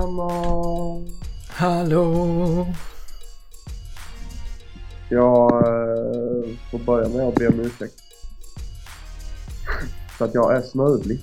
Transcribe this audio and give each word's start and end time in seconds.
Come 0.00 0.22
on. 0.22 1.08
Hallå? 1.48 2.66
Jag 5.08 5.52
eh, 5.52 6.50
får 6.70 6.78
börja 6.78 7.08
med 7.08 7.28
att 7.28 7.34
be 7.34 7.48
om 7.48 7.60
ursäkt. 7.60 7.94
För 10.18 10.24
att 10.24 10.34
jag 10.34 10.56
är 10.56 10.62
snörvlig. 10.62 11.20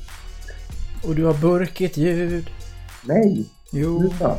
Och 1.03 1.15
du 1.15 1.25
har 1.25 1.33
burkigt 1.33 1.97
ljud. 1.97 2.49
Nej! 3.05 3.45
Jo. 3.71 3.99
Sluta! 3.99 4.35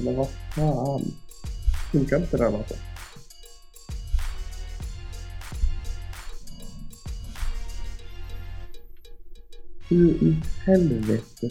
Men 0.00 0.16
vad 0.16 0.28
fan. 0.54 1.02
Funkar 1.92 2.16
inte 2.16 2.36
den 2.36 2.54
alltså? 2.54 2.74
Hur 9.88 10.10
i 10.28 10.36
helvete? 10.66 11.46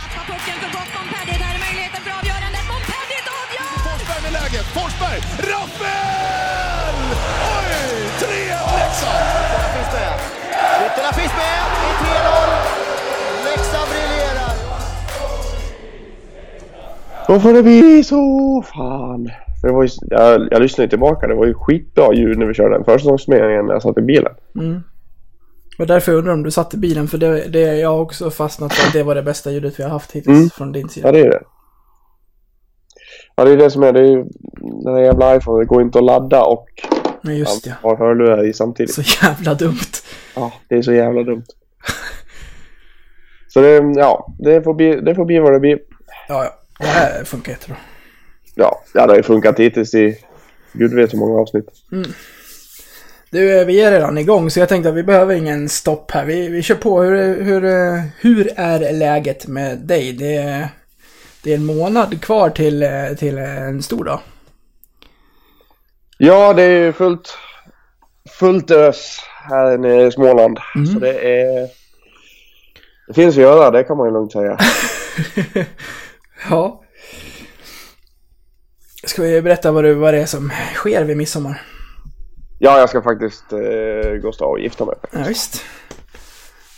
Tappar 0.00 0.24
pucken 0.30 0.56
för 0.62 0.70
gott 0.76 0.90
Montpellier. 0.96 1.38
Där 1.42 1.52
är 1.56 1.60
möjligheten 1.66 2.00
för 2.06 2.12
avgörandet. 2.20 2.64
Montpellier 2.72 3.24
avgör! 3.40 3.72
Forsberg 3.86 4.20
med 4.26 4.32
läget. 4.38 4.66
Forsberg! 4.76 5.18
Rappel! 5.50 6.96
Oj! 7.56 7.72
3-1 8.20 8.78
Leksand! 8.78 9.26
Ytterna 9.46 9.68
finns 9.74 9.90
med. 9.96 10.14
Ytterna 10.86 11.10
finns 11.18 11.34
med 11.42 11.56
i 11.88 11.92
3-0. 12.02 12.48
Leksand 13.48 13.88
briljerar. 13.92 14.52
Då 17.28 17.34
får 17.40 17.52
det 17.52 17.62
bli 17.62 18.04
så 18.04 18.22
fan. 18.74 19.30
Det 19.62 19.72
var 19.72 19.82
ju, 19.82 19.88
jag, 20.10 20.48
jag 20.50 20.62
lyssnade 20.62 20.90
tillbaka. 20.90 21.26
Det 21.26 21.34
var 21.34 21.46
ju 21.46 21.54
skitbra 21.54 22.14
ljud 22.14 22.38
när 22.38 22.46
vi 22.46 22.54
körde 22.54 22.74
den 22.74 22.84
försäsongsturneringen 22.84 23.66
när 23.66 23.72
jag 23.72 23.82
satt 23.82 23.98
i 23.98 24.02
bilen. 24.02 24.32
Det 24.52 24.82
var 25.78 25.86
därför 25.86 26.12
undrar 26.14 26.32
om 26.32 26.42
du 26.42 26.50
satt 26.50 26.74
i 26.74 26.76
bilen, 26.76 27.08
för 27.08 27.18
det, 27.18 27.48
det 27.48 27.62
är 27.62 27.74
jag 27.74 28.02
också 28.02 28.30
fastnat 28.30 28.72
för 28.74 28.86
att 28.86 28.92
det 28.92 29.02
var 29.02 29.14
det 29.14 29.22
bästa 29.22 29.50
ljudet 29.50 29.78
vi 29.78 29.82
har 29.82 29.90
haft 29.90 30.12
hittills 30.12 30.36
Mm. 30.38 30.50
från 30.50 30.72
din 30.72 30.82
Ja, 30.82 30.88
sida. 30.88 31.12
det 31.12 31.20
är 31.20 31.30
det. 31.30 31.42
Ja, 33.36 33.44
det 33.44 33.50
är 33.50 33.56
det 33.56 33.70
som 33.70 33.82
är. 33.82 33.92
Det 33.92 34.00
är 34.00 34.04
ju 34.04 34.24
den 34.84 34.94
där 34.94 35.02
jävla 35.02 35.36
iPhone. 35.36 35.58
Det 35.62 35.66
går 35.66 35.82
inte 35.82 35.98
att 35.98 36.04
ladda 36.04 36.42
och 36.44 36.66
Men 37.22 37.36
just 37.36 37.66
ja. 37.66 37.72
ha 37.82 37.96
hörlurar 37.96 38.46
i 38.46 38.52
samtidigt. 38.52 38.94
Så 38.94 39.02
jävla 39.26 39.54
dumt. 39.54 39.78
Ja, 40.36 40.52
det 40.68 40.74
är 40.76 40.82
så 40.82 40.92
jävla 40.92 41.22
dumt. 41.22 41.44
Så 43.48 43.60
det, 43.60 43.92
ja, 43.96 44.32
det 44.38 44.62
får 44.62 44.74
bli, 44.74 45.00
det 45.00 45.14
får 45.14 45.24
bli 45.24 45.38
vad 45.38 45.52
det 45.52 45.60
blir. 45.60 45.78
Ja, 46.28 46.44
ja. 46.44 46.50
Det 46.78 46.86
här 46.86 47.24
funkar 47.24 47.52
jättebra. 47.52 47.76
Ja, 48.54 48.80
ja 48.94 49.06
det 49.06 49.12
har 49.12 49.16
ju 49.16 49.22
funkat 49.22 49.58
hittills 49.60 49.94
i 49.94 50.18
gud 50.72 50.94
vet 50.94 51.12
hur 51.14 51.18
många 51.18 51.40
avsnitt. 51.40 51.68
Du, 53.30 53.64
vi 53.64 53.80
är 53.80 53.90
redan 53.90 54.18
igång 54.18 54.50
så 54.50 54.60
jag 54.60 54.68
tänkte 54.68 54.88
att 54.88 54.94
vi 54.94 55.02
behöver 55.02 55.34
ingen 55.34 55.68
stopp 55.68 56.10
här. 56.10 56.24
Vi, 56.24 56.48
vi 56.48 56.62
kör 56.62 56.74
på. 56.74 57.02
Hur, 57.02 57.42
hur, 57.42 57.62
hur 58.20 58.52
är 58.56 58.92
läget 58.92 59.46
med 59.46 59.78
dig? 59.78 60.12
Det 60.12 60.36
är, 60.36 60.68
det 61.42 61.52
är 61.52 61.56
en 61.56 61.66
månad 61.66 62.22
kvar 62.22 62.50
till, 62.50 62.88
till 63.18 63.38
en 63.38 63.82
stor 63.82 64.04
dag. 64.04 64.20
Ja, 66.18 66.52
det 66.52 66.62
är 66.62 66.92
fullt, 66.92 67.38
fullt 68.38 68.70
ös 68.70 69.20
här 69.48 69.78
nere 69.78 70.06
i 70.06 70.12
Småland. 70.12 70.58
Så 70.92 70.98
det 70.98 71.40
är... 71.40 71.68
Det 73.06 73.14
finns 73.14 73.36
att 73.36 73.42
göra, 73.42 73.70
det 73.70 73.84
kan 73.84 73.96
man 73.96 74.06
ju 74.06 74.12
lugnt 74.12 74.32
säga. 74.32 74.58
Ja. 76.50 76.82
Ska 79.04 79.22
vi 79.22 79.42
berätta 79.42 79.72
vad 79.72 79.84
det, 79.84 79.94
vad 79.94 80.14
det 80.14 80.20
är 80.20 80.26
som 80.26 80.52
sker 80.74 81.04
vid 81.04 81.16
midsommar? 81.16 81.62
Ja, 82.58 82.78
jag 82.78 82.88
ska 82.88 83.02
faktiskt 83.02 83.52
eh, 83.52 84.12
gå 84.22 84.32
och 84.46 84.60
gifta 84.60 84.84
mig. 84.84 84.94
Ja, 85.12 85.18
visst. 85.28 85.62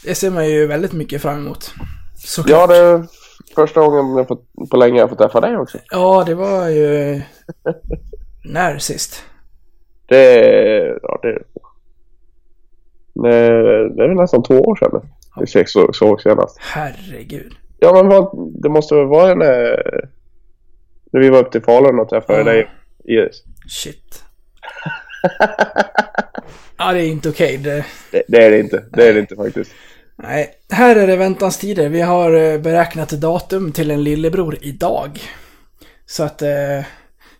Det 0.04 0.14
ser 0.14 0.30
man 0.30 0.48
ju 0.50 0.66
väldigt 0.66 0.92
mycket 0.92 1.22
fram 1.22 1.38
emot. 1.38 1.70
Ja, 1.78 1.84
Såklart. 2.16 2.68
det 2.68 2.76
är 2.76 3.04
första 3.54 3.80
gången 3.80 4.16
jag 4.16 4.28
på, 4.28 4.40
på 4.70 4.76
länge 4.76 4.98
jag 5.00 5.08
får 5.08 5.16
träffa 5.16 5.40
dig 5.40 5.56
också. 5.56 5.78
Ja, 5.90 6.24
det 6.26 6.34
var 6.34 6.68
ju... 6.68 7.22
När 8.44 8.78
sist? 8.78 9.24
Det. 10.06 10.98
Ja, 11.02 11.18
det... 11.22 11.38
Det, 13.14 13.48
det 13.94 14.04
är 14.04 14.14
nästan 14.14 14.42
två 14.42 14.54
år 14.60 14.76
sedan 14.76 15.10
vi 15.40 15.46
såg 15.46 15.68
så, 15.68 15.92
såg 15.92 16.20
senast. 16.22 16.56
Herregud. 16.60 17.52
Ja, 17.78 17.92
men 17.94 18.08
vad, 18.08 18.52
det 18.62 18.68
måste 18.68 18.94
väl 18.94 19.06
vara 19.06 19.34
när, 19.34 19.82
när 21.12 21.20
vi 21.20 21.30
var 21.30 21.38
upp 21.38 21.52
till 21.52 21.62
Falun 21.62 22.00
och 22.00 22.08
träffade 22.08 22.38
Ja. 22.38 22.44
dig, 22.44 22.70
Iris. 23.04 23.42
Shit. 23.68 24.24
Ja, 26.78 26.92
det 26.92 26.98
är 27.04 27.06
inte 27.06 27.28
okej. 27.28 27.56
Det... 27.56 27.84
Det, 28.10 28.22
det 28.28 28.44
är 28.46 28.50
det 28.50 28.58
inte. 28.60 28.84
Det 28.92 29.08
är 29.08 29.14
det 29.14 29.20
inte 29.20 29.36
faktiskt. 29.36 29.70
Nej, 30.16 30.50
här 30.70 30.96
är 30.96 31.06
det 31.06 31.16
väntans 31.16 31.58
tider. 31.58 31.88
Vi 31.88 32.00
har 32.00 32.32
eh, 32.32 32.58
beräknat 32.60 33.10
datum 33.10 33.72
till 33.72 33.90
en 33.90 34.04
lillebror 34.04 34.58
idag. 34.60 35.20
Så 36.06 36.22
att 36.22 36.42
eh, 36.42 36.84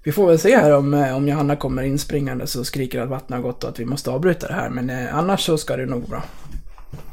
vi 0.03 0.13
får 0.13 0.27
väl 0.27 0.39
se 0.39 0.57
här 0.57 0.77
om, 0.77 0.95
eh, 0.95 1.17
om 1.17 1.29
Johanna 1.29 1.57
kommer 1.57 1.83
inspringande 1.83 2.47
så 2.47 2.65
skriker 2.65 3.01
att 3.01 3.09
vattnet 3.09 3.37
har 3.37 3.43
gått 3.43 3.65
och 3.65 3.71
att 3.71 3.81
vi 3.81 3.85
måste 3.85 4.11
avbryta 4.11 4.47
det 4.47 4.55
här. 4.55 4.71
Men 4.71 4.91
eh, 4.91 5.17
annars 5.19 5.41
så 5.41 5.59
ska 5.59 5.77
det 5.77 5.87
nog 5.87 6.09
bra. 6.09 6.23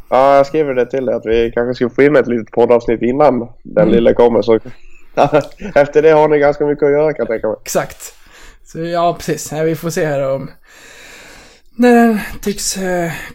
Ja, 0.10 0.36
jag 0.36 0.48
skriver 0.48 0.74
det 0.74 0.86
till 0.86 1.06
dig 1.06 1.16
att 1.16 1.26
vi 1.26 1.52
kanske 1.52 1.76
ska 1.76 1.96
få 1.96 2.04
in 2.04 2.16
ett 2.16 2.28
litet 2.28 2.52
poddavsnitt 2.52 3.02
innan 3.02 3.40
den 3.64 3.84
Mm. 3.84 3.96
lilla 3.96 4.14
kommer. 4.14 4.42
Så 4.42 4.60
efter 5.76 6.02
det 6.02 6.12
har 6.12 6.28
ni 6.28 6.40
ganska 6.40 6.66
mycket 6.66 6.84
att 6.84 6.92
göra 6.92 7.14
kan 7.14 7.24
jag 7.24 7.28
tänka 7.28 7.48
mig. 7.48 7.58
Exakt. 7.62 8.15
Så 8.76 8.84
ja, 8.84 9.14
precis. 9.14 9.54
Vi 9.54 9.76
får 9.76 9.90
se 9.90 10.06
här 10.06 10.32
om... 10.32 10.52
När 11.78 11.96
den 11.96 12.12
eh, 12.12 12.22
tycks 12.42 12.78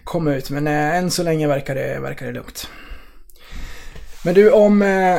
komma 0.04 0.34
ut. 0.34 0.50
Men 0.50 0.66
eh, 0.66 0.96
än 0.96 1.10
så 1.10 1.22
länge 1.22 1.48
verkar 1.48 1.74
det, 1.74 2.00
verkar 2.00 2.26
det 2.26 2.32
lugnt. 2.32 2.68
Men 4.24 4.34
du, 4.34 4.50
om... 4.50 4.82
Eh, 4.82 5.16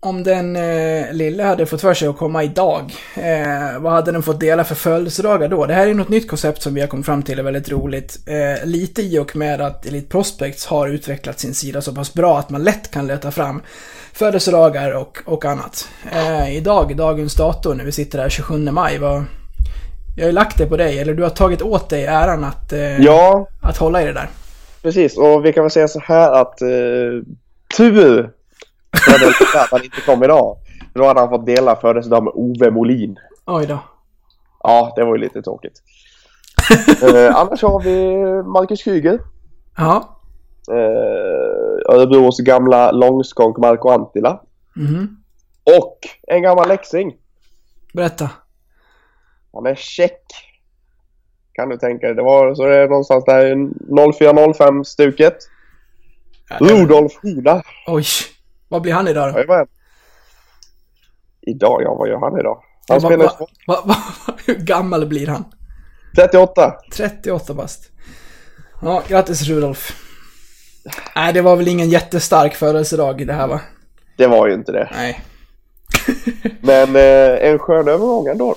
om 0.00 0.22
den 0.22 0.56
eh, 0.56 1.12
lille 1.12 1.42
hade 1.42 1.66
fått 1.66 1.80
för 1.80 1.94
sig 1.94 2.08
att 2.08 2.18
komma 2.18 2.44
idag, 2.44 2.94
eh, 3.14 3.80
vad 3.80 3.92
hade 3.92 4.12
den 4.12 4.22
fått 4.22 4.40
dela 4.40 4.64
för 4.64 4.74
födelsedagar 4.74 5.48
då? 5.48 5.66
Det 5.66 5.74
här 5.74 5.86
är 5.86 5.94
något 5.94 6.08
nytt 6.08 6.28
koncept 6.28 6.62
som 6.62 6.74
vi 6.74 6.80
har 6.80 6.88
kommit 6.88 7.06
fram 7.06 7.22
till 7.22 7.38
är 7.38 7.42
väldigt 7.42 7.68
roligt. 7.68 8.18
Eh, 8.26 8.66
lite 8.66 9.02
i 9.02 9.18
och 9.18 9.36
med 9.36 9.60
att 9.60 9.86
Elite 9.86 10.08
Prospects 10.08 10.66
har 10.66 10.88
utvecklat 10.88 11.40
sin 11.40 11.54
sida 11.54 11.80
så 11.80 11.94
pass 11.94 12.14
bra 12.14 12.38
att 12.38 12.50
man 12.50 12.64
lätt 12.64 12.90
kan 12.90 13.06
leta 13.06 13.30
fram 13.30 13.62
födelsedagar 14.12 14.90
och, 14.90 15.18
och 15.24 15.44
annat. 15.44 15.88
Eh, 16.12 16.56
idag, 16.56 16.96
dagens 16.96 17.34
dator, 17.34 17.74
när 17.74 17.84
vi 17.84 17.92
sitter 17.92 18.18
här 18.18 18.28
27 18.28 18.58
maj, 18.58 18.98
vad... 18.98 19.24
Jag 20.16 20.24
har 20.24 20.28
ju 20.28 20.32
lagt 20.32 20.58
det 20.58 20.66
på 20.66 20.76
dig, 20.76 20.98
eller 20.98 21.14
du 21.14 21.22
har 21.22 21.30
tagit 21.30 21.62
åt 21.62 21.88
dig 21.88 22.04
äran 22.06 22.44
att, 22.44 22.72
eh, 22.72 23.00
Ja, 23.00 23.46
att 23.62 23.76
hålla 23.76 24.02
i 24.02 24.04
det 24.04 24.12
där. 24.12 24.28
precis. 24.82 25.18
Och 25.18 25.44
vi 25.44 25.52
kan 25.52 25.64
väl 25.64 25.70
säga 25.70 25.88
så 25.88 26.00
här 26.00 26.32
att 26.32 26.62
eh, 26.62 26.68
tur 27.76 28.30
för 29.04 29.20
den 29.20 29.62
att 29.62 29.70
han 29.70 29.84
inte 29.84 30.00
kom 30.06 30.24
idag. 30.24 30.56
Då 30.94 31.04
hade 31.06 31.20
han 31.20 31.28
fått 31.28 31.46
dela 31.46 31.76
födelsedag 31.76 32.22
med 32.24 32.32
Ove 32.36 32.70
Molin. 32.70 33.16
Oj 33.46 33.66
då. 33.66 33.78
Ja, 34.62 34.92
det 34.96 35.04
var 35.04 35.14
ju 35.16 35.20
lite 35.20 35.42
tråkigt. 35.42 35.82
eh, 37.02 37.36
annars 37.36 37.62
har 37.62 37.80
vi 37.82 38.16
Marcus 38.42 38.82
Kryger. 38.82 39.18
Ja. 39.76 40.18
Eh, 40.70 41.94
Örebros 41.94 42.38
gamla 42.40 42.90
långskånk 42.92 43.58
Marco 43.58 43.88
Antila. 43.88 44.40
Mhm. 44.76 45.16
Och 45.78 45.98
en 46.22 46.42
gammal 46.42 46.68
läxing. 46.68 47.14
Berätta. 47.94 48.30
Han 49.52 49.66
är 49.66 49.74
check. 49.74 50.20
Kan 51.52 51.68
du 51.68 51.76
tänka 51.76 52.06
dig. 52.06 52.16
Det 52.16 52.22
var 52.22 52.54
så 52.54 52.66
det 52.66 52.76
är 52.78 52.88
någonstans 52.88 53.24
där 53.24 54.12
0405 54.12 54.84
stuket. 54.84 55.36
Ja, 56.48 56.56
det- 56.58 56.64
Rudolf 56.74 57.12
Hoda. 57.22 57.62
Oj. 57.86 58.04
Vad 58.68 58.82
blir 58.82 58.92
han 58.92 59.08
idag 59.08 59.32
då? 59.34 59.38
Jajamän. 59.38 59.66
Idag, 61.46 61.82
ja 61.82 61.94
vad 61.94 62.08
gör 62.08 62.18
han 62.18 62.38
idag? 62.40 62.62
Han 62.88 62.98
Va- 63.00 63.08
spelar 63.08 63.24
va- 63.24 63.46
va- 63.66 63.82
va- 63.84 64.34
Hur 64.46 64.54
gammal 64.54 65.06
blir 65.06 65.26
han? 65.26 65.44
38. 66.16 66.74
38 66.96 67.54
bast. 67.54 67.90
Ja, 68.82 69.02
grattis 69.08 69.42
Rudolf. 69.48 69.96
Nej, 71.16 71.32
det 71.32 71.40
var 71.42 71.56
väl 71.56 71.68
ingen 71.68 71.88
jättestark 71.90 72.54
födelsedag 72.54 73.20
i 73.20 73.24
det 73.24 73.32
här 73.32 73.46
va? 73.46 73.60
Det 74.16 74.26
var 74.26 74.46
ju 74.46 74.54
inte 74.54 74.72
det. 74.72 74.88
Nej. 74.92 75.20
Men 76.60 76.96
eh, 76.96 77.48
en 77.50 77.58
skön 77.58 77.88
övergång 77.88 78.26
ändå. 78.26 78.56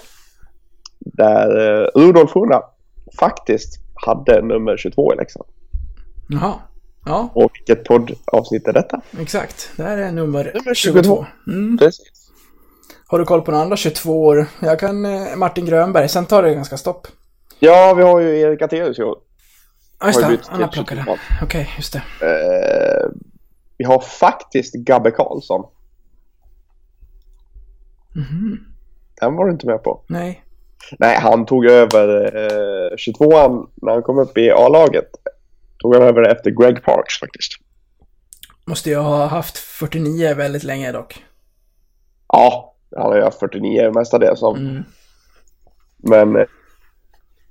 Där 1.06 1.82
eh, 1.84 1.88
Rudolf 1.96 2.32
Hoda 2.32 2.64
faktiskt 3.20 3.80
hade 4.06 4.42
nummer 4.42 4.78
22 4.78 5.14
i 5.14 5.18
Leksand. 5.18 5.46
Jaha. 6.30 6.54
Ja, 7.06 7.30
Och 7.34 7.52
vilket 7.54 7.84
poddavsnitt 7.86 8.68
är 8.68 8.74
detta? 8.74 9.02
exakt. 9.20 9.72
Det 9.78 9.84
här 9.84 9.98
är 9.98 10.12
nummer, 10.12 10.52
Nummer 10.56 10.74
22. 10.74 11.02
22. 11.02 11.26
Mm. 11.48 11.78
Precis. 11.78 12.32
Har 13.08 13.20
du 13.20 13.26
koll 13.26 13.42
på 13.42 13.52
några 13.52 13.64
andra 13.64 13.78
22 13.78 14.26
år? 14.26 14.46
Jag 14.60 14.80
kan 14.80 15.06
eh, 15.06 15.36
Martin 15.36 15.66
Grönberg, 15.66 16.10
sen 16.10 16.26
tar 16.26 16.44
det 16.44 16.54
ganska 16.54 16.78
stopp. 16.78 17.08
Ja, 17.60 17.94
vi 17.98 18.04
har 18.04 18.20
ju 18.20 18.40
Erik 18.40 18.62
Atelius 18.62 19.00
i 19.00 19.04
år. 19.04 19.18
Ja, 20.00 20.08
just 20.08 20.20
det. 20.20 20.40
Han 20.50 20.62
har 20.62 20.68
plockat 20.68 20.98
22. 20.98 21.12
det. 21.12 21.46
Okej, 21.46 21.70
just 21.78 21.94
det. 21.94 22.02
Eh, 22.22 23.10
vi 23.78 23.86
har 23.86 24.00
faktiskt 24.00 24.76
Gabbe 24.76 25.12
Karlsson. 25.12 25.66
Mhm. 28.16 28.58
Den 29.22 29.36
var 29.36 29.46
du 29.46 29.52
inte 29.52 29.68
med 29.68 29.84
på. 29.84 30.02
Nej. 30.08 30.45
Nej, 31.00 31.18
han 31.20 31.46
tog 31.46 31.66
över 31.66 32.36
eh, 32.36 32.96
22an 32.96 33.68
när 33.76 33.92
han 33.92 34.04
kom 34.04 34.20
upp 34.20 34.38
i 34.38 34.52
A-laget. 34.52 35.10
Tog 35.80 35.94
han 35.96 36.04
över 36.04 36.22
efter 36.32 36.52
Greg 36.52 36.84
Parks 36.84 37.20
faktiskt. 37.20 37.52
måste 38.66 38.90
ju 38.90 38.96
ha 38.96 39.26
haft 39.26 39.58
49 39.58 40.34
väldigt 40.34 40.64
länge 40.64 40.92
dock. 40.92 41.24
Ja, 42.28 42.76
han 42.96 43.06
har 43.06 43.16
ju 43.16 43.24
haft 43.24 43.40
49 43.40 43.92
mestadels 43.96 44.40
som. 44.40 44.56
Mm. 44.56 44.84
Men 45.98 46.36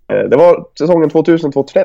eh, 0.08 0.28
det 0.31 0.36
var 0.36 0.66
säsongen 0.78 1.10
2000-2001. 1.10 1.84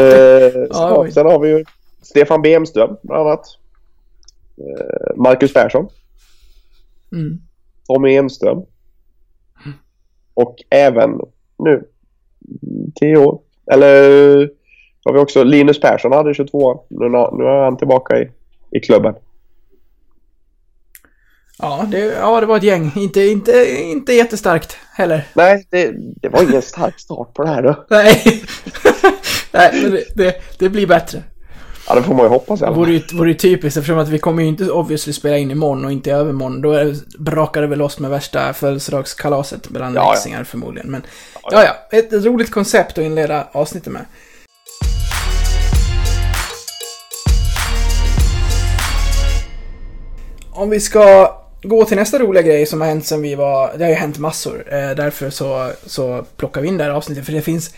Eh, 0.00 0.66
Ja, 0.70 1.06
sen 1.14 1.26
har 1.26 1.38
vi 1.40 1.48
ju 1.48 1.64
Stefan 2.02 2.42
Bemström 2.42 2.96
bland 3.02 3.26
annat. 3.28 3.46
Eh, 4.58 5.16
Marcus 5.16 5.52
Persson. 5.52 5.88
Mm. 7.12 7.40
Tommy 7.92 8.16
Enström. 8.16 8.62
Och 10.34 10.56
även 10.70 11.20
nu, 11.58 11.84
10 12.94 13.16
år. 13.16 13.40
Eller 13.72 13.94
har 15.04 15.12
vi 15.12 15.18
också 15.18 15.44
Linus 15.44 15.80
Persson 15.80 16.12
hade 16.12 16.34
22 16.34 16.84
Nu, 16.88 17.08
nu 17.08 17.44
är 17.44 17.64
han 17.64 17.76
tillbaka 17.76 18.18
i, 18.18 18.30
i 18.70 18.80
klubben. 18.80 19.14
Ja, 21.58 21.86
det, 21.90 21.98
ja, 21.98 22.40
det 22.40 22.46
var 22.46 22.56
ett 22.56 22.62
gäng. 22.62 22.92
Inte, 22.96 23.20
inte, 23.20 23.80
inte 23.80 24.12
jättestarkt 24.12 24.76
heller. 24.92 25.26
Nej, 25.34 25.66
det, 25.70 25.92
det 25.96 26.28
var 26.28 26.42
ingen 26.42 26.62
stark 26.62 27.00
start 27.00 27.34
på 27.34 27.42
det 27.42 27.48
här 27.48 27.62
då. 27.62 27.84
Nej, 27.90 28.22
Nej 29.52 29.90
det, 29.90 30.04
det, 30.16 30.34
det 30.58 30.68
blir 30.68 30.86
bättre. 30.86 31.22
Ja, 31.92 31.96
det 31.96 32.02
får 32.06 32.14
man 32.14 32.24
ju 32.24 32.28
hoppas 32.28 32.60
i 32.60 32.62
Det 32.62 32.66
alla 32.66 32.76
fall. 32.76 32.90
ju, 32.92 33.02
vore 33.12 33.28
ju 33.28 33.34
typiskt 33.34 33.76
eftersom 33.76 33.98
att 33.98 34.08
vi 34.08 34.18
kommer 34.18 34.42
ju 34.42 34.48
inte 34.48 34.70
obviously 34.70 35.12
spela 35.12 35.36
in 35.38 35.50
imorgon 35.50 35.84
och 35.84 35.92
inte 35.92 36.10
i 36.10 36.12
övermorgon. 36.12 36.62
Då 36.62 36.72
är, 36.72 36.96
brakar 37.18 37.60
det 37.60 37.66
väl 37.66 37.78
loss 37.78 37.98
med 37.98 38.10
värsta 38.10 38.52
födelsedagskalaset 38.52 39.68
bland 39.68 39.96
Ja, 39.96 40.14
ja. 40.26 40.44
förmodligen. 40.44 40.90
Men 40.90 41.02
ja, 41.50 41.64
ja, 41.64 41.98
ett, 41.98 42.12
ett 42.12 42.24
roligt 42.24 42.50
koncept 42.50 42.98
att 42.98 43.04
inleda 43.04 43.46
avsnittet 43.52 43.92
med. 43.92 44.04
Om 50.52 50.70
vi 50.70 50.80
ska 50.80 51.34
gå 51.62 51.84
till 51.84 51.96
nästa 51.96 52.18
roliga 52.18 52.42
grej 52.42 52.66
som 52.66 52.80
har 52.80 52.88
hänt 52.88 53.06
sen 53.06 53.22
vi 53.22 53.34
var... 53.34 53.70
Det 53.78 53.84
har 53.84 53.90
ju 53.90 53.96
hänt 53.96 54.18
massor. 54.18 54.64
Eh, 54.74 54.90
därför 54.96 55.30
så, 55.30 55.70
så 55.86 56.24
plockar 56.36 56.60
vi 56.60 56.68
in 56.68 56.78
det 56.78 56.84
här 56.84 56.90
avsnittet. 56.90 57.26
För 57.26 57.32
det 57.32 57.42
finns 57.42 57.70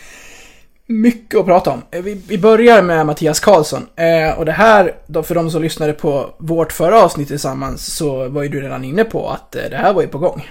mycket 0.86 1.40
att 1.40 1.46
prata 1.46 1.70
om. 1.70 1.82
Eh, 1.90 2.02
Vi, 2.02 2.14
vi 2.28 2.38
börjar 2.38 2.82
med 2.82 3.06
Mattias 3.06 3.40
Karlsson. 3.40 3.86
Eh, 3.96 4.38
och 4.38 4.44
det 4.44 4.52
här, 4.52 4.92
då 5.06 5.22
för 5.22 5.34
de 5.34 5.50
som 5.50 5.62
lyssnade 5.62 5.92
på 5.92 6.34
vårt 6.38 6.72
förra 6.72 7.02
avsnitt 7.02 7.28
tillsammans, 7.28 7.96
så 7.96 8.28
var 8.28 8.42
ju 8.42 8.48
du 8.48 8.60
redan 8.60 8.84
inne 8.84 9.04
på 9.04 9.28
att 9.30 9.56
eh, 9.56 9.62
det 9.70 9.76
här 9.76 9.92
var 9.94 10.02
ju 10.02 10.08
på 10.08 10.18
gång. 10.18 10.48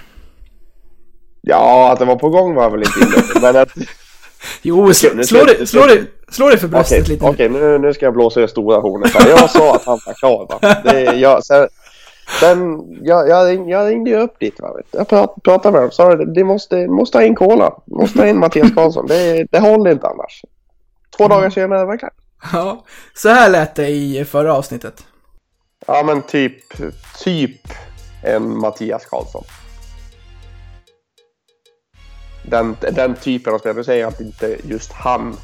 Ja, 1.40 1.92
att 1.92 1.98
det 1.98 2.04
var 2.04 2.16
på 2.16 2.28
gång 2.28 2.54
var 2.54 2.70
väl 2.70 2.80
inte 2.82 3.00
inne. 3.00 3.40
Men 3.42 3.56
att... 3.62 3.68
Jo, 4.62 4.94
slå, 4.94 5.10
nu 5.14 5.24
slå, 5.24 5.38
ska- 5.38 5.46
dig, 5.46 5.66
slå, 5.66 5.86
dig, 5.86 6.02
slå 6.30 6.48
dig 6.48 6.58
för 6.58 6.68
bröstet 6.68 7.00
Okej, 7.00 7.12
lite 7.12 7.24
okej, 7.26 7.48
nu, 7.48 7.78
nu 7.78 7.94
ska 7.94 8.04
jag 8.06 8.14
blåsa 8.14 8.40
det 8.40 8.48
stora 8.48 8.80
hornet. 8.80 9.12
Jag 9.28 9.50
sa 9.50 9.74
att 9.74 9.84
han 9.84 9.98
var 10.06 10.14
klar 10.14 10.46
va. 10.50 10.76
Det, 10.84 11.02
jag, 11.02 11.44
sen, 11.44 11.68
sen, 12.40 12.82
jag, 13.02 13.28
jag, 13.28 13.68
jag 13.68 13.90
ringde 13.90 14.10
ju 14.10 14.16
upp 14.16 14.38
dit 14.38 14.60
va. 14.60 14.72
du. 14.76 14.98
Jag 14.98 15.08
prat, 15.08 15.34
pratade 15.42 15.72
med 15.72 15.82
dem. 15.82 15.90
Sa 15.90 16.16
det, 16.16 16.44
måste, 16.44 16.86
måste 16.86 17.18
ha 17.18 17.24
in 17.24 17.34
Cola. 17.34 17.82
Måste 17.84 18.18
ha 18.18 18.26
in 18.26 18.38
Mattias 18.38 18.74
Karlsson. 18.74 19.06
Det, 19.06 19.46
det 19.50 19.58
håller 19.58 19.90
inte 19.90 20.06
annars. 20.06 20.44
Två 21.16 21.28
dagar 21.28 21.50
senare 21.50 21.84
var 21.84 21.92
det 21.92 21.98
klart. 21.98 22.14
Ja, 22.52 22.84
så 23.14 23.28
här 23.28 23.50
lät 23.50 23.74
det 23.74 23.88
i 23.88 24.24
förra 24.24 24.54
avsnittet. 24.54 25.06
Ja 25.86 26.02
men 26.06 26.22
typ, 26.22 26.56
typ 27.24 27.60
en 28.22 28.58
Mattias 28.58 29.06
Karlsson. 29.06 29.44
Den, 32.42 32.76
den 32.80 33.14
typen 33.14 33.54
av 33.54 33.58
spelare. 33.58 33.76
Nu 33.76 33.84
säger 33.84 34.06
att 34.06 34.20
inte 34.20 34.56
just 34.64 34.92
han 34.92 35.36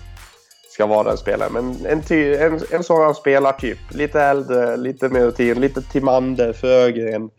ska 0.80 0.86
vara 0.86 1.08
den 1.08 1.18
spelaren. 1.18 1.52
Men 1.52 1.86
en, 1.86 2.02
ty, 2.02 2.34
en, 2.34 2.60
en 2.70 2.84
sådan 2.84 3.14
spelartyp. 3.14 3.78
Lite 3.90 4.20
äldre, 4.20 4.76
lite 4.76 5.08
mer 5.08 5.20
rutin, 5.20 5.60
lite 5.60 5.82
Timander, 5.82 6.52
Frögren. 6.52 7.30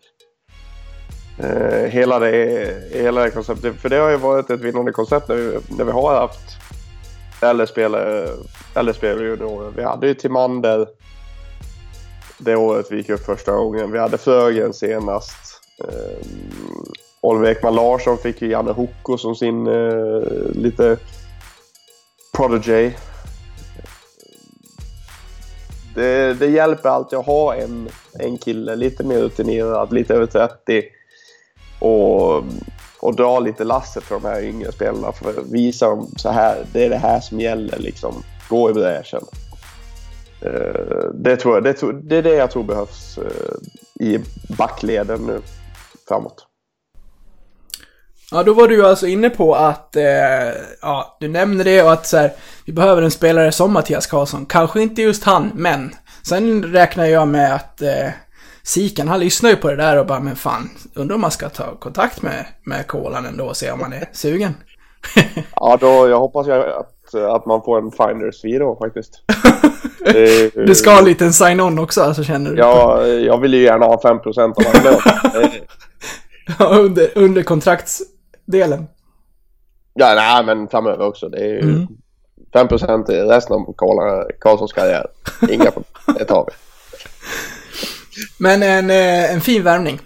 Eh, 1.38 1.90
hela, 1.90 2.20
det, 2.20 2.92
hela 2.92 3.24
det 3.24 3.32
konceptet. 3.32 3.76
För 3.76 3.90
det 3.90 3.96
har 3.96 4.10
ju 4.10 4.18
varit 4.18 4.50
ett 4.50 4.60
vinnande 4.60 4.92
koncept 4.92 5.28
när 5.28 5.36
vi, 5.36 5.60
när 5.78 5.86
vi 5.86 5.92
har 5.92 6.16
haft 6.16 6.58
äldre 7.42 7.68
spelare, 7.68 8.28
äldre 8.76 8.94
spelare 8.94 9.28
juniorer. 9.28 9.72
Vi 9.76 9.84
hade 9.84 10.08
ju 10.08 10.14
Timander 10.14 10.88
det 12.38 12.56
året 12.56 12.88
vi 12.92 12.98
gick 12.98 13.10
upp 13.10 13.26
första 13.26 13.52
gången. 13.52 13.92
Vi 13.92 14.00
hade 14.00 14.18
Frögren 14.18 14.74
senast. 14.74 15.62
Eh, 15.84 16.28
Oliver 17.22 17.52
Ekman 17.52 17.76
Larsson 17.76 18.18
fick 18.18 18.42
ju 18.42 18.48
Janne 18.48 18.72
Hoko 18.72 19.18
som 19.18 19.36
sin 19.36 19.68
eh, 19.68 20.22
lite 20.52 20.98
prodigy. 22.38 22.92
Det, 26.01 26.33
det 26.33 26.48
hjälper 26.48 26.89
alltid 26.89 27.19
att 27.19 27.25
ha 27.25 27.56
en, 27.56 27.89
en 28.19 28.38
kille 28.38 28.75
lite 28.75 29.03
mer 29.03 29.18
rutinerad, 29.18 29.94
lite 29.94 30.13
över 30.13 30.25
30 30.25 30.83
och, 31.80 32.44
och 33.00 33.15
dra 33.15 33.39
lite 33.39 33.63
lasset 33.63 34.03
för 34.03 34.15
de 34.15 34.25
här 34.27 34.44
yngre 34.44 34.71
spelarna 34.71 35.12
för 35.12 35.30
att 35.30 35.51
visa 35.51 35.89
dem 35.89 36.07
så 36.18 36.30
här, 36.30 36.65
det 36.74 36.86
är 36.86 36.89
det 36.89 36.98
här 36.98 37.19
som 37.19 37.39
gäller 37.39 37.77
liksom. 37.77 38.24
Gå 38.50 38.69
i 38.69 38.74
bräschen. 38.74 39.21
Eh, 40.42 41.09
det, 41.13 41.38
tror 41.38 41.56
jag, 41.56 41.63
det, 41.63 42.01
det 42.03 42.18
är 42.18 42.24
det 42.24 42.36
jag 42.36 42.51
tror 42.51 42.63
behövs 42.63 43.18
eh, 43.18 44.06
i 44.07 44.19
backleden 44.57 45.21
nu 45.21 45.42
framåt. 46.07 46.48
Ja, 48.31 48.44
då 48.44 48.54
var 48.54 48.68
du 48.68 48.86
alltså 48.88 49.07
inne 49.07 49.30
på 49.30 49.56
att, 49.56 49.95
eh, 49.95 50.04
ja, 50.81 51.18
du 51.19 51.28
nämner 51.28 51.63
det 51.63 51.83
och 51.83 51.92
att 51.94 52.07
så 52.07 52.18
här, 52.18 52.31
vi 52.66 52.74
behöver 52.74 53.01
en 53.01 53.12
spelare 53.12 53.51
som 53.51 53.74
Mattias 53.74 54.07
Karlsson. 54.07 54.45
Kanske 54.45 54.81
inte 54.81 55.01
just 55.01 55.24
han, 55.24 55.51
men. 55.56 55.95
Sen 56.28 56.63
räknar 56.63 57.06
jag 57.06 57.28
med 57.28 57.56
att 57.56 57.81
eh, 57.81 58.10
Sikan, 58.63 59.07
han 59.07 59.19
lyssnar 59.19 59.50
ju 59.50 59.56
på 59.56 59.69
det 59.69 59.75
där 59.75 59.98
och 60.00 60.06
bara, 60.06 60.19
men 60.19 60.36
fan, 60.36 60.69
undrar 60.95 61.16
om 61.16 61.22
man 61.22 61.31
ska 61.31 61.50
ta 61.50 61.75
kontakt 61.75 62.22
med, 62.22 62.45
med 62.66 62.88
Kolan 62.88 63.25
ändå 63.25 63.45
och 63.45 63.57
se 63.57 63.72
om 63.72 63.80
han 63.81 63.94
är 63.94 64.10
sugen. 64.13 64.56
Ja, 65.56 65.77
då, 65.81 66.10
jag 66.10 66.19
hoppas 66.19 66.48
jag 66.48 66.60
att, 66.69 67.16
att 67.16 67.45
man 67.45 67.62
får 67.63 67.77
en 67.77 67.92
Finders 67.92 68.42
fee 68.42 68.60
då 68.60 68.75
faktiskt. 68.75 69.12
Det- 70.13 70.66
Du 70.66 70.75
ska 70.75 70.89
ha 70.92 71.00
en 71.00 71.06
liten 71.06 71.34
sign-on 71.34 71.80
också, 71.80 72.01
alltså 72.01 72.24
känner 72.24 72.51
du? 72.51 72.57
Ja, 72.57 73.07
jag 73.07 73.38
vill 73.42 73.54
ju 73.54 73.62
gärna 73.63 73.86
ha 73.86 74.01
5% 74.01 74.39
av 74.42 74.54
hans 74.66 74.84
lön. 74.84 75.51
Ja, 76.60 76.66
under, 76.66 77.10
under 77.16 77.44
kontraktsdelen. 78.51 78.88
Ja, 79.94 80.13
nej, 80.15 80.45
men 80.45 80.68
framöver 80.68 81.06
också. 81.06 81.30
Det 81.30 81.38
är 81.38 81.48
ju 81.48 81.59
Mm. 81.59 81.88
5% 82.53 83.12
i 83.12 83.21
resten 83.21 83.56
av 83.56 83.74
Karlssons 84.39 84.74
karriär. 84.74 85.06
Inga 85.50 85.71
problem. 85.71 85.83
Det 86.18 86.25
tar 86.25 86.45
vi. 86.45 86.53
Men 88.39 88.63
en, 88.63 88.89
eh, 88.89 89.34
en 89.34 89.41
fin 89.41 89.63
värvning. 89.63 90.00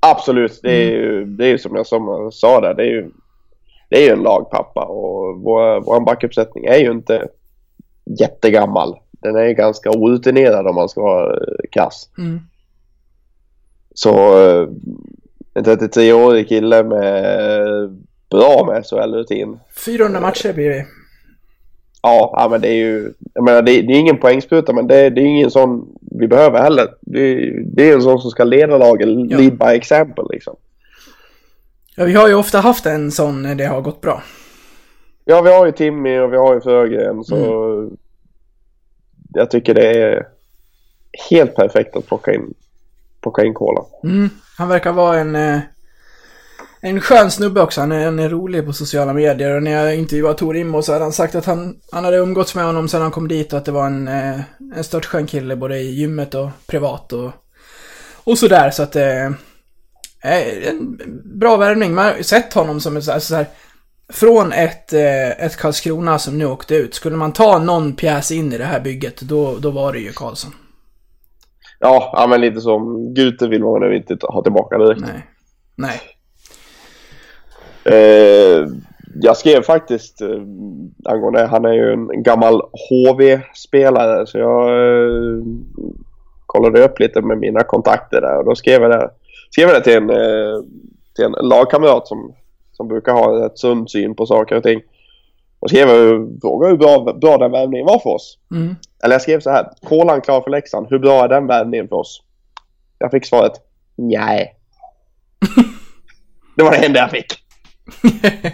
Absolut. 0.00 0.60
Det 0.62 0.72
är 0.72 0.90
ju 0.90 1.24
det 1.24 1.44
är 1.44 1.48
ju 1.48 1.58
som 1.58 1.76
jag 1.76 1.86
som 1.86 2.30
sa 2.32 2.60
där. 2.60 2.74
Det 2.74 2.82
är 2.82 2.86
ju, 2.86 3.10
det 3.88 3.96
är 3.96 4.02
ju 4.06 4.12
en 4.12 4.22
lagpappa 4.22 4.84
och 4.84 5.40
vår, 5.40 5.80
vår 5.80 6.00
backuppsättning 6.00 6.64
är 6.64 6.78
ju 6.78 6.90
inte 6.90 7.28
jättegammal. 8.20 8.98
Den 9.10 9.36
är 9.36 9.44
ju 9.44 9.54
ganska 9.54 9.90
orutinerad 9.90 10.66
om 10.66 10.74
man 10.74 10.88
ska 10.88 11.02
vara 11.02 11.34
eh, 11.34 11.54
kass. 11.70 12.08
Mm. 12.18 12.40
Så 13.94 14.12
eh, 14.48 14.68
en 15.54 15.64
33-årig 15.64 16.48
kille 16.48 16.82
med 16.82 17.98
bra 18.30 18.64
med 18.66 18.84
SHL-rutin. 18.86 19.58
400 19.86 20.20
matcher 20.20 20.52
blir 20.52 20.68
det. 20.70 20.86
Ja, 22.02 22.34
ja, 22.36 22.48
men 22.48 22.60
det 22.60 22.68
är 22.68 22.74
ju... 22.76 23.12
Jag 23.34 23.44
menar, 23.44 23.62
det, 23.62 23.82
det 23.82 23.92
är 23.92 23.98
ingen 23.98 24.18
poängspruta, 24.18 24.72
men 24.72 24.86
det, 24.86 25.10
det 25.10 25.20
är 25.20 25.24
ingen 25.24 25.50
sån 25.50 25.88
vi 26.00 26.28
behöver 26.28 26.62
heller. 26.62 26.88
Det, 27.00 27.50
det 27.64 27.90
är 27.90 27.94
en 27.94 28.02
sån 28.02 28.20
som 28.20 28.30
ska 28.30 28.44
leda 28.44 28.78
lagen, 28.78 29.28
Ja. 29.28 29.38
lead 29.38 29.58
by 29.58 29.64
example 29.76 30.24
liksom. 30.30 30.56
Ja, 31.96 32.04
vi 32.04 32.12
har 32.12 32.28
ju 32.28 32.34
ofta 32.34 32.58
haft 32.58 32.86
en 32.86 33.10
sån 33.10 33.42
när 33.42 33.54
det 33.54 33.64
har 33.66 33.80
gått 33.80 34.00
bra. 34.00 34.22
Ja, 35.24 35.42
vi 35.42 35.52
har 35.52 35.66
ju 35.66 35.72
Timmy 35.72 36.18
och 36.18 36.32
vi 36.32 36.36
har 36.36 36.54
ju 36.54 36.60
Frögren, 36.60 37.24
så... 37.24 37.90
Jag 39.34 39.50
tycker 39.50 39.74
det 39.74 40.02
är 40.02 40.26
helt 41.30 41.54
perfekt 41.54 41.96
att 41.96 42.06
plocka 42.06 42.34
in, 42.34 42.54
plocka 43.22 43.44
in 43.44 43.54
Kola. 43.54 43.84
Mm, 44.04 44.30
han 44.56 44.68
verkar 44.68 44.92
vara 44.92 45.18
en, 45.18 45.36
eh, 45.36 45.60
en 46.80 47.00
skön 47.00 47.30
snubbe 47.30 47.62
också. 47.62 47.80
Han 47.80 47.92
är, 47.92 48.04
han 48.04 48.18
är 48.18 48.28
rolig 48.28 48.66
på 48.66 48.72
sociala 48.72 49.12
medier. 49.12 49.56
Och 49.56 49.62
när 49.62 49.70
jag 49.70 49.96
intervjuade 49.96 50.38
Tor 50.38 50.56
Immo 50.56 50.82
så 50.82 50.92
hade 50.92 51.04
han 51.04 51.12
sagt 51.12 51.34
att 51.34 51.46
han, 51.46 51.76
han 51.92 52.04
hade 52.04 52.16
umgåtts 52.16 52.54
med 52.54 52.64
honom 52.64 52.88
sedan 52.88 53.02
han 53.02 53.10
kom 53.10 53.28
dit 53.28 53.52
och 53.52 53.58
att 53.58 53.64
det 53.64 53.72
var 53.72 53.86
en, 53.86 54.08
eh, 54.08 54.30
en 54.34 54.40
stört 54.70 54.84
störtskön 54.84 55.26
kille 55.26 55.56
både 55.56 55.78
i 55.78 55.90
gymmet 55.90 56.34
och 56.34 56.48
privat 56.66 57.12
och, 57.12 57.30
och 58.24 58.38
sådär. 58.38 58.70
Så 58.70 58.82
att 58.82 58.96
eh, 58.96 59.30
är 60.22 60.68
en 60.68 61.00
bra 61.38 61.56
värvning. 61.56 61.94
Man 61.94 62.04
har 62.04 62.16
ju 62.16 62.22
sett 62.22 62.52
honom 62.52 62.80
som 62.80 62.96
en 62.96 63.02
så 63.02 63.12
här, 63.12 63.18
så 63.18 63.34
här 63.34 63.46
från 64.12 64.52
ett, 64.52 64.92
ett 64.92 65.56
Karlskrona 65.56 66.18
som 66.18 66.38
nu 66.38 66.46
åkte 66.46 66.74
ut. 66.74 66.94
Skulle 66.94 67.16
man 67.16 67.32
ta 67.32 67.58
någon 67.58 67.96
pjäs 67.96 68.30
in 68.30 68.52
i 68.52 68.58
det 68.58 68.64
här 68.64 68.80
bygget, 68.80 69.20
då, 69.20 69.58
då 69.58 69.70
var 69.70 69.92
det 69.92 69.98
ju 69.98 70.12
Karlsson. 70.12 70.54
Ja, 71.80 72.10
ja 72.12 72.26
men 72.26 72.40
lite 72.40 72.60
som 72.60 73.14
Gute 73.14 73.48
vill 73.48 73.64
man 73.64 73.80
nu 73.80 73.96
inte 73.96 74.18
ha 74.22 74.42
tillbaka 74.42 74.78
direkt. 74.78 75.00
Nej. 75.00 75.26
Nej. 75.76 76.00
Eh, 77.84 78.66
jag 79.14 79.36
skrev 79.36 79.62
faktiskt 79.62 80.20
eh, 80.20 80.40
angående, 81.04 81.46
han 81.46 81.64
är 81.64 81.72
ju 81.72 81.92
en 81.92 82.22
gammal 82.22 82.62
HV-spelare 82.90 84.26
så 84.26 84.38
jag 84.38 84.68
eh, 84.68 85.42
kollade 86.46 86.84
upp 86.84 87.00
lite 87.00 87.22
med 87.22 87.38
mina 87.38 87.62
kontakter 87.62 88.20
där 88.20 88.38
och 88.38 88.44
då 88.44 88.54
skrev 88.54 88.82
jag 88.82 88.90
det, 88.90 89.10
skrev 89.50 89.68
jag 89.68 89.76
det 89.76 89.84
till, 89.84 89.96
en, 89.96 90.10
eh, 90.10 90.62
till 91.16 91.24
en 91.24 91.32
lagkamrat 91.32 92.08
som, 92.08 92.34
som 92.72 92.88
brukar 92.88 93.12
ha 93.12 93.46
ett 93.46 93.58
sund 93.58 93.90
syn 93.90 94.14
på 94.14 94.26
saker 94.26 94.56
och 94.56 94.62
ting. 94.62 94.80
Och 95.60 95.70
skrev 95.70 95.86
frågade 96.40 96.70
hur 96.72 96.78
bra, 96.78 97.12
bra 97.12 97.38
den 97.38 97.52
värvningen 97.52 97.86
var 97.86 97.98
för 97.98 98.10
oss. 98.10 98.38
Mm. 98.54 98.76
Eller 99.04 99.14
jag 99.14 99.22
skrev 99.22 99.40
så 99.40 99.50
här, 99.50 99.68
kolan 99.88 100.20
klar 100.20 100.40
för 100.40 100.50
Leksand, 100.50 100.86
hur 100.90 100.98
bra 100.98 101.24
är 101.24 101.28
den 101.28 101.46
värvningen 101.46 101.88
för 101.88 101.96
oss? 101.96 102.22
Jag 102.98 103.10
fick 103.10 103.26
svaret, 103.26 103.52
nej. 103.96 104.56
det 106.56 106.62
var 106.62 106.70
det 106.70 106.86
enda 106.86 107.00
jag 107.00 107.10
fick. 107.10 107.26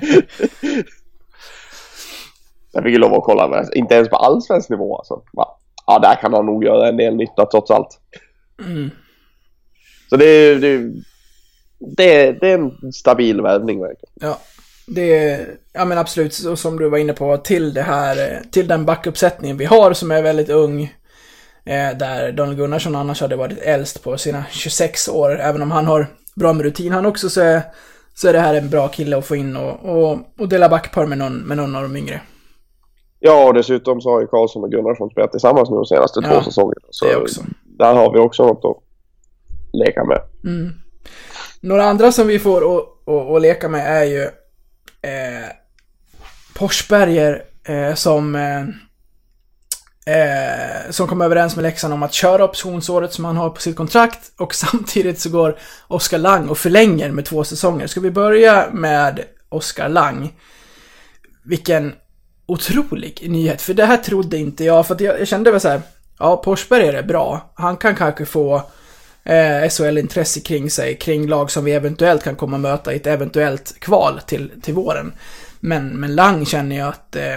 jag 2.72 2.82
fick 2.82 2.92
ju 2.92 2.98
lov 2.98 3.14
att 3.14 3.24
kolla, 3.24 3.48
men 3.48 3.64
inte 3.74 3.94
ens 3.94 4.08
på 4.08 4.16
allsvensk 4.16 4.70
nivå 4.70 4.96
alltså. 4.96 5.22
Ja, 5.86 5.98
där 5.98 6.14
kan 6.14 6.32
han 6.34 6.46
nog 6.46 6.64
göra 6.64 6.88
en 6.88 6.96
del 6.96 7.16
nytta 7.16 7.46
trots 7.46 7.70
allt. 7.70 8.00
Mm. 8.66 8.90
Så 10.10 10.16
det 10.16 10.24
är, 10.24 10.56
det, 10.60 10.68
är- 10.68 10.92
det, 11.78 12.32
det 12.32 12.50
är 12.50 12.58
en 12.58 12.92
stabil 12.92 13.40
värvning 13.40 13.80
verkligen. 13.80 14.12
Ja, 14.14 14.38
det 14.86 15.18
är, 15.18 15.46
ja 15.72 15.84
men 15.84 15.98
absolut, 15.98 16.32
som 16.32 16.78
du 16.78 16.88
var 16.88 16.98
inne 16.98 17.12
på, 17.12 17.36
till 17.36 17.74
det 17.74 17.82
här, 17.82 18.32
eh, 18.32 18.50
till 18.50 18.68
den 18.68 18.84
backuppsättningen 18.84 19.56
vi 19.56 19.64
har 19.64 19.92
som 19.92 20.10
är 20.10 20.22
väldigt 20.22 20.48
ung. 20.48 20.82
Eh, 21.64 21.98
där 21.98 22.32
Daniel 22.32 22.56
Gunnarsson 22.56 22.96
annars 22.96 23.20
hade 23.20 23.36
varit 23.36 23.58
äldst 23.58 24.02
på 24.04 24.18
sina 24.18 24.44
26 24.50 25.08
år, 25.08 25.40
även 25.40 25.62
om 25.62 25.70
han 25.70 25.86
har 25.86 26.06
bra 26.36 26.52
med 26.52 26.64
rutin 26.64 26.92
han 26.92 27.06
också 27.06 27.30
så 27.30 27.40
är, 27.40 27.62
så 28.14 28.28
är 28.28 28.32
det 28.32 28.38
här 28.38 28.54
en 28.54 28.70
bra 28.70 28.88
kille 28.88 29.18
att 29.18 29.26
få 29.26 29.36
in 29.36 29.56
och, 29.56 29.84
och, 29.84 30.18
och 30.38 30.48
dela 30.48 30.68
backpar 30.68 31.06
med 31.06 31.18
någon, 31.18 31.36
med 31.36 31.56
någon 31.56 31.76
av 31.76 31.82
de 31.82 31.96
yngre. 31.96 32.20
Ja, 33.18 33.46
och 33.46 33.54
dessutom 33.54 34.00
så 34.00 34.10
har 34.10 34.20
ju 34.20 34.26
Karlsson 34.26 34.64
och 34.64 34.70
Gunnarsson 34.70 35.10
spelat 35.10 35.30
tillsammans 35.30 35.70
nu 35.70 35.76
de 35.76 35.86
senaste 35.86 36.20
Ja, 36.22 36.28
två 36.28 36.42
säsongerna. 36.42 36.86
Så 36.90 37.06
det 37.06 37.16
också. 37.16 37.40
där 37.64 37.94
har 37.94 38.12
vi 38.12 38.18
också 38.18 38.46
något 38.46 38.64
att 38.64 38.82
leka 39.72 40.04
med. 40.04 40.20
Några 41.60 41.84
andra 41.84 42.12
som 42.12 42.26
vi 42.26 42.38
får 42.38 42.62
att 43.36 43.42
leka 43.42 43.68
med 43.68 44.02
är 44.02 44.04
ju 44.04 44.28
eh, 45.06 45.50
Porsberger 46.54 47.42
eh, 47.64 47.94
som 47.94 48.34
eh, 48.34 48.64
eh, 50.06 50.90
som 50.90 51.08
kom 51.08 51.20
överens 51.20 51.56
med 51.56 51.62
Leksand 51.62 51.94
om 51.94 52.02
att 52.02 52.12
köra 52.12 52.44
optionsåret 52.44 53.12
som 53.12 53.24
han 53.24 53.36
har 53.36 53.50
på 53.50 53.60
sitt 53.60 53.76
kontrakt 53.76 54.32
och 54.36 54.54
samtidigt 54.70 55.20
så 55.20 55.30
går 55.30 55.58
Oskar 55.88 56.18
Lang 56.18 56.48
och 56.48 56.58
förlänger 56.58 57.10
med 57.10 57.24
två 57.24 57.44
säsonger. 57.44 57.86
Ska 57.86 58.00
vi 58.00 58.10
börja 58.10 58.68
med 58.72 59.24
Oskar 59.48 59.88
Lang? 59.88 60.32
Vilken 61.44 61.94
otrolig 62.46 63.26
nyhet, 63.30 63.62
för 63.62 63.74
det 63.74 63.86
här 63.86 63.96
trodde 63.96 64.36
inte 64.38 64.64
jag, 64.64 64.86
för 64.86 64.94
att 64.94 65.00
jag, 65.00 65.20
jag 65.20 65.28
kände 65.28 65.50
väl 65.50 65.60
så 65.60 65.68
här, 65.68 65.82
ja, 66.18 66.36
Porsberger 66.36 66.92
är 66.92 67.02
bra, 67.02 67.52
han 67.54 67.76
kan 67.76 67.94
kanske 67.94 68.26
få 68.26 68.62
eh, 69.26 69.68
SHL-intresse 69.68 70.40
kring 70.40 70.70
sig, 70.70 70.96
kring 70.96 71.26
lag 71.26 71.50
som 71.50 71.64
vi 71.64 71.72
eventuellt 71.72 72.24
kan 72.24 72.36
komma 72.36 72.58
möta 72.58 72.92
i 72.92 72.96
ett 72.96 73.06
eventuellt 73.06 73.80
kval 73.80 74.20
till, 74.26 74.50
till 74.62 74.74
våren. 74.74 75.12
Men, 75.60 75.88
men 75.88 76.14
Lang 76.14 76.46
känner 76.46 76.76
jag 76.76 76.88
att 76.88 77.16
eh, 77.16 77.36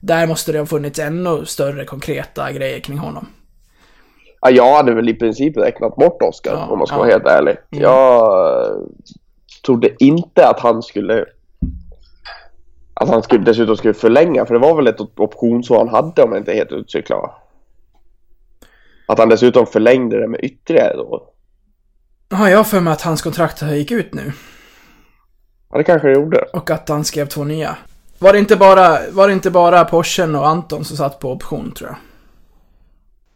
där 0.00 0.26
måste 0.26 0.52
det 0.52 0.58
ha 0.58 0.66
funnits 0.66 0.98
ännu 0.98 1.44
större 1.44 1.84
konkreta 1.84 2.52
grejer 2.52 2.80
kring 2.80 2.98
honom. 2.98 3.26
Ja, 4.40 4.50
jag 4.50 4.76
hade 4.76 4.94
väl 4.94 5.08
i 5.08 5.14
princip 5.14 5.56
räknat 5.56 5.96
bort 5.96 6.22
Oskar 6.22 6.52
Ja, 6.52 6.66
om 6.66 6.78
man 6.78 6.86
ska 6.86 6.96
ja. 6.96 6.98
vara 6.98 7.10
helt 7.10 7.26
ärlig. 7.26 7.56
Mm. 7.72 7.82
Jag 7.82 8.22
eh, 8.64 8.76
trodde 9.66 10.04
inte 10.04 10.48
att 10.48 10.60
han 10.60 10.82
skulle 10.82 11.24
att 12.94 13.08
han 13.08 13.22
skulle, 13.22 13.44
dessutom 13.44 13.76
skulle 13.76 13.94
förlänga 13.94 14.46
för 14.46 14.54
det 14.54 14.60
var 14.60 14.76
väl 14.76 14.86
ett 14.86 15.00
op- 15.00 15.20
optionsår 15.20 15.78
han 15.78 15.88
hade 15.88 16.22
om 16.22 16.32
jag 16.32 16.40
inte 16.40 16.52
helt 16.52 16.72
utcyklad. 16.72 17.30
Att 19.08 19.18
han 19.18 19.28
dessutom 19.28 19.66
förlängde 19.66 20.20
det 20.20 20.28
med 20.28 20.40
ytterligare. 20.44 20.94
Ja, 22.28 22.50
jag 22.50 22.56
har 22.56 22.64
för 22.64 22.80
mig 22.80 22.92
att 22.92 23.02
hans 23.02 23.22
kontrakt 23.22 23.62
gick 23.62 23.90
ut 23.90 24.14
nu. 24.14 24.32
Ja, 25.70 25.78
det 25.78 25.84
kanske 25.84 26.08
det 26.08 26.14
gjorde. 26.14 26.38
Och 26.52 26.70
att 26.70 26.88
han 26.88 27.04
skrev 27.04 27.26
två 27.26 27.44
nya. 27.44 27.76
Var 28.18 28.32
det 28.32 28.38
inte 28.38 28.56
bara, 28.56 28.98
var 29.10 29.26
det 29.28 29.32
inte 29.32 29.50
bara 29.50 29.84
Porschen 29.84 30.34
och 30.34 30.48
Anton 30.48 30.84
som 30.84 30.96
satt 30.96 31.18
på 31.18 31.32
option, 31.32 31.72
tror 31.72 31.90
jag? 31.90 31.96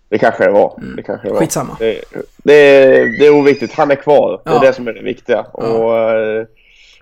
Det 0.08 0.18
kanske 0.18 0.44
det 0.44 0.50
var. 0.52 0.82
Det 0.96 1.02
kanske 1.02 1.26
det 1.28 1.32
var. 1.32 1.40
Skitsamma. 1.40 1.76
Det, 1.78 2.00
det, 2.36 2.54
är- 2.54 3.18
det 3.18 3.26
är 3.26 3.30
oviktigt. 3.34 3.72
Han 3.72 3.90
är 3.90 3.94
kvar. 3.94 4.40
Det 4.44 4.50
är 4.50 4.54
Ja. 4.54 4.60
det 4.60 4.72
som 4.72 4.88
är 4.88 4.92
det 4.92 5.02
viktiga. 5.02 5.40
Och 5.42 5.98
eh, 5.98 6.46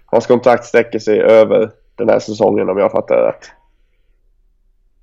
hans 0.07 0.27
kontrakt 0.27 0.65
sträcker 0.65 0.99
sig 0.99 1.21
över 1.21 1.71
den 1.97 2.09
här 2.09 2.19
säsongen 2.19 2.69
om 2.69 2.79
jag 2.79 2.91
fattar 2.93 3.17
det 3.17 3.29
rätt. 3.29 3.51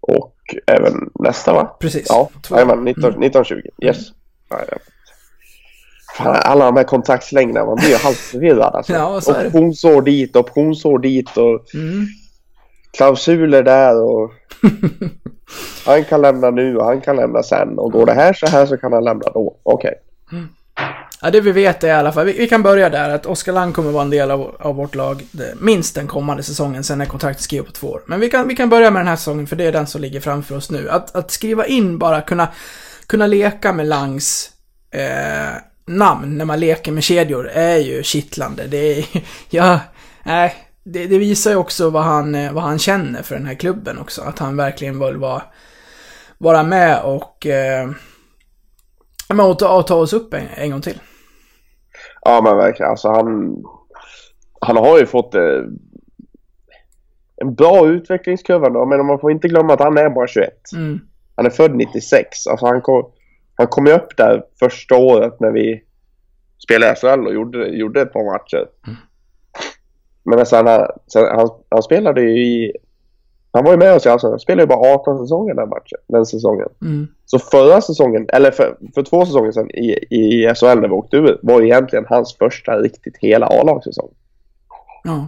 Och 0.07 0.33
även 0.67 1.09
nästa 1.19 1.53
va? 1.53 1.75
Precis. 1.79 2.05
Ja, 2.09 2.29
jajamän, 2.51 2.83
19, 2.83 3.03
1920. 3.03 3.61
Yes. 3.83 3.97
Ja, 4.49 4.59
ja. 4.71 4.77
Fan, 6.17 6.35
alla 6.43 6.65
de 6.65 6.77
här 6.77 6.83
kontraktslängderna, 6.83 7.65
man 7.65 7.75
blir 7.75 7.89
ju 7.89 7.95
halvt 7.95 8.17
förvirrad 8.17 8.75
alltså. 8.75 8.93
Ja, 8.93 9.21
så 9.21 9.45
optionsår 9.45 10.01
dit, 10.01 10.35
optionsår 10.35 10.99
dit 10.99 11.37
och 11.37 11.75
Mm. 11.75 12.05
klausuler 12.97 13.63
där 13.63 14.01
och 14.01 14.31
han 15.85 16.03
kan 16.03 16.21
lämna 16.21 16.49
nu 16.49 16.77
och 16.77 16.85
han 16.85 17.01
kan 17.01 17.15
lämna 17.15 17.43
sen 17.43 17.79
och 17.79 17.91
går 17.91 18.05
det 18.05 18.13
här 18.13 18.33
så 18.33 18.47
här 18.47 18.65
så 18.65 18.77
kan 18.77 18.93
han 18.93 19.03
lämna 19.03 19.29
då. 19.33 19.57
Okej. 19.63 19.93
Ja, 21.21 21.31
det 21.31 21.41
vi 21.41 21.51
vet 21.51 21.83
är 21.83 21.88
i 21.88 21.91
alla 21.91 22.12
fall, 22.12 22.25
vi, 22.25 22.33
vi 22.33 22.47
kan 22.47 22.63
börja 22.63 22.89
där, 22.89 23.09
att 23.09 23.25
Oskar 23.25 23.53
Lang 23.53 23.74
kommer 23.74 23.91
vara 23.91 24.03
en 24.03 24.09
del 24.09 24.31
av, 24.31 24.55
av 24.59 24.75
vårt 24.75 24.95
lag 24.95 25.25
det, 25.31 25.53
minst 25.59 25.95
den 25.95 26.07
kommande 26.07 26.43
säsongen, 26.43 26.83
sen 26.83 27.01
är 27.01 27.05
kontraktet 27.05 27.43
skrivet 27.43 27.65
på 27.65 27.71
två 27.71 27.88
år. 27.88 28.01
Men 28.05 28.19
vi 28.19 28.29
kan, 28.29 28.47
vi 28.47 28.55
kan 28.55 28.69
börja 28.69 28.91
med 28.91 29.00
den 29.00 29.07
här 29.07 29.15
säsongen, 29.15 29.47
för 29.47 29.55
det 29.55 29.65
är 29.65 29.71
den 29.71 29.88
som 29.88 30.01
ligger 30.01 30.19
framför 30.19 30.55
oss 30.55 30.71
nu. 30.71 30.89
Att, 30.89 31.15
att 31.15 31.31
skriva 31.31 31.65
in 31.65 31.97
bara, 31.97 32.21
kunna, 32.21 32.47
kunna 33.07 33.27
leka 33.27 33.74
med 33.74 33.88
Langs 33.88 34.51
eh, 34.91 35.62
namn 35.86 36.38
när 36.38 36.45
man 36.45 36.59
leker 36.59 36.91
med 36.91 37.03
kedjor 37.03 37.47
är 37.47 37.77
ju 37.77 38.03
kittlande. 38.03 38.67
Det 38.67 39.00
är, 39.00 39.05
ja, 39.50 39.79
nej, 40.24 40.55
det, 40.83 41.07
det 41.07 41.17
visar 41.17 41.51
ju 41.51 41.57
också 41.57 41.89
vad 41.89 42.03
han, 42.03 42.36
eh, 42.36 42.51
vad 42.51 42.63
han 42.63 42.79
känner 42.79 43.24
för 43.24 43.36
den 43.36 43.45
här 43.45 43.55
klubben 43.55 43.97
också. 43.97 44.21
Att 44.21 44.39
han 44.39 44.57
verkligen 44.57 45.00
vill 45.00 45.17
vara, 45.17 45.43
vara 46.38 46.63
med 46.63 47.01
och 47.01 47.45
eh, 47.45 47.89
men 49.29 49.39
att 49.39 49.59
ta, 49.59 49.83
ta 49.83 49.95
oss 49.95 50.13
upp 50.13 50.33
en, 50.33 50.47
en 50.55 50.71
gång 50.71 50.81
till. 50.81 51.00
Ja 52.27 52.41
men 52.41 52.57
verkligen. 52.57 52.89
Alltså 52.89 53.10
han, 53.10 53.55
han 54.62 54.77
har 54.77 55.00
ju 55.00 55.05
fått 55.05 55.36
eh, 55.36 55.63
en 57.36 57.55
bra 57.55 57.88
utvecklingskurva 57.88 58.69
då. 58.69 58.86
Men 58.86 59.05
man 59.05 59.19
får 59.19 59.31
inte 59.31 59.48
glömma 59.48 59.74
att 59.74 59.79
han 59.79 59.98
är 59.98 60.10
bara 60.10 60.27
21. 60.27 60.50
Mm. 60.75 61.00
Han 61.36 61.46
är 61.46 61.50
född 61.50 61.75
96. 61.75 62.48
Alltså 62.48 62.65
han 62.65 62.81
kom, 62.81 63.12
han 63.55 63.67
kom 63.67 63.86
ju 63.86 63.93
upp 63.93 64.17
där 64.17 64.43
första 64.60 64.96
året 64.96 65.39
när 65.39 65.51
vi 65.51 65.84
spelade 66.63 66.96
SHL 66.96 67.27
och 67.27 67.34
gjorde, 67.34 67.67
gjorde 67.67 68.01
ett 68.01 68.13
par 68.13 68.34
matcher. 68.34 68.67
Men 70.24 70.46
sen, 70.46 70.67
han, 70.67 70.88
sen, 71.13 71.25
han, 71.25 71.50
han 71.69 71.84
spelade 71.84 72.22
ju 72.22 72.29
i... 72.29 72.74
Han 73.57 73.65
var 73.65 73.71
ju 73.71 73.77
med 73.77 73.95
oss 73.95 74.05
i 74.05 74.09
Allsvenskan. 74.09 74.31
Han 74.31 74.39
spelade 74.39 74.63
ju 74.63 74.67
bara 74.67 74.93
18 74.93 75.17
säsonger 75.17 75.53
den 75.53 75.69
matchen. 75.69 75.97
Den 76.07 76.25
säsongen. 76.25 76.69
Mm. 76.81 77.07
Så 77.25 77.39
förra 77.39 77.81
säsongen, 77.81 78.25
eller 78.33 78.51
för, 78.51 78.77
för 78.95 79.03
två 79.03 79.25
säsonger 79.25 79.51
sedan 79.51 79.71
i, 79.71 79.95
i 80.09 80.53
SHL 80.55 80.65
när 80.65 80.87
vi 80.87 80.93
åkte 80.93 81.17
ur, 81.17 81.39
var 81.43 81.61
egentligen 81.61 82.05
hans 82.09 82.37
första 82.37 82.71
riktigt 82.71 83.17
hela 83.17 83.45
A-lagssäsong. 83.45 84.09
Ja. 85.03 85.27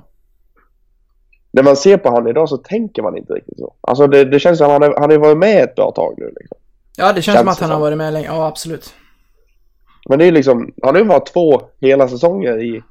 När 1.52 1.64
man 1.64 1.76
ser 1.76 1.98
på 1.98 2.10
honom 2.10 2.28
idag 2.28 2.50
så 2.50 2.58
tänker 2.58 3.02
man 3.02 3.18
inte 3.18 3.34
riktigt 3.34 3.58
så. 3.58 3.74
Alltså 3.82 4.08
det, 4.08 4.26
det 4.26 4.40
känns 4.40 4.58
som 4.58 4.68
att 4.68 4.72
han 4.72 4.82
har, 4.82 5.00
han 5.00 5.12
har 5.12 5.18
varit 5.18 5.38
med 5.38 5.64
ett 5.64 5.76
bra 5.76 5.92
tag 5.92 6.14
nu 6.18 6.34
liksom. 6.40 6.58
ja, 6.98 7.14
det 7.14 7.22
känns, 7.22 7.26
Känns 7.26 7.40
som 7.40 7.48
att 7.48 7.60
han 7.60 7.72
har 7.72 7.80
varit 7.80 7.98
med 7.98 8.14
länge. 8.14 8.28
Ja, 8.28 8.48
absolut. 8.48 8.94
Men 10.10 10.20
det 10.20 10.26
är 10.26 10.32
liksom, 10.32 10.74
han 10.82 10.96
har 10.96 11.02
ju 11.02 11.08
varit 11.08 11.34
två 11.34 11.62
hela 11.80 12.08
säsonger 12.08 12.64
i 12.64 12.84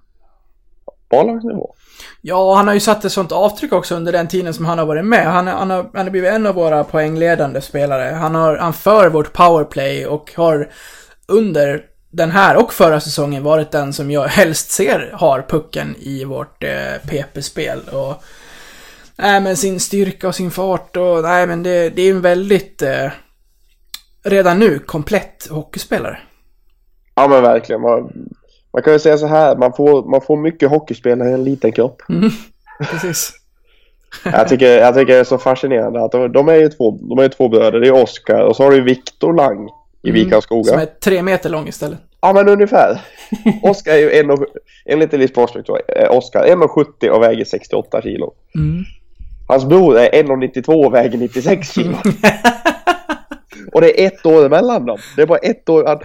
A-lagsnivå. 1.08 1.74
Ja, 2.20 2.54
han 2.54 2.66
har 2.66 2.74
ju 2.74 2.80
satt 2.80 3.04
ett 3.04 3.12
sånt 3.12 3.32
avtryck 3.32 3.72
också 3.72 3.94
under 3.94 4.12
den 4.12 4.28
tiden 4.28 4.54
som 4.54 4.64
han 4.64 4.78
har 4.78 4.86
varit 4.86 5.04
med. 5.04 5.26
Han, 5.26 5.46
han, 5.46 5.70
har, 5.70 5.90
han 5.94 6.06
har 6.06 6.10
blivit 6.10 6.30
en 6.30 6.46
av 6.46 6.54
våra 6.54 6.84
poängledande 6.84 7.60
spelare. 7.60 8.14
Han, 8.14 8.34
har, 8.34 8.56
han 8.56 8.72
för 8.72 9.08
vårt 9.08 9.32
powerplay 9.32 10.06
och 10.06 10.32
har 10.36 10.70
under 11.26 11.82
den 12.10 12.30
här 12.30 12.56
och 12.56 12.72
förra 12.72 13.00
säsongen 13.00 13.42
varit 13.42 13.70
den 13.70 13.92
som 13.92 14.10
jag 14.10 14.28
helst 14.28 14.70
ser 14.70 15.10
har 15.14 15.42
pucken 15.42 15.96
i 15.98 16.24
vårt 16.24 16.64
eh, 16.64 17.08
PP-spel. 17.08 17.80
Och, 17.92 18.22
nej, 19.16 19.40
men 19.40 19.56
sin 19.56 19.80
styrka 19.80 20.28
och 20.28 20.34
sin 20.34 20.50
fart 20.50 20.96
och 20.96 21.22
nej, 21.22 21.46
men 21.46 21.62
det, 21.62 21.90
det 21.90 22.02
är 22.02 22.10
en 22.10 22.20
väldigt 22.20 22.82
eh, 22.82 23.10
redan 24.24 24.58
nu 24.58 24.78
komplett 24.78 25.48
hockeyspelare. 25.50 26.18
Ja 27.14 27.28
men 27.28 27.42
verkligen. 27.42 27.82
Man, 28.72 28.82
kan 28.82 28.92
ju 28.92 28.98
säga 28.98 29.18
så 29.18 29.26
här, 29.26 29.56
man 29.56 29.72
får, 29.72 30.10
man 30.10 30.20
får 30.20 30.36
mycket 30.36 30.70
hockeyspelare 30.70 31.30
i 31.30 31.32
en 31.32 31.44
liten 31.44 31.72
kropp. 31.72 32.02
Precis. 32.90 33.32
Jag 34.24 34.48
tycker, 34.48 34.78
jag 34.78 34.94
tycker 34.94 35.12
det 35.12 35.18
är 35.18 35.24
så 35.24 35.38
fascinerande 35.38 36.04
att 36.04 36.12
de, 36.12 36.32
de 36.32 36.48
är 36.48 36.54
ju 36.54 36.68
två, 36.68 36.98
de 37.00 37.18
är 37.18 37.22
ju 37.22 37.28
två 37.28 37.48
bröder. 37.48 37.80
Det 37.80 37.88
är 37.88 38.02
Oskar 38.02 38.40
och 38.40 38.56
så 38.56 38.62
har 38.62 38.70
du 38.70 38.80
Viktor 38.80 39.32
Lang 39.32 39.68
i 40.02 40.10
Vikanskoga. 40.10 40.64
Som 40.64 40.80
är 40.80 40.86
tre 40.86 41.22
meter 41.22 41.50
lång 41.50 41.68
istället. 41.68 41.98
Ja 42.20 42.32
men 42.32 42.48
ungefär. 42.48 43.00
Oskar 43.62 43.92
är 43.92 43.98
ju 43.98 44.12
en 44.12 44.30
och, 44.30 44.46
enligt 44.86 45.14
Elise 45.14 45.34
Prospect 45.34 45.68
Oskar 46.10 46.44
1,70 46.44 47.08
och 47.08 47.22
väger 47.22 47.44
68 47.44 48.02
kilo. 48.02 48.32
Hans 49.48 49.64
bror 49.64 49.98
är 49.98 50.22
1,92 50.22 50.84
och 50.84 50.94
väger 50.94 51.18
96 51.18 51.72
kilo. 51.72 51.96
och 53.72 53.80
det 53.80 54.02
är 54.02 54.06
ett 54.06 54.26
år 54.26 54.46
emellan 54.46 54.86
dem. 54.86 54.98
Det 55.16 55.22
är 55.22 55.26
bara 55.26 55.38
ett 55.38 55.68
år. 55.68 55.84
att- 55.88 56.02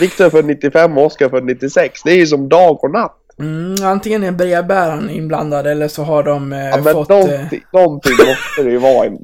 Viktor 0.00 0.24
är 0.26 0.30
född 0.30 0.44
95 0.44 0.98
och 0.98 1.06
Oskar 1.06 1.26
är 1.26 1.30
född 1.30 1.44
96. 1.44 2.02
Det 2.04 2.10
är 2.10 2.16
ju 2.16 2.26
som 2.26 2.48
dag 2.48 2.84
och 2.84 2.90
natt. 2.90 3.16
Mm, 3.38 3.74
antingen 3.84 4.24
är 4.24 4.32
brevbäraren 4.32 5.10
inblandad 5.10 5.66
eller 5.66 5.88
så 5.88 6.02
har 6.02 6.22
de 6.22 6.52
eh, 6.52 6.58
Ja, 6.58 6.76
men 6.84 6.92
fått... 6.94 7.10
Eh, 7.10 7.16
någonting, 7.16 7.60
någonting 7.72 8.12
måste 8.12 8.62
det 8.62 8.70
ju 8.70 8.78
vara. 8.78 9.06
En, 9.06 9.18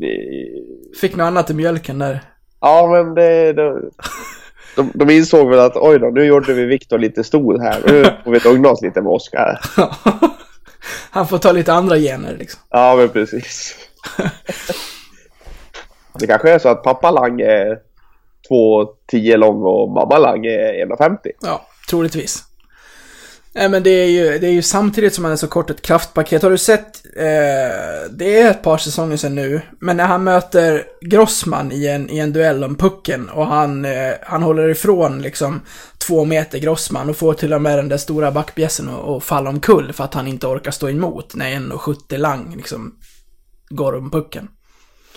fick 1.00 1.16
något 1.16 1.24
annat 1.24 1.50
i 1.50 1.54
mjölken 1.54 1.98
där. 1.98 2.20
ja, 2.60 2.86
men 2.92 3.14
det... 3.14 3.52
det 3.52 3.80
de, 4.76 4.90
de 4.94 5.10
insåg 5.10 5.50
väl 5.50 5.58
att 5.58 5.76
oj 5.76 5.98
då, 5.98 6.06
nu 6.06 6.24
gjorde 6.24 6.52
vi 6.52 6.64
Viktor 6.64 6.98
lite 6.98 7.24
stor 7.24 7.58
här. 7.58 7.80
Nu 7.86 8.04
får 8.24 8.30
vi 8.30 8.38
lugna 8.38 8.68
oss 8.68 8.82
lite 8.82 9.02
med 9.02 9.12
Oskar. 9.12 9.60
Han 11.10 11.26
får 11.28 11.38
ta 11.38 11.52
lite 11.52 11.72
andra 11.72 11.96
gener 11.96 12.36
liksom. 12.38 12.60
Ja, 12.70 12.96
men 12.96 13.08
precis. 13.08 13.76
Det 16.20 16.26
kanske 16.26 16.50
är 16.50 16.58
så 16.58 16.68
att 16.68 16.82
pappa 16.82 17.10
Lang 17.10 17.40
är 17.40 17.78
2,10 18.50 19.36
lång 19.36 19.62
och 19.62 19.90
mamma 19.90 20.18
Lang 20.18 20.46
är 20.46 20.86
1,50. 20.86 21.16
Ja, 21.40 21.66
troligtvis. 21.90 22.44
Nej 23.52 23.68
men 23.68 23.82
det 23.82 23.90
är 23.90 24.06
ju, 24.06 24.38
det 24.38 24.46
är 24.46 24.52
ju 24.52 24.62
samtidigt 24.62 25.14
som 25.14 25.24
han 25.24 25.32
är 25.32 25.36
så 25.36 25.48
kort 25.48 25.70
ett 25.70 25.82
kraftpaket. 25.82 26.42
Har 26.42 26.50
du 26.50 26.58
sett, 26.58 27.06
eh, 27.16 28.10
det 28.10 28.40
är 28.40 28.50
ett 28.50 28.62
par 28.62 28.78
säsonger 28.78 29.16
sedan 29.16 29.34
nu, 29.34 29.60
men 29.80 29.96
när 29.96 30.06
han 30.06 30.24
möter 30.24 30.84
Grossman 31.00 31.72
i 31.72 31.86
en, 31.86 32.10
i 32.10 32.18
en 32.18 32.32
duell 32.32 32.64
om 32.64 32.74
pucken 32.74 33.28
och 33.28 33.46
han, 33.46 33.84
eh, 33.84 34.12
han 34.22 34.42
håller 34.42 34.68
ifrån 34.68 35.22
liksom 35.22 35.60
två 35.98 36.24
meter 36.24 36.58
Grossman 36.58 37.10
och 37.10 37.16
får 37.16 37.34
till 37.34 37.52
och 37.52 37.62
med 37.62 37.78
den 37.78 37.88
där 37.88 37.96
stora 37.96 38.30
backbjässen 38.30 38.88
att 38.88 39.08
att 39.08 39.24
falla 39.24 39.50
omkull 39.50 39.92
för 39.92 40.04
att 40.04 40.14
han 40.14 40.26
inte 40.26 40.46
orkar 40.46 40.70
stå 40.70 40.88
emot 40.88 41.34
när 41.34 41.50
1,70 41.50 42.18
lang 42.18 42.54
liksom 42.56 42.94
går 43.70 43.96
om 43.96 44.10
pucken. 44.10 44.48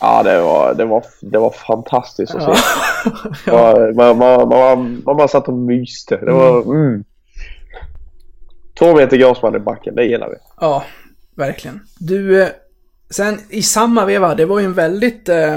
Ja, 0.03 0.23
det 0.23 0.41
var, 0.41 0.73
det 0.73 0.85
var, 0.85 1.05
det 1.21 1.37
var 1.37 1.49
fantastiskt 1.49 2.35
att 2.35 2.43
se. 2.43 2.63
Ja. 3.45 3.91
Man, 3.95 4.17
man, 4.17 4.49
man, 4.49 5.01
man, 5.05 5.17
bara 5.17 5.27
satt 5.27 5.47
och 5.47 5.53
myste. 5.53 6.17
Det 6.17 6.31
var... 6.31 6.61
Mm. 6.61 7.03
Två 8.79 8.95
meter 8.95 9.17
Grossman 9.17 9.55
i 9.55 9.59
backen, 9.59 9.95
det 9.95 10.05
gillar 10.05 10.29
vi. 10.29 10.35
Ja, 10.59 10.83
verkligen. 11.35 11.79
Du, 11.99 12.41
eh, 12.43 12.49
sen 13.09 13.39
i 13.49 13.61
samma 13.61 14.05
veva, 14.05 14.35
det 14.35 14.45
var 14.45 14.59
ju 14.59 14.65
en 14.65 14.73
väldigt 14.73 15.29
eh, 15.29 15.53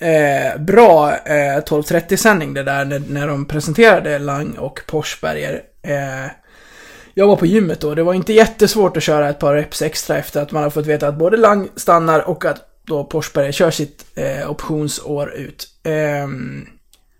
eh, 0.00 0.58
bra 0.58 1.10
eh, 1.10 1.58
12.30-sändning 1.66 2.54
det 2.54 2.62
där 2.62 2.84
när, 2.84 3.02
när 3.08 3.28
de 3.28 3.44
presenterade 3.44 4.18
Lang 4.18 4.58
och 4.58 4.80
Porsberger. 4.86 5.62
Eh, 5.82 6.30
jag 7.14 7.26
var 7.26 7.36
på 7.36 7.46
gymmet 7.46 7.80
då, 7.80 7.94
det 7.94 8.02
var 8.02 8.14
inte 8.14 8.32
jättesvårt 8.32 8.96
att 8.96 9.02
köra 9.02 9.28
ett 9.28 9.38
par 9.38 9.54
reps 9.54 9.82
extra 9.82 10.18
efter 10.18 10.42
att 10.42 10.52
man 10.52 10.62
har 10.62 10.70
fått 10.70 10.86
veta 10.86 11.08
att 11.08 11.18
både 11.18 11.36
Lang 11.36 11.68
stannar 11.76 12.28
och 12.28 12.44
att 12.44 12.67
då 12.88 13.04
Porsberger 13.04 13.52
kör 13.52 13.70
sitt 13.70 14.04
eh, 14.14 14.50
optionsår 14.50 15.34
ut. 15.34 15.66
Eh, 15.82 16.28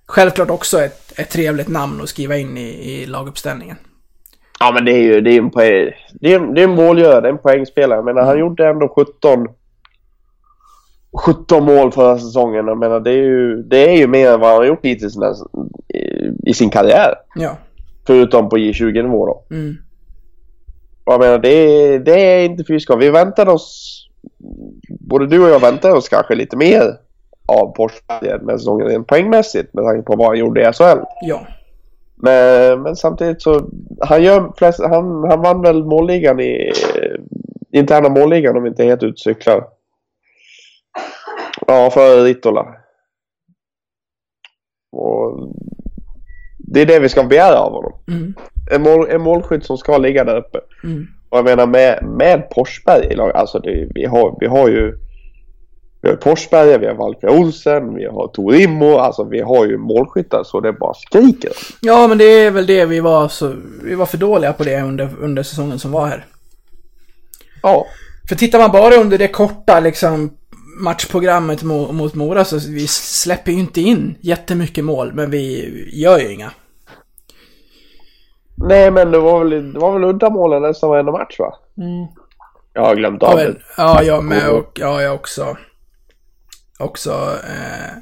självklart 0.06 0.50
också 0.50 0.80
ett, 0.80 1.18
ett 1.18 1.30
trevligt 1.30 1.68
namn 1.68 2.00
att 2.00 2.08
skriva 2.08 2.36
in 2.36 2.58
i, 2.58 2.92
i 2.92 3.06
laguppställningen. 3.06 3.76
Ja, 4.60 4.70
men 4.74 4.84
det 4.84 4.92
är 4.92 5.02
ju 5.02 5.20
det 5.20 5.30
är 5.30 5.38
en, 5.38 5.50
poäng, 5.50 5.92
det 6.12 6.34
är, 6.34 6.54
det 6.54 6.60
är 6.60 6.64
en 6.64 6.74
målgörare, 6.74 7.28
en 7.28 7.38
poängspelare. 7.38 7.98
Jag 7.98 8.04
menar, 8.04 8.22
han 8.22 8.38
gjorde 8.38 8.68
ändå 8.68 8.88
17, 8.88 9.46
17 11.24 11.64
mål 11.64 11.92
förra 11.92 12.18
säsongen. 12.18 12.66
Jag 12.66 12.78
menar, 12.78 13.00
det 13.00 13.10
är 13.10 13.24
ju, 13.24 13.62
det 13.62 13.90
är 13.90 13.96
ju 13.96 14.06
mer 14.06 14.32
än 14.32 14.40
vad 14.40 14.50
han 14.50 14.58
har 14.58 14.64
gjort 14.64 14.84
hittills 14.84 15.16
i, 15.88 16.50
i, 16.50 16.54
sin 16.54 16.70
karriär. 16.70 17.14
Ja. 17.34 17.56
Förutom 18.06 18.48
på 18.48 18.58
J20-nivå 18.58 19.26
då. 19.26 19.54
Mm. 19.54 19.76
Och 21.04 21.12
jag 21.12 21.20
menar, 21.20 21.38
det 21.38 21.48
är, 21.48 21.98
det 21.98 22.20
är 22.20 22.44
inte 22.44 22.64
fy 22.64 22.80
skam. 22.80 22.98
Vi 22.98 23.10
väntade 23.10 23.50
oss... 23.50 24.07
Både 24.88 25.26
du 25.26 25.44
och 25.44 25.50
jag 25.50 25.60
väntade 25.60 25.94
oss 25.94 26.08
kanske 26.08 26.34
lite 26.34 26.56
mer 26.56 26.82
av 27.46 27.74
Porsche 27.74 28.02
här 28.08 28.56
säsongen 28.58 28.86
rent 28.86 29.06
poängmässigt 29.06 29.74
med 29.74 29.84
tanke 29.84 30.02
på 30.02 30.16
vad 30.16 30.26
han 30.26 30.38
gjorde 30.38 30.60
i 30.60 30.72
SHL. 30.72 30.98
Ja. 31.20 31.46
Men, 32.16 32.82
men 32.82 32.96
samtidigt 32.96 33.42
så... 33.42 33.70
Han, 34.00 34.22
gör 34.22 34.52
flest, 34.56 34.80
han, 34.82 35.24
han 35.30 35.42
vann 35.42 35.62
väl 35.62 35.84
målligan 35.84 36.40
i... 36.40 36.72
Interna 37.72 38.08
målligan 38.08 38.56
om 38.56 38.66
inte 38.66 38.84
helt 38.84 39.02
utcyklar. 39.02 39.64
Ja, 41.66 41.90
för 41.90 42.24
Ritola. 42.24 42.74
Och 44.92 45.48
det 46.58 46.80
är 46.80 46.86
det 46.86 47.00
vi 47.00 47.08
ska 47.08 47.22
begära 47.22 47.58
av 47.58 47.72
honom. 47.72 47.92
Mm. 48.08 48.34
En, 48.70 48.82
mål, 48.82 49.08
en 49.10 49.20
målskytt 49.20 49.64
som 49.64 49.78
ska 49.78 49.98
ligga 49.98 50.24
där 50.24 50.36
uppe. 50.36 50.60
Mm. 50.84 51.06
Och 51.28 51.38
jag 51.38 51.44
menar 51.44 51.66
med, 51.66 52.04
med 52.04 52.48
Forsberg 52.54 53.06
i 53.06 53.14
lag, 53.14 53.36
alltså 53.36 53.58
det, 53.58 53.88
vi, 53.94 54.04
har, 54.04 54.36
vi 54.40 54.46
har 54.46 54.68
ju 54.68 54.98
vi 56.02 56.08
har 56.08 56.16
Forsberg, 56.16 56.78
vi 56.78 56.86
har 56.86 56.94
Valker 56.94 57.28
Olsen, 57.28 57.94
vi 57.94 58.06
har 58.06 58.28
Torimo, 58.28 58.96
alltså 58.96 59.24
vi 59.24 59.40
har 59.40 59.66
ju 59.66 59.78
målskyttar 59.78 60.44
så 60.44 60.60
det 60.60 60.72
bara 60.72 60.94
skriker. 60.94 61.52
Ja, 61.80 62.08
men 62.08 62.18
det 62.18 62.24
är 62.24 62.50
väl 62.50 62.66
det 62.66 62.86
vi 62.86 63.00
var 63.00 63.28
så... 63.28 63.54
Vi 63.82 63.94
var 63.94 64.06
för 64.06 64.18
dåliga 64.18 64.52
på 64.52 64.64
det 64.64 64.82
under, 64.82 65.10
under 65.20 65.42
säsongen 65.42 65.78
som 65.78 65.92
var 65.92 66.06
här. 66.06 66.26
Ja, 67.62 67.86
För 68.28 68.36
tittar 68.36 68.58
man 68.58 68.72
bara 68.72 68.94
under 68.94 69.18
det 69.18 69.28
korta 69.28 69.80
liksom 69.80 70.30
matchprogrammet 70.80 71.62
mot, 71.62 71.94
mot 71.94 72.14
Mora 72.14 72.44
så 72.44 72.58
vi 72.58 72.86
släpper 72.88 73.52
ju 73.52 73.58
inte 73.58 73.80
in 73.80 74.14
jättemycket 74.20 74.84
mål, 74.84 75.12
men 75.14 75.30
vi 75.30 75.72
gör 75.92 76.18
ju 76.18 76.32
inga. 76.32 76.50
Nej 78.60 78.90
men 78.90 79.10
det 79.10 79.18
var 79.18 79.44
väl, 79.44 79.72
det 79.72 79.78
var 79.78 79.92
väl 79.92 80.04
uddamålen 80.04 80.62
nästan 80.62 80.90
varenda 80.90 81.12
match 81.12 81.38
va? 81.38 81.54
Jag 82.72 82.82
har 82.84 82.94
glömt 82.94 83.22
av 83.22 83.38
Ja, 83.40 83.44
det. 83.46 83.54
ja 83.76 84.02
jag 84.02 84.24
med 84.24 84.48
och 84.50 84.72
ja, 84.74 85.02
jag 85.02 85.14
också. 85.14 85.56
Också 86.78 87.10
eh, 87.44 87.98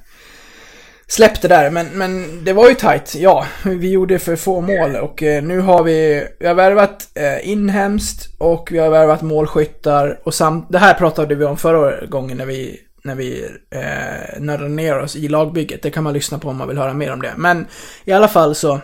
släppte 1.06 1.48
där, 1.48 1.70
men, 1.70 1.86
men 1.86 2.44
det 2.44 2.52
var 2.52 2.68
ju 2.68 2.74
tight. 2.74 3.14
Ja, 3.14 3.46
vi 3.64 3.90
gjorde 3.90 4.18
för 4.18 4.36
få 4.36 4.60
mål 4.60 4.96
och 4.96 5.22
eh, 5.22 5.42
nu 5.42 5.60
har 5.60 5.82
vi, 5.82 6.26
vi 6.40 6.46
har 6.46 6.54
värvat 6.54 7.08
eh, 7.14 7.48
inhemskt 7.50 8.34
och 8.38 8.68
vi 8.72 8.78
har 8.78 8.90
värvat 8.90 9.22
målskyttar 9.22 10.20
och 10.24 10.34
samt, 10.34 10.66
det 10.72 10.78
här 10.78 10.94
pratade 10.94 11.34
vi 11.34 11.44
om 11.44 11.56
förra 11.56 12.06
gången 12.06 12.38
när 12.38 12.46
vi 12.46 12.80
när 13.04 13.14
vi 13.14 13.44
eh, 13.70 14.40
nördade 14.40 14.68
ner 14.68 14.98
oss 14.98 15.16
i 15.16 15.28
lagbygget. 15.28 15.82
Det 15.82 15.90
kan 15.90 16.04
man 16.04 16.12
lyssna 16.12 16.38
på 16.38 16.48
om 16.48 16.56
man 16.56 16.68
vill 16.68 16.78
höra 16.78 16.94
mer 16.94 17.12
om 17.12 17.22
det. 17.22 17.32
Men 17.36 17.66
i 18.04 18.12
alla 18.12 18.28
fall 18.28 18.54
så 18.54 18.80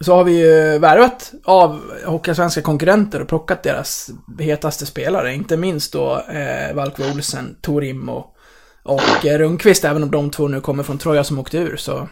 så 0.00 0.14
har 0.14 0.24
vi 0.24 0.40
ju 0.40 0.78
värvat 0.78 1.32
av 1.44 1.80
Hockeysvenska 2.04 2.62
konkurrenter 2.62 3.22
och 3.22 3.28
plockat 3.28 3.62
deras 3.62 4.10
hetaste 4.38 4.86
spelare. 4.86 5.34
Inte 5.34 5.56
minst 5.56 5.92
då 5.92 6.22
eh, 6.32 6.74
Valkve 6.74 7.12
Olsen, 7.14 7.56
Torim 7.60 8.08
och, 8.08 8.34
och 8.82 9.26
eh, 9.26 9.38
Rundqvist, 9.38 9.84
även 9.84 10.02
om 10.02 10.10
de 10.10 10.30
två 10.30 10.48
nu 10.48 10.60
kommer 10.60 10.82
från 10.82 10.98
Troja 10.98 11.24
som 11.24 11.38
åkte 11.38 11.58
ur. 11.58 11.76
Så 11.76 12.08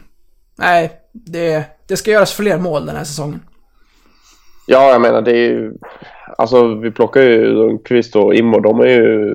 nej, 0.59 0.93
det, 1.13 1.65
det 1.89 1.97
ska 1.97 2.11
göras 2.11 2.33
fler 2.33 2.59
mål 2.59 2.87
den 2.87 2.97
här 2.97 3.05
säsongen. 3.05 3.41
Ja, 4.67 4.91
jag 4.91 5.01
menar 5.01 5.23
det 5.23 5.33
är 5.33 5.51
ju... 5.51 5.73
Alltså 6.39 6.75
vi 6.75 6.91
plockar 6.91 7.23
ju 7.23 7.55
Rundqvist 7.55 8.17
och 8.17 8.35
Immo, 8.35 8.61
de 8.61 8.81
är 8.81 8.87
ju... 8.87 9.35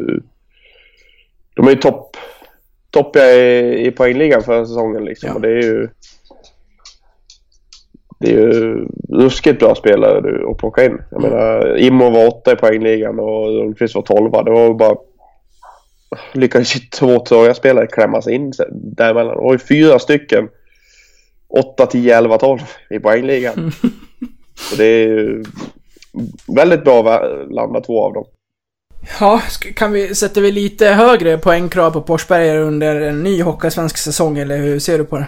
De 1.55 1.67
är 1.67 1.71
ju 1.71 1.77
topp... 1.77 2.17
Toppiga 2.89 3.31
i, 3.31 3.87
i 3.87 3.91
poängligan 3.91 4.43
för 4.43 4.65
säsongen 4.65 5.05
liksom. 5.05 5.29
Ja. 5.29 5.35
Och 5.35 5.41
det 5.41 5.49
är 5.49 5.61
ju... 5.61 5.89
Det 8.21 8.27
är 8.27 8.37
ju 8.37 8.87
ruskigt 9.09 9.59
bra 9.59 9.75
spelare 9.75 10.21
du, 10.21 10.49
att 10.51 10.57
plocka 10.57 10.85
in. 10.85 10.97
Jag 11.11 11.21
menar, 11.21 11.77
Immo 11.77 12.09
var 12.09 12.27
åtta 12.27 12.51
i 12.51 12.55
poängligan 12.55 13.19
och 13.19 13.47
Rundqvist 13.47 13.95
var 13.95 14.01
tolva. 14.01 14.43
Det 14.43 14.51
var 14.51 14.73
bara... 14.73 14.95
Lyckades 16.33 16.75
ju 16.75 16.79
två 16.79 17.19
Troja 17.19 17.53
spelare 17.53 17.87
klämma 17.87 18.21
sig 18.21 18.33
in 18.33 18.53
däremellan. 18.71 19.35
Det 19.35 19.43
var 19.43 19.53
ju 19.53 19.59
fyra 19.59 19.99
stycken. 19.99 20.49
8, 21.49 21.85
10, 21.85 22.17
11, 22.17 22.37
12 22.37 22.59
i 22.89 22.99
poängligan. 22.99 23.71
Så 24.55 24.75
det 24.75 24.85
är 24.85 25.07
ju 25.07 25.43
väldigt 26.57 26.83
bra 26.83 27.13
att 27.13 27.51
landa 27.51 27.81
två 27.81 28.03
av 28.03 28.13
dem. 28.13 28.25
Ja, 29.19 29.41
kan 29.75 29.91
vi, 29.91 30.15
sätter 30.15 30.41
vi 30.41 30.51
lite 30.51 30.87
högre 30.87 31.37
poängkrav 31.37 31.91
på 31.91 32.01
Porsberger 32.01 32.57
under 32.57 33.01
en 33.01 33.23
ny 33.23 33.41
Hockeysvensk 33.41 33.97
säsong, 33.97 34.37
eller 34.37 34.57
hur 34.57 34.79
ser 34.79 34.97
du 34.97 35.05
på 35.05 35.17
det? 35.17 35.27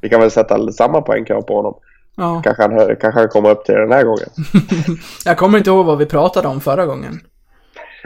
Vi 0.00 0.08
kan 0.08 0.20
väl 0.20 0.30
sätta 0.30 0.72
samma 0.72 1.02
poängkrav 1.02 1.42
på 1.42 1.56
honom. 1.56 1.74
Ja. 2.16 2.40
Kanske 2.44 2.62
han, 2.62 2.96
kanske 3.00 3.20
han 3.20 3.28
kommer 3.28 3.50
upp 3.50 3.64
till 3.64 3.74
den 3.74 3.92
här 3.92 4.04
gången. 4.04 4.28
Jag 5.24 5.36
kommer 5.38 5.58
inte 5.58 5.70
ihåg 5.70 5.86
vad 5.86 5.98
vi 5.98 6.06
pratade 6.06 6.48
om 6.48 6.60
förra 6.60 6.86
gången. 6.86 7.20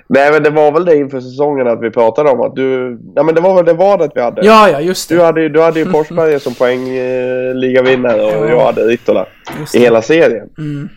Nej 0.09 0.33
men 0.33 0.43
det 0.43 0.51
var 0.51 0.73
väl 0.73 0.85
det 0.85 0.97
inför 0.97 1.21
säsongen 1.21 1.67
att 1.69 1.81
vi 1.83 1.91
pratade 1.91 2.31
om 2.31 2.41
att 2.41 2.57
du... 2.57 2.99
Nej 3.15 3.25
men 3.25 3.35
det 3.35 3.41
var 3.41 3.55
väl 3.55 3.65
det 3.65 3.73
vadet 3.73 4.13
vi 4.15 4.21
hade. 4.21 4.47
Ja, 4.47 4.71
ja, 4.71 4.81
just 4.81 5.09
Du 5.09 5.17
det. 5.17 5.25
hade, 5.25 5.43
ju- 5.43 5.49
du 5.49 5.63
hade 5.63 5.79
ju 5.81 5.87
Forsberg 5.91 6.41
som 6.41 6.55
poängligavinnare 6.55 8.23
och 8.23 8.47
Ja. 8.47 8.49
jag 8.51 8.65
hade 8.67 8.83
Ritola. 8.85 9.27
I 9.75 9.79
hela 9.79 10.03
serien. 10.03 10.49
Mm. 10.59 10.89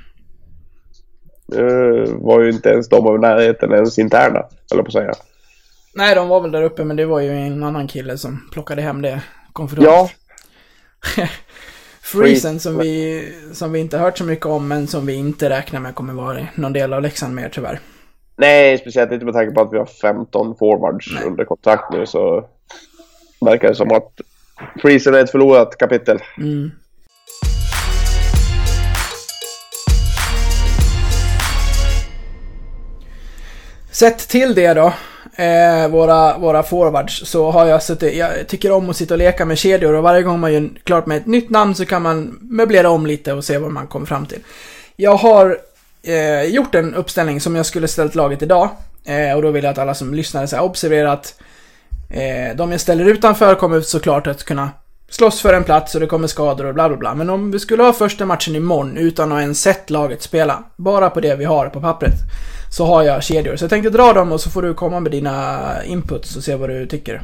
Nu 1.48 2.06
var 2.20 2.42
ju 2.42 2.50
inte 2.52 2.70
ens 2.70 2.90
de 2.90 3.16
i 3.16 3.20
närheten 3.20 3.72
ens 3.72 4.00
interna, 4.00 4.44
eller 4.72 4.84
på 4.84 4.88
att 4.88 4.94
säga. 4.94 5.14
Nej, 5.96 6.16
de 6.16 6.28
var 6.28 6.42
väl 6.42 6.52
där 6.52 6.64
uppe, 6.64 6.84
men 6.84 6.98
det 6.98 7.06
var 7.06 7.20
ju 7.20 7.30
en 7.30 7.64
annan 7.64 7.88
kille 7.88 8.18
som 8.18 8.50
plockade 8.52 8.82
hem 8.82 9.02
det 9.02 9.22
konferens. 9.54 9.86
Ja, 9.88 10.10
Friesen 12.04 12.60
som 12.60 12.78
vi, 12.78 13.28
som 13.54 13.72
vi 13.72 13.80
inte 13.80 13.98
hört 13.98 14.18
så 14.18 14.24
mycket 14.24 14.46
om, 14.46 14.68
men 14.68 14.88
som 14.88 15.06
vi 15.06 15.14
inte 15.14 15.50
räknar 15.50 15.80
med 15.80 15.96
kommer 15.96 16.14
vara 16.14 16.48
någon 16.56 16.74
del 16.74 16.94
av 16.94 17.02
Leksand 17.02 17.36
mer 17.36 17.50
tyvärr. 17.50 17.80
Nej, 18.36 18.78
speciellt 18.78 19.12
inte 19.12 19.26
med 19.26 19.34
tanke 19.34 19.54
på 19.54 19.62
att 19.62 19.74
vi 19.74 19.78
har 19.78 19.86
15 19.86 20.56
forwards 20.60 21.12
Nej. 21.14 21.24
under 21.24 21.46
kontrakt 21.46 21.94
nu 21.94 22.06
så 22.06 22.46
verkar 23.42 23.68
det 23.68 23.76
som 23.76 23.92
att 23.92 24.22
Freezen 24.82 25.16
är 25.16 25.20
ett 25.20 25.32
förlorat 25.32 25.78
kapitel. 25.78 26.20
Mm. 26.38 26.72
Sett 33.92 34.30
till 34.30 34.56
det 34.56 34.74
då, 34.74 34.94
eh, 35.36 35.88
våra, 35.88 36.38
våra 36.38 36.64
forwards, 36.64 37.30
så 37.30 37.52
har 37.52 37.66
jag 37.66 37.84
suttit, 37.84 38.16
jag 38.16 38.48
tycker 38.48 38.72
om 38.72 38.90
att 38.90 38.96
sitta 38.96 39.14
och 39.14 39.18
leka 39.18 39.46
med 39.46 39.58
kedjor 39.58 39.94
och 39.94 40.04
varje 40.04 40.22
gång 40.22 40.40
man 40.40 40.54
gör 40.54 40.70
klart 40.84 41.06
med 41.06 41.18
ett 41.18 41.26
nytt 41.26 41.50
namn 41.50 41.76
så 41.76 41.86
kan 41.86 42.02
man 42.02 42.38
möblera 42.42 42.90
om 42.90 43.06
lite 43.06 43.34
och 43.34 43.44
se 43.44 43.58
vad 43.58 43.72
man 43.72 43.88
kommer 43.88 44.06
fram 44.06 44.26
till. 44.26 44.40
Jag 44.96 45.16
har 45.16 45.58
eh, 46.04 46.44
gjort 46.44 46.76
en 46.76 46.96
uppställning 46.96 47.42
som 47.42 47.56
jag 47.56 47.66
skulle 47.66 47.88
ställt 47.88 48.16
laget 48.16 48.42
idag. 48.42 48.70
Eh, 49.06 49.36
och 49.36 49.42
då 49.42 49.52
vill 49.52 49.64
jag 49.64 49.72
att 49.72 49.78
alla 49.78 49.94
som 49.94 50.14
lyssnar 50.14 50.62
observerar 50.62 51.14
att 51.14 51.36
eh, 52.10 52.56
de 52.56 52.72
jag 52.72 52.82
ställer 52.82 53.06
utanför 53.06 53.56
kommer 53.56 53.82
såklart 53.82 54.28
att 54.28 54.44
kunna 54.44 54.70
slåss 55.14 55.42
för 55.42 55.54
en 55.54 55.64
plats 55.64 55.96
och 55.96 56.02
det 56.02 56.08
kommer 56.08 56.28
skador 56.28 56.66
och 56.66 56.74
bla 56.74 56.88
bla 56.90 56.98
bla. 56.98 57.16
Men 57.16 57.30
om 57.30 57.52
vi 57.52 57.60
skulle 57.60 57.84
ha 57.84 57.94
första 57.94 58.26
matchen 58.26 58.56
imorgon 58.56 58.98
utan 58.98 59.32
att 59.32 59.42
ens 59.42 59.62
sett 59.62 59.90
laget 59.90 60.22
spela, 60.22 60.64
bara 60.78 61.10
på 61.10 61.20
det 61.20 61.36
vi 61.36 61.46
har 61.46 61.70
på 61.70 61.82
pappret, 61.82 62.14
så 62.72 62.86
har 62.86 63.04
jag 63.04 63.24
kedjor. 63.24 63.56
Så 63.56 63.64
jag 63.64 63.70
tänkte 63.70 63.90
dra 63.90 64.14
dem 64.14 64.32
och 64.32 64.42
så 64.42 64.50
får 64.50 64.62
du 64.62 64.74
komma 64.74 65.00
med 65.00 65.12
dina 65.12 65.60
inputs 65.86 66.36
och 66.36 66.44
se 66.44 66.56
vad 66.56 66.70
du 66.70 66.86
tycker. 66.86 67.22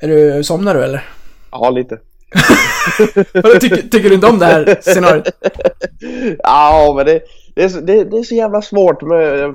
Är 0.00 0.08
du, 0.08 0.44
somnar 0.44 0.74
du 0.74 0.84
eller? 0.84 1.04
Ja, 1.50 1.70
lite. 1.70 1.98
Tycker, 3.60 3.76
tycker 3.88 4.08
du 4.08 4.14
inte 4.14 4.26
om 4.26 4.38
det 4.38 4.46
här 4.46 4.76
scenariot? 4.80 5.28
Ja, 6.42 6.92
men 6.96 7.06
det, 7.06 7.20
det, 7.54 7.64
är, 7.64 7.68
så- 7.68 7.80
det, 7.80 8.04
det 8.04 8.16
är 8.18 8.22
så 8.22 8.34
jävla 8.34 8.62
svårt 8.62 9.02
med 9.02 9.54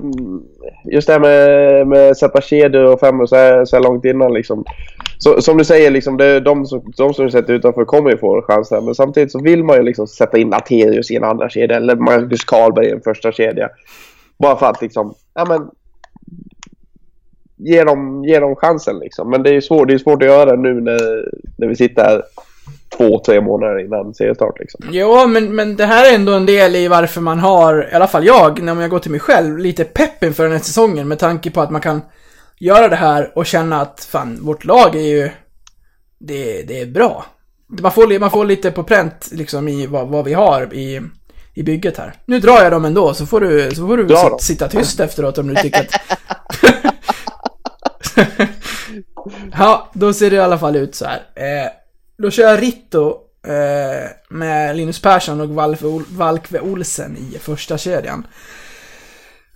just 0.92 1.06
det 1.06 1.12
här 1.12 1.20
med, 1.20 1.86
med 1.86 2.10
att 2.10 2.18
sätta 2.18 2.40
kedjor 2.40 2.84
och 2.84 3.00
femmor 3.00 3.26
så 3.26 3.36
här, 3.36 3.64
så 3.64 3.76
här 3.76 3.82
långt 3.82 4.04
innan 4.04 4.32
liksom. 4.34 4.64
Så, 5.24 5.42
som 5.42 5.56
du 5.56 5.64
säger, 5.64 5.90
liksom, 5.90 6.16
det, 6.16 6.40
de, 6.40 6.66
som, 6.66 6.92
de 6.96 7.14
som 7.14 7.24
du 7.24 7.30
sätter 7.30 7.52
utanför 7.52 7.84
kommer 7.84 8.10
ju 8.10 8.18
få 8.18 8.42
chanser. 8.42 8.80
Men 8.80 8.94
samtidigt 8.94 9.32
så 9.32 9.42
vill 9.42 9.64
man 9.64 9.76
ju 9.76 9.82
liksom 9.82 10.06
sätta 10.06 10.38
in 10.38 10.54
Aterius 10.54 11.10
i 11.10 11.16
en 11.16 11.24
andra 11.24 11.48
kedja 11.48 11.76
eller 11.76 11.96
Marcus 11.96 12.44
Karlberg 12.44 12.86
i 12.86 12.90
en 12.90 13.00
första 13.00 13.32
kedja. 13.32 13.68
Bara 14.38 14.56
för 14.56 14.66
att 14.66 14.82
liksom, 14.82 15.14
ja 15.34 15.44
men 15.44 15.70
ge 17.56 17.84
dem, 17.84 18.24
ge 18.24 18.40
dem 18.40 18.56
chansen 18.56 18.98
liksom. 18.98 19.30
Men 19.30 19.42
det 19.42 19.50
är 19.50 19.54
ju 19.54 19.62
svårt, 19.62 19.88
det 19.88 19.94
är 19.94 19.98
svårt 19.98 20.22
att 20.22 20.28
göra 20.28 20.56
nu 20.56 20.80
när, 20.80 21.28
när 21.56 21.68
vi 21.68 21.76
sitter 21.76 22.02
här 22.02 22.22
två, 22.96 23.18
tre 23.18 23.40
månader 23.40 23.84
innan 23.84 24.14
seriestart 24.14 24.58
liksom. 24.58 24.84
Jo, 24.92 25.26
men, 25.26 25.54
men 25.54 25.76
det 25.76 25.86
här 25.86 26.12
är 26.12 26.14
ändå 26.14 26.32
en 26.32 26.46
del 26.46 26.76
i 26.76 26.88
varför 26.88 27.20
man 27.20 27.38
har, 27.38 27.88
i 27.92 27.94
alla 27.94 28.06
fall 28.06 28.26
jag, 28.26 28.62
när 28.62 28.80
jag 28.80 28.90
går 28.90 28.98
till 28.98 29.10
mig 29.10 29.20
själv, 29.20 29.58
lite 29.58 29.84
pepp 29.84 30.24
inför 30.24 30.42
den 30.42 30.52
här 30.52 30.58
säsongen 30.58 31.08
med 31.08 31.18
tanke 31.18 31.50
på 31.50 31.60
att 31.60 31.70
man 31.70 31.80
kan 31.80 32.00
göra 32.60 32.88
det 32.88 32.96
här 32.96 33.38
och 33.38 33.46
känna 33.46 33.80
att 33.80 34.08
fan, 34.10 34.38
vårt 34.42 34.64
lag 34.64 34.94
är 34.96 35.00
ju, 35.08 35.30
det, 36.18 36.62
det 36.62 36.80
är 36.80 36.86
bra. 36.86 37.26
Man 37.66 37.92
får, 37.92 38.18
man 38.18 38.30
får 38.30 38.44
lite 38.44 38.70
på 38.70 38.84
pränt 38.84 39.28
liksom 39.32 39.68
i 39.68 39.86
vad, 39.86 40.08
vad 40.08 40.24
vi 40.24 40.34
har 40.34 40.74
i, 40.74 41.00
i 41.54 41.62
bygget 41.62 41.96
här. 41.98 42.14
Nu 42.26 42.40
drar 42.40 42.62
jag 42.62 42.72
dem 42.72 42.84
ändå, 42.84 43.14
så 43.14 43.26
får 43.26 43.40
du, 43.40 43.70
så 43.74 43.86
får 43.86 43.96
du 43.96 44.04
Dra 44.06 44.16
sit, 44.16 44.30
dem. 44.30 44.38
sitta 44.38 44.68
tyst 44.68 45.00
efteråt 45.00 45.38
om 45.38 45.46
du 45.48 45.54
tycker 45.54 45.80
att... 45.80 45.92
ja, 49.58 49.90
då 49.94 50.12
ser 50.12 50.30
det 50.30 50.36
i 50.36 50.40
alla 50.40 50.58
fall 50.58 50.76
ut 50.76 50.94
så 50.94 51.04
här. 51.04 51.22
Eh, 51.34 51.70
då 52.18 52.30
kör 52.30 52.42
jag 52.50 52.62
Ritto 52.62 53.16
eh, 53.46 54.10
med 54.28 54.76
Linus 54.76 55.02
Persson 55.02 55.40
och 55.40 55.48
Valve, 55.48 55.86
Ol- 55.86 56.04
Valkve 56.08 56.60
Olsen 56.60 57.16
i 57.16 57.38
första 57.38 57.78
kedjan. 57.78 58.26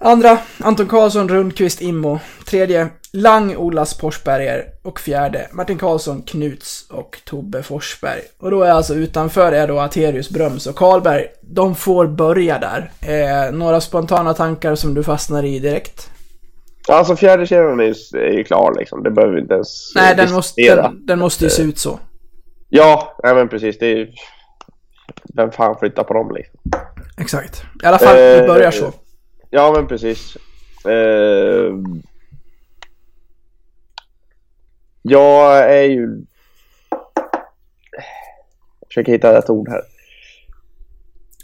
Andra, 0.01 0.39
Anton 0.59 0.87
Karlsson, 0.87 1.29
Rundqvist, 1.29 1.81
Immo. 1.83 2.19
Tredje, 2.47 2.89
Lang, 3.13 3.57
Olas, 3.57 3.99
Forsberger. 3.99 4.65
Och 4.83 5.01
fjärde, 5.01 5.49
Martin 5.53 5.79
Karlsson, 5.79 6.23
Knuts 6.23 6.87
och 6.91 7.19
Tobbe 7.25 7.63
Forsberg. 7.63 8.21
Och 8.39 8.51
då 8.51 8.63
är 8.63 8.71
alltså 8.71 8.95
utanför 8.95 9.53
är 9.53 9.69
då 9.69 9.79
Aterius, 9.79 10.31
Bröms 10.31 10.67
och 10.67 10.77
Karlberg. 10.77 11.27
De 11.43 11.75
får 11.75 12.07
börja 12.07 12.59
där. 12.59 12.91
Eh, 13.01 13.53
några 13.53 13.81
spontana 13.81 14.35
tankar 14.35 14.75
som 14.75 14.95
du 14.95 15.03
fastnar 15.03 15.45
i 15.45 15.59
direkt? 15.59 16.11
Alltså 16.89 17.17
fjärde 17.17 17.47
kedjan 17.47 17.81
är 17.81 17.85
ju, 17.85 18.21
är 18.21 18.33
ju 18.33 18.45
klar 18.45 18.75
liksom. 18.79 19.03
Det 19.03 19.11
behöver 19.11 19.35
vi 19.35 19.41
inte 19.41 19.55
ens 19.55 19.93
Nej, 19.95 20.11
eh, 20.11 20.17
den 20.17 20.33
måste, 20.33 20.75
den, 20.75 21.07
den 21.07 21.19
måste 21.19 21.45
ju 21.45 21.51
se 21.51 21.63
ut 21.63 21.79
så. 21.79 22.01
Ja, 22.69 23.17
nej, 23.23 23.35
men 23.35 23.49
precis. 23.49 23.79
Det 23.79 23.87
är 23.87 23.97
ju... 23.97 24.13
Vem 25.35 25.51
fan 25.51 25.77
flyttar 25.79 26.05
på 26.05 26.15
dem 26.15 26.33
liksom? 26.35 26.61
Exakt. 27.21 27.63
I 27.83 27.87
alla 27.87 27.99
fall, 27.99 28.17
vi 28.17 28.39
Eh, 28.39 28.47
börjar 28.47 28.71
så. 28.71 28.93
Ja, 29.51 29.73
men 29.77 29.87
precis. 29.87 30.37
Eh, 30.85 31.75
jag 35.03 35.59
är 35.75 35.83
ju... 35.83 36.23
Jag 38.81 38.89
försöker 38.89 39.13
hitta 39.13 39.35
rätt 39.39 39.51
ord 39.51 39.69
här. 39.69 39.83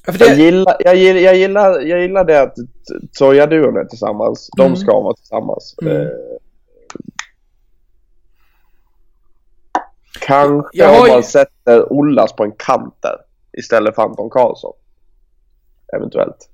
För 0.04 0.12
Jag 0.12 0.36
det, 0.38 0.42
gillar, 0.42 0.76
jag 0.80 0.96
gillar, 0.96 1.20
jag 1.20 1.36
gillar, 1.36 1.80
jag 1.80 2.00
gillar 2.00 2.24
det 2.24 2.42
att 2.42 2.54
Soja-duon 3.12 3.76
är 3.76 3.84
tillsammans. 3.84 4.50
De 4.56 4.62
Mm. 4.66 4.76
ska 4.76 5.00
vara 5.00 5.14
tillsammans. 5.14 5.76
Mm. 5.82 5.96
Eh, 5.96 6.08
kanske 10.20 10.78
Jag 10.78 10.88
har 10.88 11.00
om 11.02 11.08
man 11.08 11.22
sätter 11.22 11.92
Ollas 11.92 12.32
på 12.32 12.44
en 12.44 12.52
kant 12.52 12.94
där 13.00 13.16
istället 13.52 13.94
för 13.94 14.02
Anton 14.02 14.30
Karlsson. 14.30 14.72
Eventuellt. 15.96 16.48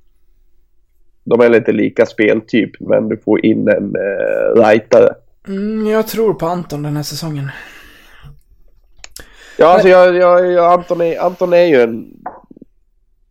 De 1.24 1.40
är 1.40 1.48
lite 1.48 1.72
lika 1.72 2.06
speltyp, 2.06 2.70
men 2.80 3.09
du 3.09 3.16
får 3.16 3.46
in 3.46 3.68
en 3.68 3.94
eh, 3.96 4.62
rightare. 4.62 5.14
mm, 5.48 5.87
jag 5.87 6.06
tror 6.06 6.35
på 6.35 6.46
Anton 6.46 6.83
den 6.83 6.96
här 6.96 7.02
säsongen. 7.02 7.50
Ja, 9.59 9.66
alltså 9.66 9.88
jag, 9.88 10.16
jag, 10.16 10.52
jag, 10.52 10.72
Anton, 10.72 11.00
är, 11.00 11.20
Anton 11.20 11.52
är 11.52 11.64
ju 11.64 11.80
en... 11.80 12.06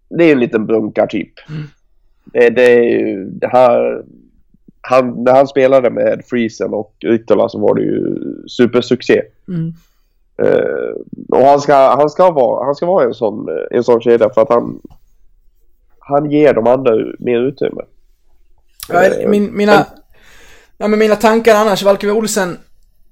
Det 0.09 0.23
är 0.23 0.31
en 0.31 0.39
liten 0.39 0.65
brunkartyp. 0.65 1.33
Mm. 1.49 1.63
Det, 2.25 2.49
det 2.49 2.71
är 2.71 2.83
ju... 2.83 3.25
Det 3.25 3.47
här, 3.47 4.03
han, 4.81 5.23
när 5.23 5.35
han 5.35 5.47
spelade 5.47 5.89
med 5.89 6.23
Friesen 6.29 6.73
och 6.73 6.95
Ritola 6.99 7.49
så 7.49 7.59
var 7.59 7.75
det 7.75 7.81
ju 7.81 8.15
supersuccé. 8.47 9.21
Mm. 9.47 9.73
Eh, 10.41 10.93
och 11.29 11.45
han 11.45 11.59
ska, 11.59 11.75
han 11.75 12.09
ska 12.09 12.31
vara, 12.31 12.65
han 12.65 12.75
ska 12.75 12.85
vara 12.85 13.05
en 13.05 13.13
sån, 13.13 13.47
en 13.71 13.83
sån 13.83 14.01
kedja 14.01 14.29
för 14.29 14.41
att 14.41 14.49
han... 14.49 14.81
Han 16.09 16.31
ger 16.31 16.53
de 16.53 16.67
andra 16.67 16.91
mer 17.19 17.39
utrymme. 17.39 17.81
Ja, 18.89 19.05
Eh, 19.05 19.29
min, 19.29 19.57
mina, 19.57 19.85
ja, 20.77 20.87
men 20.87 20.99
mina 20.99 21.15
tankar 21.15 21.55
annars, 21.55 21.83
Valkyrie 21.83 22.13
Olsen, 22.13 22.57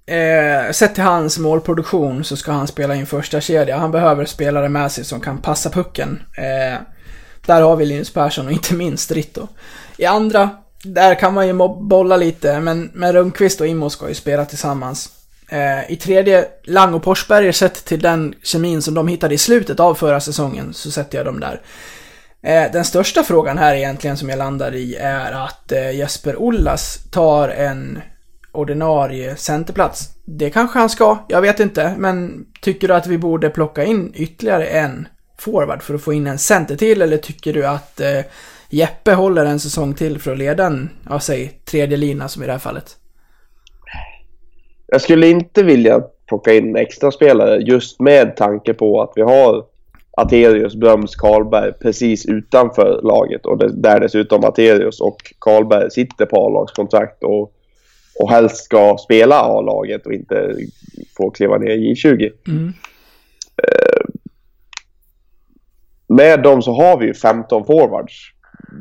eh, 0.06 0.72
sett 0.72 0.96
till 0.96 1.04
hans 1.04 1.40
målproduktion 1.40 2.24
så 2.24 2.36
ska 2.36 2.52
han 2.52 2.68
spela 2.68 2.96
in 2.96 3.06
första 3.06 3.42
kedja. 3.42 3.78
Han 3.78 3.92
behöver 3.92 4.26
spelare 4.26 4.70
med 4.70 4.92
sig 4.92 5.04
som 5.06 5.22
kan 5.22 5.38
passa 5.38 5.70
pucken. 5.70 6.20
Eh, 6.38 6.80
där 7.46 7.62
har 7.62 7.76
vi 7.76 7.86
Linus 7.86 8.14
Persson 8.14 8.46
och 8.46 8.52
inte 8.52 8.74
minst 8.74 9.12
Ritto. 9.12 9.48
I 9.98 10.06
andra, 10.06 10.50
där 10.84 11.16
kan 11.16 11.34
man 11.34 11.48
ju 11.48 11.54
bolla 11.80 12.18
lite, 12.18 12.60
men, 12.60 12.92
men 12.94 13.14
Rundqvist 13.14 13.62
och 13.62 13.68
Immo 13.68 13.90
ska 13.90 14.08
ju 14.08 14.14
spela 14.14 14.46
tillsammans. 14.46 15.10
Eh, 15.50 15.92
I 15.92 15.96
tredje, 15.96 16.46
Lang 16.64 16.94
och 16.94 17.04
Forsberger, 17.04 17.52
sett 17.52 17.86
till 17.86 18.00
den 18.00 18.34
kemin 18.44 18.82
som 18.82 18.94
de 18.94 19.08
hittade 19.08 19.36
i 19.36 19.38
slutet 19.38 19.80
av 19.80 19.96
förra 19.96 20.20
säsongen, 20.20 20.74
så 20.74 20.92
sätter 20.92 21.18
jag 21.18 21.26
dem 21.26 21.40
där. 21.40 21.62
Eh, 22.44 22.72
den 22.72 22.86
största 22.86 23.24
frågan 23.24 23.58
här 23.58 23.76
egentligen 23.76 24.18
som 24.18 24.30
jag 24.30 24.38
landar 24.38 24.76
i 24.76 24.96
är 24.96 25.32
att 25.32 25.72
eh, 25.72 25.92
Jesper 25.92 26.36
Ollas 26.36 27.00
tar 27.12 27.50
en 27.50 28.02
ordinarie 28.52 29.36
centerplats. 29.36 30.10
Det 30.26 30.50
kanske 30.50 30.80
han 30.80 30.90
ska, 30.90 31.18
jag 31.30 31.42
vet 31.42 31.60
inte, 31.60 31.96
men 31.98 32.46
tycker 32.62 32.88
du 32.88 32.94
att 32.94 33.08
vi 33.08 33.18
borde 33.18 33.50
plocka 33.50 33.84
in 33.84 34.12
ytterligare 34.16 34.66
en 34.66 35.08
forward 35.40 35.84
för 35.84 35.94
att 35.94 36.02
få 36.02 36.14
in 36.14 36.28
en 36.28 36.38
center 36.38 36.76
till 36.76 37.02
eller 37.02 37.18
tycker 37.18 37.54
du 37.54 37.68
att 37.68 38.00
eh, 38.00 38.22
Jeppe 38.70 39.14
håller 39.14 39.46
en 39.46 39.60
säsong 39.60 39.94
till 39.94 40.20
för 40.20 40.32
att 40.32 40.38
leda 40.38 40.66
en, 40.66 40.90
ja 41.10 41.20
säg, 41.20 41.62
tredje 41.66 41.98
lina 41.98 42.28
som 42.28 42.44
i 42.44 42.46
det 42.46 42.52
här 42.52 42.60
fallet? 42.60 42.98
Jag 44.88 45.02
skulle 45.02 45.28
inte 45.28 45.64
vilja 45.64 46.02
plocka 46.28 46.54
in 46.54 46.76
extra 46.76 47.12
spelare 47.12 47.58
just 47.58 48.00
med 48.00 48.36
tanke 48.36 48.74
på 48.74 49.02
att 49.02 49.12
vi 49.16 49.22
har 49.22 49.66
Aterius, 50.20 50.76
Bröms, 50.76 51.16
Karlberg 51.16 51.74
precis 51.74 52.26
utanför 52.26 53.02
laget 53.04 53.46
och 53.46 53.58
det, 53.58 53.82
där 53.82 54.00
dessutom 54.00 54.44
Aterius 54.44 55.02
och 55.02 55.34
Karlberg 55.40 55.92
sitter 55.92 56.26
på 56.26 56.48
A-lagskontrakt 56.48 57.24
och, 57.24 57.54
och 58.20 58.30
helst 58.30 58.58
ska 58.58 58.98
spela 58.98 59.42
A-laget 59.42 60.06
och 60.06 60.14
inte 60.14 60.56
få 61.18 61.30
kliva 61.30 61.58
ner 61.58 61.70
i 61.70 61.94
J20. 61.94 62.32
Mm. 62.48 62.74
Med 66.08 66.44
dem 66.44 66.62
så 66.62 66.72
har 66.74 66.98
vi 66.98 67.06
ju 67.06 67.14
15 67.14 67.66
forwards. 67.66 68.14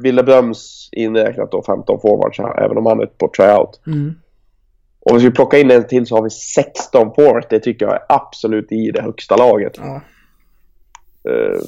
Ville 0.02 0.22
Bröms 0.22 0.88
inräknat 0.92 1.50
då 1.50 1.62
15 1.62 2.00
forwards 2.00 2.38
här, 2.38 2.64
även 2.64 2.78
om 2.78 2.86
han 2.86 3.00
är 3.00 3.06
på 3.06 3.30
tryout. 3.36 3.80
Mm. 3.86 4.14
Om 5.00 5.14
vi 5.14 5.20
skulle 5.20 5.34
plocka 5.34 5.58
in 5.58 5.70
en 5.70 5.86
till 5.86 6.06
så 6.06 6.16
har 6.16 6.22
vi 6.22 6.30
16 6.30 7.14
forwards. 7.14 7.46
Det 7.50 7.60
tycker 7.60 7.86
jag 7.86 7.94
är 7.94 8.02
absolut 8.08 8.72
i 8.72 8.90
det 8.90 9.02
högsta 9.02 9.36
laget. 9.36 9.72
Ja. 9.76 10.00
Eh, 11.26 11.60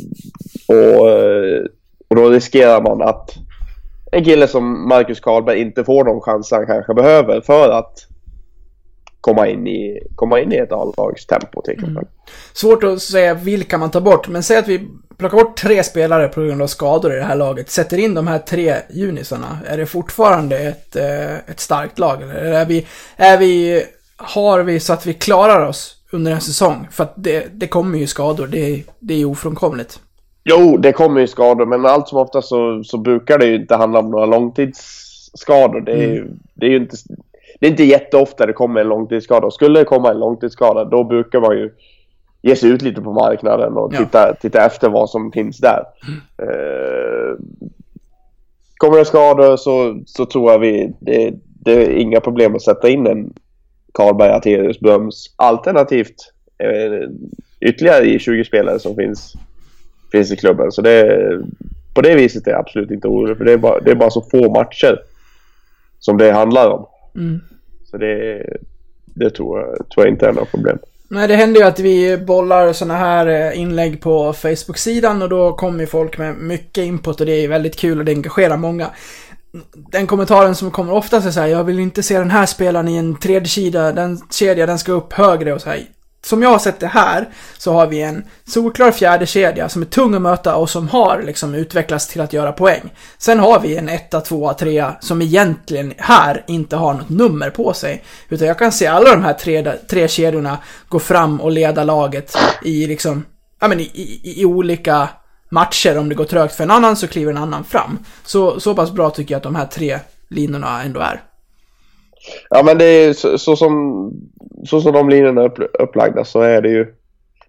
och, 0.76 1.10
eh, 1.10 1.64
och 2.08 2.16
då 2.16 2.28
riskerar 2.28 2.82
man 2.82 3.02
att 3.02 3.34
en 4.12 4.24
kille 4.24 4.48
som 4.48 4.88
Marcus 4.88 5.20
Karlberg 5.20 5.60
inte 5.60 5.84
får 5.84 6.04
de 6.04 6.20
chanser 6.20 6.56
han 6.56 6.66
kanske 6.66 6.94
behöver 6.94 7.40
för 7.40 7.70
att 7.70 8.06
komma 9.20 9.48
in 9.48 9.66
i, 9.66 10.02
komma 10.14 10.40
in 10.40 10.52
i 10.52 10.56
ett 10.56 10.72
A-lagstempo 10.72 11.62
till 11.62 11.72
exempel. 11.72 11.96
Mm. 11.96 12.08
Svårt 12.52 12.84
att 12.84 13.02
säga 13.02 13.34
vilka 13.34 13.78
man 13.78 13.90
tar 13.90 14.00
bort, 14.00 14.28
men 14.28 14.42
säg 14.42 14.56
att 14.56 14.68
vi 14.68 14.88
plockar 15.18 15.36
bort 15.36 15.56
tre 15.56 15.84
spelare 15.84 16.28
på 16.28 16.42
grund 16.42 16.62
av 16.62 16.66
skador 16.66 17.12
i 17.12 17.16
det 17.16 17.24
här 17.24 17.36
laget. 17.36 17.70
Sätter 17.70 17.98
in 17.98 18.14
de 18.14 18.26
här 18.26 18.38
tre 18.38 18.76
junisarna. 18.90 19.58
Är 19.66 19.78
det 19.78 19.86
fortfarande 19.86 20.58
ett, 20.58 20.96
eh, 20.96 21.34
ett 21.34 21.60
starkt 21.60 21.98
lag? 21.98 22.22
Eller 22.22 22.52
är 22.52 22.66
vi, 22.66 22.86
är 23.16 23.38
vi, 23.38 23.84
har 24.16 24.60
vi 24.60 24.80
så 24.80 24.92
att 24.92 25.06
vi 25.06 25.14
klarar 25.14 25.66
oss 25.66 25.97
under 26.12 26.32
en 26.32 26.40
säsong? 26.40 26.86
För 26.90 27.04
att 27.04 27.12
det, 27.16 27.46
det 27.52 27.66
kommer 27.66 27.98
ju 27.98 28.06
skador, 28.06 28.46
det, 28.46 28.84
det 29.00 29.14
är 29.14 29.18
ju 29.18 29.24
ofrånkomligt. 29.24 30.00
Jo, 30.44 30.76
det 30.76 30.92
kommer 30.92 31.20
ju 31.20 31.26
skador, 31.26 31.66
men 31.66 31.86
allt 31.86 32.08
som 32.08 32.18
ofta 32.18 32.42
så, 32.42 32.84
så 32.84 32.98
brukar 32.98 33.38
det 33.38 33.46
ju 33.46 33.54
inte 33.54 33.76
handla 33.76 33.98
om 33.98 34.10
några 34.10 34.26
långtidsskador. 34.26 35.80
Det 35.80 35.92
är, 35.92 36.12
ju, 36.12 36.28
det 36.54 36.66
är 36.66 36.70
ju 36.70 36.76
inte, 36.76 36.96
det 37.60 37.66
är 37.66 37.70
inte 37.70 37.84
jätteofta 37.84 38.46
det 38.46 38.52
kommer 38.52 38.80
en 38.80 38.88
långtidsskada. 38.88 39.46
Och 39.46 39.52
skulle 39.52 39.78
det 39.78 39.84
komma 39.84 40.10
en 40.10 40.18
långtidsskada, 40.18 40.84
då 40.84 41.04
brukar 41.04 41.40
man 41.40 41.56
ju 41.58 41.70
ge 42.42 42.56
sig 42.56 42.70
ut 42.70 42.82
lite 42.82 43.00
på 43.00 43.12
marknaden 43.12 43.72
och 43.72 43.94
Ja. 43.94 43.98
titta, 43.98 44.34
titta 44.34 44.66
efter 44.66 44.88
vad 44.88 45.10
som 45.10 45.32
finns 45.32 45.58
där. 45.58 45.82
Eh, 46.42 47.36
kommer 48.76 48.98
det 48.98 49.04
skador 49.04 49.56
så, 49.56 50.00
så 50.06 50.26
tror 50.26 50.52
jag 50.52 50.58
vi, 50.58 50.92
det, 51.00 51.34
det 51.44 51.72
är 51.72 51.90
inga 51.90 52.20
problem 52.20 52.54
att 52.54 52.62
sätta 52.62 52.88
in 52.88 53.06
en 53.06 53.32
Karlberg, 53.94 54.32
Aterius, 54.32 54.80
Bröms 54.80 55.34
alternativt 55.36 56.32
eh, 56.58 57.08
ytterligare 57.60 58.04
i 58.04 58.18
20 58.18 58.44
spelare 58.44 58.78
som 58.78 58.96
finns, 58.96 59.34
finns 60.12 60.32
i 60.32 60.36
klubben. 60.36 60.72
Så 60.72 60.82
det, 60.82 61.18
på 61.94 62.00
det 62.00 62.14
viset 62.14 62.46
är 62.46 62.50
jag 62.50 62.60
absolut 62.60 62.90
inte 62.90 63.08
orolig 63.08 63.36
för 63.36 63.44
det 63.44 63.52
är 63.52 63.58
bara, 63.58 63.80
det 63.80 63.90
är 63.90 63.94
bara 63.94 64.10
så 64.10 64.22
få 64.22 64.52
matcher 64.52 64.98
som 65.98 66.18
det 66.18 66.32
handlar 66.32 66.70
om. 66.70 66.86
Mm. 67.14 67.40
Så 67.90 67.96
det, 67.96 68.46
det 69.04 69.30
tror, 69.30 69.60
jag, 69.60 69.88
tror 69.88 70.06
jag 70.06 70.08
inte 70.08 70.26
är 70.26 70.32
något 70.32 70.50
problem. 70.50 70.78
Nej, 71.10 71.28
det 71.28 71.36
händer 71.36 71.60
ju 71.60 71.66
att 71.66 71.80
vi 71.80 72.16
bollar 72.16 72.72
såna 72.72 72.96
här 72.96 73.26
eh, 73.26 73.60
inlägg 73.60 74.00
på 74.00 74.32
Facebook-sidan 74.32 75.22
och 75.22 75.28
då 75.28 75.52
kommer 75.52 75.80
ju 75.80 75.86
folk 75.86 76.18
med 76.18 76.36
mycket 76.36 76.84
input 76.84 77.20
och 77.20 77.26
det 77.26 77.44
är 77.44 77.48
väldigt 77.48 77.76
kul 77.76 77.98
och 77.98 78.04
det 78.04 78.12
engagerar 78.12 78.56
många. 78.56 78.90
Den 79.74 80.06
kommentaren 80.06 80.54
som 80.54 80.70
kommer 80.70 80.92
oftast 80.92 81.26
är 81.26 81.30
så 81.30 81.40
här, 81.40 81.46
jag 81.46 81.64
vill 81.64 81.78
inte 81.78 82.02
se 82.02 82.18
den 82.18 82.30
här 82.30 82.46
spelaren 82.46 82.88
i 82.88 82.96
en 82.96 83.18
tredje 83.18 83.48
kedja, 83.48 83.92
den 83.92 84.20
kedja, 84.30 84.66
den 84.66 84.78
ska 84.78 84.92
upp 84.92 85.12
högre 85.12 85.52
och 85.52 85.60
så 85.60 85.70
här. 85.70 85.86
Som 86.24 86.42
jag 86.42 86.50
har 86.50 86.58
sett 86.58 86.80
det 86.80 86.86
här 86.86 87.28
så 87.58 87.72
har 87.72 87.86
vi 87.86 88.02
en 88.02 88.24
solklar 88.44 88.90
fjärde 88.90 89.26
kedja 89.26 89.68
som 89.68 89.82
är 89.82 89.86
tung 89.86 90.14
att 90.14 90.22
möta 90.22 90.56
och 90.56 90.70
som 90.70 90.88
har 90.88 91.22
liksom 91.22 91.54
utvecklats 91.54 92.08
till 92.08 92.20
att 92.20 92.32
göra 92.32 92.52
poäng. 92.52 92.92
Sen 93.18 93.38
har 93.38 93.60
vi 93.60 93.76
en 93.76 93.88
etta, 93.88 94.20
tvåa, 94.20 94.54
trea 94.54 94.96
som 95.00 95.22
egentligen 95.22 95.94
här 95.98 96.44
inte 96.46 96.76
har 96.76 96.94
något 96.94 97.08
nummer 97.08 97.50
på 97.50 97.72
sig. 97.72 98.04
Utan 98.28 98.48
jag 98.48 98.58
kan 98.58 98.72
se 98.72 98.86
alla 98.86 99.10
de 99.10 99.22
här 99.22 99.32
tre, 99.32 99.72
tre 99.90 100.08
kedjorna 100.08 100.58
gå 100.88 100.98
fram 100.98 101.40
och 101.40 101.50
leda 101.50 101.84
laget 101.84 102.36
i 102.64 102.86
liksom, 102.86 103.24
ja 103.60 103.68
men 103.68 103.80
i, 103.80 103.90
i, 103.94 104.40
i 104.40 104.44
olika 104.44 105.08
matcher. 105.50 105.98
Om 105.98 106.08
det 106.08 106.14
går 106.14 106.24
trögt 106.24 106.54
för 106.54 106.64
en 106.64 106.70
annan 106.70 106.96
så 106.96 107.08
kliver 107.08 107.30
en 107.32 107.38
annan 107.38 107.64
fram. 107.64 107.98
Så, 108.24 108.60
så 108.60 108.74
pass 108.74 108.92
bra 108.92 109.10
tycker 109.10 109.34
jag 109.34 109.36
att 109.36 109.42
de 109.42 109.54
här 109.54 109.66
tre 109.66 109.98
linorna 110.28 110.82
ändå 110.82 111.00
är. 111.00 111.22
Ja 112.50 112.62
men 112.62 112.78
det 112.78 112.84
är 112.84 113.12
så, 113.12 113.38
så 113.38 113.56
som 113.56 114.12
så 114.66 114.80
som 114.80 114.92
de 114.92 115.08
linjerna 115.08 115.42
är 115.42 115.46
upp, 115.46 115.70
upplagda 115.78 116.24
så 116.24 116.40
är 116.40 116.62
det 116.62 116.68
ju 116.68 116.86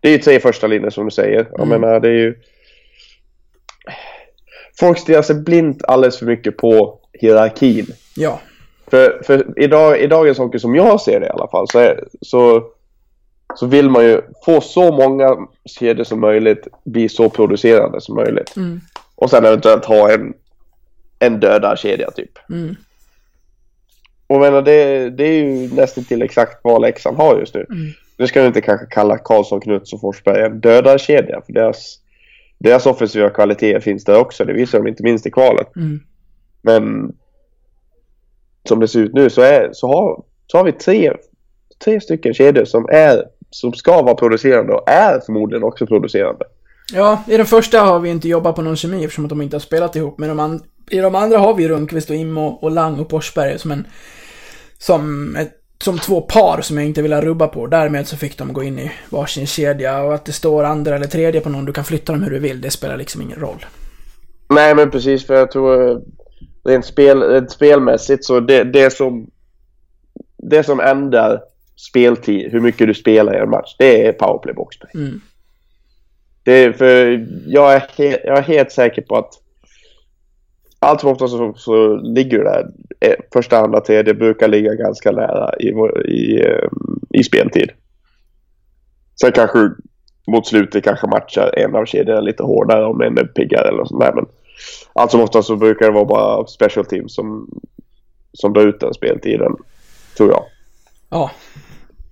det 0.01 0.07
är 0.07 0.11
ju 0.11 0.17
tre 0.17 0.39
första 0.39 0.67
linjer 0.67 0.89
som 0.89 1.05
du 1.05 1.11
säger. 1.11 1.47
Jag 1.51 1.67
Mm. 1.67 1.81
menar 1.81 1.99
det 1.99 2.07
är 2.07 2.13
ju 2.13 2.35
Folk 4.79 4.97
stirrar 4.97 5.21
sig 5.21 5.35
blint 5.35 5.83
alldeles 5.83 6.19
för 6.19 6.25
mycket 6.25 6.57
på 6.57 6.99
hierarkin. 7.13 7.85
Ja. 8.15 8.39
För, 8.87 9.21
för 9.23 9.59
idag, 9.59 9.99
i 9.99 10.07
dagens 10.07 10.37
hockey 10.37 10.59
som 10.59 10.75
jag 10.75 11.01
ser 11.01 11.19
det 11.19 11.25
i 11.25 11.29
alla 11.29 11.47
fall 11.47 11.67
så, 11.69 11.79
är, 11.79 12.03
så, 12.21 12.63
så 13.55 13.65
vill 13.65 13.89
man 13.89 14.03
ju 14.03 14.21
få 14.45 14.61
så 14.61 14.91
många 14.91 15.37
kedjor 15.65 16.03
som 16.03 16.19
möjligt, 16.19 16.67
bli 16.83 17.09
så 17.09 17.29
producerande 17.29 18.01
som 18.01 18.15
möjligt. 18.15 18.55
Mm. 18.55 18.81
Och 19.15 19.29
sen 19.29 19.45
eventuellt 19.45 19.85
ha 19.85 20.11
en, 20.11 20.33
en 21.19 21.39
dödarkedja 21.39 22.11
typ. 22.11 22.49
Mm. 22.49 22.75
Och 24.27 24.39
menar, 24.39 24.61
det, 24.61 25.09
det 25.09 25.23
är 25.23 25.33
ju 25.33 25.75
nästan 25.75 26.03
till 26.03 26.21
exakt 26.21 26.59
vad 26.63 26.81
Leksand 26.81 27.17
har 27.17 27.39
just 27.39 27.53
nu. 27.53 27.65
Mm. 27.69 27.91
Nu 28.17 28.27
ska 28.27 28.41
vi 28.41 28.47
inte 28.47 28.61
kanske 28.61 28.85
kalla 28.85 29.17
Karlsson, 29.17 29.61
Knuts 29.61 29.93
och 29.93 30.01
Forsberg 30.01 30.45
en 30.45 30.59
dödarkedja. 30.59 31.41
För 31.45 31.53
deras, 31.53 31.99
deras 32.57 32.85
offensiva 32.85 33.29
kvaliteter 33.29 33.79
finns 33.79 34.03
där 34.03 34.19
också. 34.19 34.45
Det 34.45 34.53
visar 34.53 34.77
de 34.77 34.87
inte 34.87 35.03
minst 35.03 35.25
i 35.25 35.31
kvalet. 35.31 35.75
Mm. 35.75 35.99
Men 36.61 37.13
som 38.67 38.79
det 38.79 38.87
ser 38.87 38.99
ut 38.99 39.13
nu 39.13 39.29
så, 39.29 39.41
är, 39.41 39.69
så, 39.73 39.87
har, 39.87 40.23
så 40.47 40.57
har 40.57 40.65
vi 40.65 40.71
tre, 40.71 41.13
tre 41.83 42.01
stycken 42.01 42.33
kedjor 42.33 42.65
som, 42.65 42.87
är, 42.91 43.23
som 43.49 43.73
ska 43.73 44.01
vara 44.01 44.15
producerande 44.15 44.73
och 44.73 44.89
är 44.89 45.19
förmodligen 45.19 45.63
också 45.63 45.85
producerande. 45.87 46.45
Ja, 46.93 47.23
i 47.27 47.37
den 47.37 47.45
första 47.45 47.79
har 47.81 47.99
vi 47.99 48.09
inte 48.09 48.27
jobbat 48.27 48.55
på 48.55 48.61
någon 48.61 48.75
kemi 48.75 49.03
eftersom 49.03 49.25
att 49.25 49.29
de 49.29 49.41
inte 49.41 49.55
har 49.55 49.61
spelat 49.61 49.95
ihop. 49.95 50.17
Men 50.17 50.37
de 50.37 50.59
i 50.89 50.97
de 50.97 51.15
andra 51.15 51.37
har 51.37 51.53
vi 51.53 51.67
Rundqvist 51.67 52.09
och 52.09 52.15
Immo 52.15 52.47
och 52.47 52.71
Lang 52.71 52.99
och 52.99 53.09
Forsberg 53.09 53.59
som 53.59 53.71
en... 53.71 53.87
Som, 54.77 55.35
ett, 55.35 55.51
som 55.83 55.99
två 55.99 56.21
par 56.21 56.61
som 56.61 56.77
jag 56.77 56.85
inte 56.85 57.01
vill 57.01 57.13
rubba 57.13 57.47
på. 57.47 57.67
Därmed 57.67 58.07
så 58.07 58.17
fick 58.17 58.37
de 58.37 58.53
gå 58.53 58.63
in 58.63 58.79
i 58.79 58.91
varsin 59.09 59.47
kedja 59.47 60.01
och 60.01 60.13
att 60.13 60.25
det 60.25 60.31
står 60.31 60.63
andra 60.63 60.95
eller 60.95 61.07
tredje 61.07 61.41
på 61.41 61.49
någon, 61.49 61.65
du 61.65 61.73
kan 61.73 61.83
flytta 61.83 62.11
dem 62.11 62.23
hur 62.23 62.31
du 62.31 62.39
vill. 62.39 62.61
Det 62.61 62.71
spelar 62.71 62.97
liksom 62.97 63.21
ingen 63.21 63.39
roll. 63.39 63.65
Nej 64.49 64.75
men 64.75 64.91
precis 64.91 65.27
för 65.27 65.33
jag 65.33 65.51
tror 65.51 65.91
eh, 65.91 65.97
rent, 66.63 66.85
spel, 66.85 67.23
rent 67.23 67.51
spelmässigt 67.51 68.25
så 68.25 68.39
det, 68.39 68.63
det 68.63 68.93
som 68.93 69.29
det 70.37 70.63
som 70.63 70.79
ändrar 70.79 71.41
speltid, 71.87 72.51
hur 72.51 72.59
mycket 72.59 72.87
du 72.87 72.93
spelar 72.93 73.35
i 73.35 73.39
en 73.39 73.49
match, 73.49 73.75
det 73.77 74.07
är 74.07 74.11
powerplay 74.11 74.53
boxplay. 74.53 74.91
Mm. 74.93 75.21
Det 76.43 76.53
är 76.53 76.71
för 76.71 77.25
jag 77.47 77.73
är, 77.73 77.83
he, 77.97 78.19
jag 78.23 78.37
är 78.37 78.41
helt 78.41 78.71
säker 78.71 79.01
på 79.01 79.15
att 79.17 79.33
allt 80.79 81.01
som 81.01 81.11
ofta 81.11 81.27
så, 81.27 81.53
så 81.55 81.95
ligger 81.95 82.37
det 82.37 82.43
där. 82.43 82.67
eh, 82.99 83.15
Första, 83.33 83.57
andra, 83.57 83.81
tredje 83.81 84.13
brukar 84.13 84.47
ligga 84.47 84.73
ganska 84.73 85.11
nära 85.11 85.55
i, 85.59 85.67
i, 86.05 86.41
eh, 86.45 86.67
i 87.09 87.23
speltid. 87.23 87.71
Sen 89.21 89.31
kanske 89.31 89.69
mot 90.27 90.47
slutet 90.47 90.83
kanske 90.83 91.07
matchar 91.07 91.53
en 91.57 91.75
av 91.75 91.85
kedjorna 91.85 92.21
lite 92.21 92.43
hårdare 92.43 92.85
om 92.85 93.01
en 93.01 93.17
är 93.17 93.23
piggare 93.23 93.67
eller 93.67 93.85
sånt 93.85 94.01
där. 94.01 94.13
Men 94.13 94.25
allt 94.93 95.11
som 95.11 95.21
ofta 95.21 95.43
så 95.43 95.55
brukar 95.55 95.85
det 95.85 95.91
vara 95.91 96.05
bara 96.05 96.47
special 96.47 96.85
teams 96.85 97.15
som, 97.15 97.49
som 98.33 98.53
drar 98.53 98.67
ut 98.67 98.79
den 98.79 98.93
speltiden. 98.93 99.55
Tror 100.17 100.29
jag. 100.29 100.43
Ja. 101.09 101.31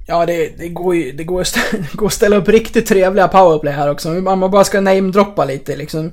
Ja, 0.07 0.25
det, 0.25 0.57
det 0.57 0.69
går 0.69 0.95
ju 0.95 1.11
det 1.11 1.23
går, 1.23 1.43
det 1.71 1.93
går 1.97 2.07
att 2.07 2.13
ställa 2.13 2.35
upp 2.35 2.49
riktigt 2.49 2.85
trevliga 2.85 3.27
powerplay 3.27 3.73
här 3.73 3.91
också. 3.91 4.09
Om 4.09 4.23
man 4.23 4.51
bara 4.51 4.63
ska 4.63 4.81
namedroppa 4.81 5.45
lite 5.45 5.75
liksom. 5.75 6.11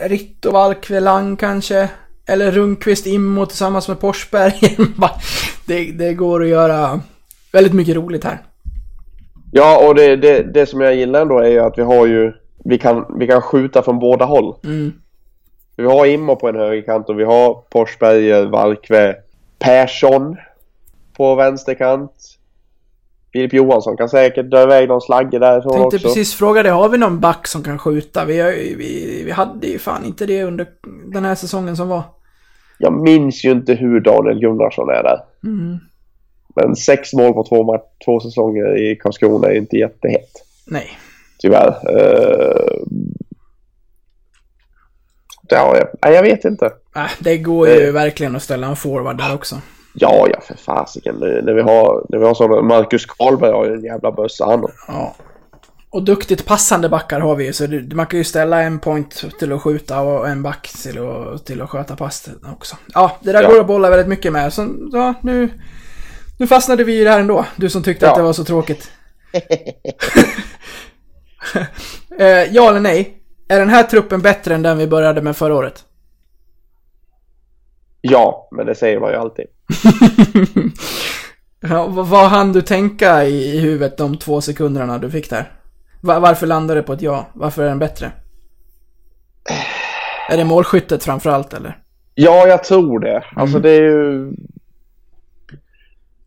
Ritto, 0.00 0.50
Valkve, 0.50 1.00
Lang 1.00 1.36
kanske. 1.36 1.88
Eller 2.26 2.52
Rundqvist, 2.52 3.06
Immo 3.06 3.46
tillsammans 3.46 3.88
med 3.88 3.98
Forsberg. 4.00 4.76
Bara- 4.96 5.20
det, 5.66 5.84
det 5.92 6.14
går 6.14 6.42
att 6.42 6.48
göra 6.48 7.00
väldigt 7.52 7.72
mycket 7.72 7.96
roligt 7.96 8.24
här. 8.24 8.38
Ja, 9.52 9.88
och 9.88 9.94
det, 9.94 10.16
det, 10.16 10.42
det 10.42 10.66
som 10.66 10.80
jag 10.80 10.94
gillar 10.94 11.22
ändå 11.22 11.38
är 11.38 11.48
ju 11.48 11.58
att 11.58 11.78
vi 11.78 11.82
har 11.82 12.06
ju... 12.06 12.32
Vi 12.64 12.78
kan, 12.78 13.18
vi 13.18 13.26
kan 13.26 13.42
skjuta 13.42 13.82
från 13.82 13.98
båda 13.98 14.24
håll. 14.24 14.54
Mm. 14.64 14.92
Vi 15.76 15.84
har 15.84 16.06
Immo 16.06 16.36
på 16.36 16.48
en 16.48 16.56
högerkant 16.56 17.08
och 17.08 17.18
vi 17.20 17.24
har 17.24 17.64
Forsberg, 17.72 18.46
Valkve, 18.46 19.16
Persson 19.58 20.36
på 21.16 21.34
vänsterkant. 21.34 22.31
Filip 23.32 23.52
Johansson 23.52 23.96
kan 23.96 24.08
säkert 24.08 24.50
dra 24.50 24.62
iväg 24.62 24.88
någon 24.88 25.00
slagge 25.00 25.38
därifrån 25.38 25.72
Tänkte 25.72 25.96
också. 25.96 26.08
precis 26.08 26.34
fråga 26.34 26.62
det, 26.62 26.70
har 26.70 26.88
vi 26.88 26.98
någon 26.98 27.20
back 27.20 27.46
som 27.46 27.62
kan 27.62 27.78
skjuta? 27.78 28.24
Vi, 28.24 28.42
vi, 28.78 29.22
vi 29.24 29.30
hade 29.30 29.66
ju 29.66 29.78
fan 29.78 30.04
inte 30.04 30.26
det 30.26 30.42
under 30.44 30.66
den 31.12 31.24
här 31.24 31.34
säsongen 31.34 31.76
som 31.76 31.88
var. 31.88 32.02
Jag 32.78 32.92
minns 32.92 33.44
ju 33.44 33.50
inte 33.50 33.74
hur 33.74 34.00
Daniel 34.00 34.38
Gunnarsson 34.40 34.88
är 34.88 35.02
där. 35.02 35.18
Mm. 35.44 35.78
Men 36.56 36.76
sex 36.76 37.12
mål 37.12 37.32
på 37.32 37.44
två, 37.44 37.78
två 38.04 38.20
säsonger 38.20 38.76
i 38.76 38.96
Karlskrona 38.96 39.48
är 39.48 39.54
inte 39.56 39.76
jättehett. 39.76 40.30
Nej. 40.66 40.90
Tyvärr. 41.38 41.68
Uh, 41.68 42.82
ja, 45.48 45.76
jag, 46.00 46.14
jag 46.14 46.22
vet 46.22 46.44
inte. 46.44 46.66
Äh, 46.96 47.10
det 47.20 47.38
går 47.38 47.68
ju 47.68 47.86
Eh. 47.86 47.92
verkligen 47.92 48.36
att 48.36 48.42
ställa 48.42 48.66
en 48.66 48.76
forward 48.76 49.18
där 49.18 49.34
också. 49.34 49.56
Ja, 49.94 50.26
ja 50.32 50.40
för 50.40 50.54
fasiken. 50.54 51.14
När 51.20 51.52
vi 51.52 51.62
har, 51.62 52.06
när 52.08 52.18
vi 52.18 52.24
har 52.24 52.34
sådana... 52.34 52.62
Marcus 52.62 53.06
Karlberg 53.06 53.52
har 53.52 53.66
ju 53.66 53.74
en 53.74 53.84
jävla 53.84 54.12
bössa 54.12 54.44
han. 54.44 54.66
Ja. 54.88 55.14
Och 55.90 56.02
duktigt 56.02 56.46
passande 56.46 56.88
backar 56.88 57.20
har 57.20 57.36
vi 57.36 57.44
ju, 57.46 57.52
så 57.52 57.66
man 57.94 58.06
kan 58.06 58.18
ju 58.18 58.24
ställa 58.24 58.62
en 58.62 58.78
point 58.78 59.24
till 59.38 59.52
att 59.52 59.62
skjuta 59.62 60.00
och 60.00 60.28
en 60.28 60.42
back 60.42 60.68
till 60.82 60.98
att, 60.98 61.46
till 61.46 61.62
att 61.62 61.70
sköta 61.70 61.96
pass 61.96 62.28
också. 62.52 62.76
Ja, 62.94 63.16
det 63.20 63.32
där 63.32 63.42
Ja. 63.42 63.48
går 63.50 63.60
att 63.60 63.66
bolla 63.66 63.90
väldigt 63.90 64.08
mycket 64.08 64.32
med. 64.32 64.52
Så, 64.52 64.68
ja, 64.92 65.14
nu, 65.22 65.48
nu 66.38 66.46
fastnade 66.46 66.84
vi 66.84 67.00
i 67.00 67.04
det 67.04 67.10
här 67.10 67.20
ändå. 67.20 67.44
Du 67.56 67.70
som 67.70 67.82
tyckte 67.82 68.06
Ja. 68.06 68.10
att 68.10 68.16
det 68.16 68.22
var 68.22 68.32
så 68.32 68.44
tråkigt. 68.44 68.90
eh, 72.18 72.26
ja 72.28 72.68
eller 72.70 72.80
nej? 72.80 73.18
Är 73.48 73.58
den 73.58 73.68
här 73.68 73.82
truppen 73.82 74.22
bättre 74.22 74.54
än 74.54 74.62
den 74.62 74.78
vi 74.78 74.86
började 74.86 75.22
med 75.22 75.36
förra 75.36 75.54
året? 75.54 75.84
Ja, 78.00 78.48
men 78.50 78.66
det 78.66 78.74
säger 78.74 79.00
man 79.00 79.10
ju 79.10 79.16
alltid. 79.16 79.46
Ja, 81.68 81.86
vad, 81.86 82.30
hann 82.30 82.52
du 82.52 82.62
tänka 82.62 83.24
i, 83.24 83.56
i 83.56 83.60
huvudet 83.60 83.96
de 83.96 84.16
två 84.16 84.40
sekunderna 84.40 84.98
du 84.98 85.10
fick 85.10 85.30
där? 85.30 85.52
Va, 86.00 86.20
varför 86.20 86.46
landade 86.46 86.80
du 86.80 86.84
på 86.84 86.92
ett 86.92 87.02
ja? 87.02 87.26
Varför 87.32 87.62
är 87.62 87.68
den 87.68 87.78
bättre? 87.78 88.12
Är 90.28 90.36
det 90.36 90.44
målskyttet 90.44 91.04
framförallt 91.04 91.54
eller? 91.54 91.78
Ja, 92.14 92.46
jag 92.46 92.64
tror 92.64 92.98
det. 93.00 93.24
Alltså 93.36 93.58
det 93.58 93.70
är 93.70 93.82
ju... 93.82 94.32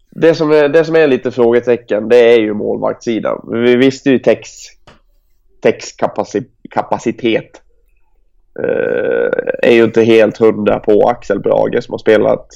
Det 0.10 0.36
som 0.36 0.52
är, 0.52 0.70
det 0.70 0.86
som 0.86 0.96
är 0.96 1.08
lite 1.08 1.32
frågetecken, 1.32 2.10
det 2.10 2.34
är 2.34 2.40
ju 2.40 2.54
målvaktssidan. 2.54 3.50
Vi 3.52 3.76
visste 3.76 4.10
ju 4.10 4.20
Tex, 4.20 4.50
Tex 5.62 5.92
kapaci, 5.92 6.44
kapacitet. 6.70 7.62
Eh, 8.60 9.30
är 9.70 9.74
ju 9.74 9.84
inte 9.84 10.04
helt 10.04 10.38
hundra 10.38 10.80
på 10.80 11.10
Axel 11.10 11.40
Brage 11.40 11.84
som 11.84 11.94
har 11.94 12.00
spelat 12.00 12.48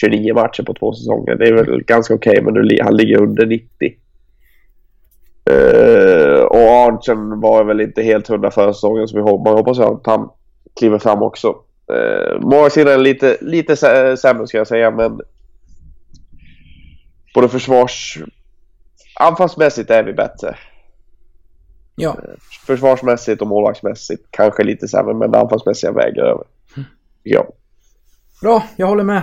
29 0.00 0.34
matcher 0.34 0.62
på 0.62 0.74
två 0.74 0.92
säsonger. 0.94 1.34
Det 1.34 1.48
är 1.48 1.52
väl 1.52 1.82
ganska 1.84 2.14
okej, 2.14 2.42
men 2.42 2.54
nu, 2.54 2.62
li- 2.62 2.80
han 2.82 2.96
ligger 2.96 3.22
under 3.22 3.46
90. 3.46 3.68
Eh, 5.50 6.42
och 6.44 6.58
Arntzen 6.86 7.40
var 7.40 7.64
väl 7.64 7.80
inte 7.80 8.02
helt 8.02 8.28
hundra 8.28 8.50
förra 8.50 8.72
säsongen, 8.74 9.08
så 9.08 9.16
vi 9.16 9.22
hoppas, 9.22 9.44
man 9.44 9.56
hoppas 9.56 9.78
att 9.78 10.06
han 10.06 10.30
kliver 10.78 10.98
fram 10.98 11.22
också. 11.22 11.48
Uh, 11.92 12.40
Målvaktssidan 12.40 12.92
är 12.94 12.98
lite, 12.98 13.36
lite 13.40 13.74
sä- 13.74 14.16
sämre 14.16 14.46
ska 14.46 14.58
jag 14.58 14.66
säga, 14.66 14.90
men 14.90 15.20
både 17.34 17.48
försvars... 17.48 18.18
Anfallsmässigt 19.20 19.90
är 19.90 20.02
vi 20.02 20.12
bättre. 20.12 20.56
Ja. 21.94 22.16
Försvarsmässigt 22.66 23.42
och 23.42 23.48
målvaktsmässigt 23.48 24.26
kanske 24.30 24.62
lite 24.64 24.88
sämre, 24.88 25.14
men 25.14 25.34
anfallsmässiga 25.34 25.92
väger 25.92 26.22
över. 26.22 26.44
Ja. 27.22 27.46
Bra, 28.42 28.62
jag 28.76 28.86
håller 28.86 29.04
med. 29.04 29.22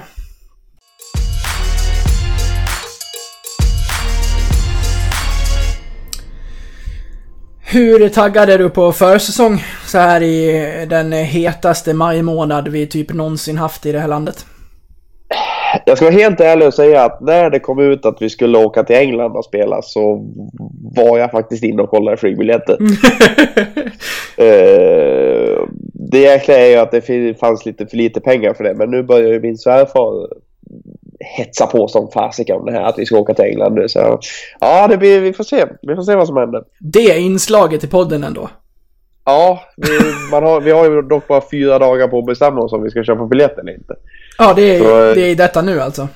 Hur 7.73 8.09
taggad 8.09 8.49
är 8.49 8.57
du 8.57 8.69
på 8.69 8.91
försäsong 8.91 9.63
så 9.85 9.97
här 9.97 10.21
i 10.21 10.85
den 10.89 11.11
hetaste 11.11 11.93
majmånad 11.93 12.67
vi 12.67 12.87
typ 12.87 13.13
någonsin 13.13 13.57
haft 13.57 13.85
i 13.85 13.91
det 13.91 13.99
här 13.99 14.07
landet? 14.07 14.45
Jag 15.85 15.97
ska 15.97 16.05
vara 16.05 16.15
helt 16.15 16.39
ärlig 16.39 16.67
och 16.67 16.73
säga 16.73 17.03
att 17.03 17.21
när 17.21 17.49
det 17.49 17.59
kom 17.59 17.79
ut 17.79 18.05
att 18.05 18.21
vi 18.21 18.29
skulle 18.29 18.57
åka 18.57 18.83
till 18.83 18.95
England 18.95 19.35
och 19.35 19.45
spela 19.45 19.81
så 19.81 20.25
var 20.95 21.17
jag 21.17 21.31
faktiskt 21.31 21.63
inne 21.63 21.81
och 21.81 21.89
kollade 21.89 22.17
flygbiljetter. 22.17 22.77
Eh, 24.37 25.67
det 25.93 26.19
jäkliga 26.19 26.57
är 26.57 26.69
ju 26.69 26.75
att 26.75 26.91
det 26.91 27.39
fanns 27.39 27.65
lite 27.65 27.87
för 27.87 27.97
lite 27.97 28.21
pengar 28.21 28.53
för 28.53 28.63
det, 28.63 28.73
men 28.73 28.91
nu 28.91 29.03
börjar 29.03 29.29
ju 29.29 29.39
min 29.39 29.57
svärfar 29.57 30.27
hetsa 31.37 31.65
på 31.67 31.87
som 31.87 32.11
fasiken 32.11 32.55
om 32.55 32.65
det 32.65 32.71
här 32.71 32.81
att 32.83 32.99
vi 32.99 33.05
ska 33.05 33.17
åka 33.17 33.33
till 33.33 33.45
England 33.45 33.73
nu. 33.73 33.87
Så 33.89 34.19
ja, 34.59 34.87
det 34.87 34.97
blir, 34.97 35.19
vi 35.21 35.33
får 35.33 35.43
se. 35.43 35.65
Vi 35.81 35.95
får 35.95 36.01
se 36.03 36.15
vad 36.15 36.27
som 36.27 36.37
händer. 36.37 36.63
Det 36.79 37.19
inslaget 37.19 37.83
i 37.83 37.87
podden 37.87 38.23
ändå. 38.23 38.49
Ja, 39.25 39.59
vi, 39.77 39.87
man 40.31 40.43
har, 40.43 40.61
vi 40.61 40.71
har 40.71 40.85
ju 40.89 41.01
dock 41.01 41.27
bara 41.27 41.41
fyra 41.51 41.79
dagar 41.79 42.07
på 42.07 42.19
att 42.19 42.25
bestämma 42.25 42.61
oss 42.61 42.73
om 42.73 42.83
vi 42.83 42.89
ska 42.89 43.03
köpa 43.03 43.25
biljett 43.25 43.57
eller 43.57 43.73
inte. 43.73 43.95
Ja, 44.37 44.53
det 44.53 44.75
är, 44.75 44.79
Så, 44.79 45.03
eh, 45.09 45.15
det 45.15 45.21
är 45.31 45.35
detta 45.35 45.61
nu 45.61 45.79
alltså. 45.81 46.07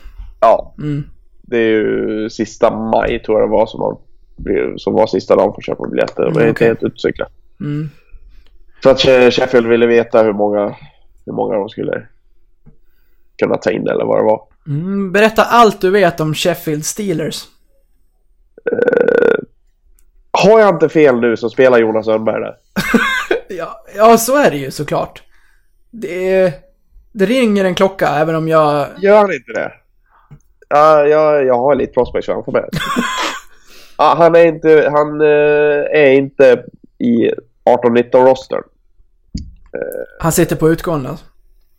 Ja, 0.42 0.74
Mm. 0.78 1.04
det 1.42 1.58
är 1.58 1.70
ju 1.70 2.30
sista 2.30 2.72
maj 2.78 3.20
tror 3.24 3.40
jag 3.40 3.50
det 3.50 3.52
var 3.52 3.66
som, 3.66 3.80
man, 3.80 3.98
som 4.78 4.94
var 4.94 5.08
sista 5.08 5.36
dagen 5.36 5.54
för 5.54 5.60
att 5.62 5.66
köpa 5.66 5.88
biljetter. 5.88 6.24
Men 6.24 6.34
jag 6.34 6.44
är 6.44 6.48
inte 6.50 6.66
helt 6.66 6.84
utcykla. 6.84 7.28
Mm. 7.62 7.90
Så 8.84 8.90
att 8.90 8.98
She- 8.98 9.32
Sheffield 9.32 9.68
ville 9.68 9.88
veta 9.88 10.24
hur 10.24 10.34
många, 10.34 10.76
hur 11.26 11.34
många 11.34 11.56
de 11.56 11.70
skulle 11.70 12.04
kunna 13.38 13.58
ta 13.58 13.72
in 13.72 13.88
eller 13.88 14.06
vad 14.06 14.18
det 14.20 14.24
var. 14.24 14.42
Mm, 14.68 15.12
berätta 15.12 15.44
allt 15.44 15.82
du 15.82 15.90
vet 15.90 16.20
om 16.20 16.34
Sheffield 16.34 16.86
Steelers. 16.86 17.48
Har 20.32 20.60
jag 20.60 20.70
inte 20.76 20.90
fel 20.90 21.20
nu 21.20 21.38
så 21.38 21.50
spelar 21.50 21.78
Jonas 21.78 22.06
Sundberg 22.06 22.42
där. 22.42 22.56
Ja, 23.50 23.84
ja, 23.96 24.18
så 24.18 24.36
är 24.38 24.52
det 24.52 24.58
ju 24.58 24.72
såklart. 24.72 25.24
Det, 25.92 26.54
det 27.12 27.26
ringer 27.26 27.66
en 27.66 27.76
klocka 27.76 28.08
även 28.10 28.36
om 28.36 28.48
jag... 28.48 28.88
Gör 28.98 29.18
han 29.18 29.34
inte 29.34 29.52
det? 29.52 29.72
Ja, 30.70 31.06
jag, 31.06 31.46
jag 31.46 31.58
har 31.58 31.76
lite 31.76 31.94
prospects 31.94 32.26
framför 32.26 32.52
mig. 32.52 32.64
ja, 33.98 34.16
han 34.18 34.36
är 34.36 34.46
inte, 34.46 34.90
han 34.92 35.22
eh, 35.22 36.02
är 36.02 36.12
inte 36.12 36.64
i 36.98 37.32
18-19 37.84 38.26
rostern. 38.26 38.64
Han 40.20 40.32
sitter 40.32 40.56
på 40.56 40.70
utgående. 40.70 41.10
alltså. 41.10 41.26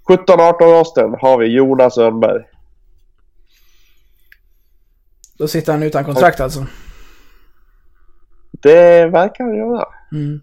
17-18 0.09 0.79
rostern 0.79 1.15
har 1.21 1.39
vi 1.39 1.47
Jonas 1.47 1.95
Sundberg. 1.95 2.43
Då 5.39 5.49
sitter 5.49 5.73
han 5.73 5.83
utan 5.83 6.05
kontrakt 6.05 6.41
alltså. 6.41 6.67
Det 8.51 9.07
verkar 9.07 9.45
han 9.45 9.57
göra. 9.57 9.85
Mm. 10.13 10.41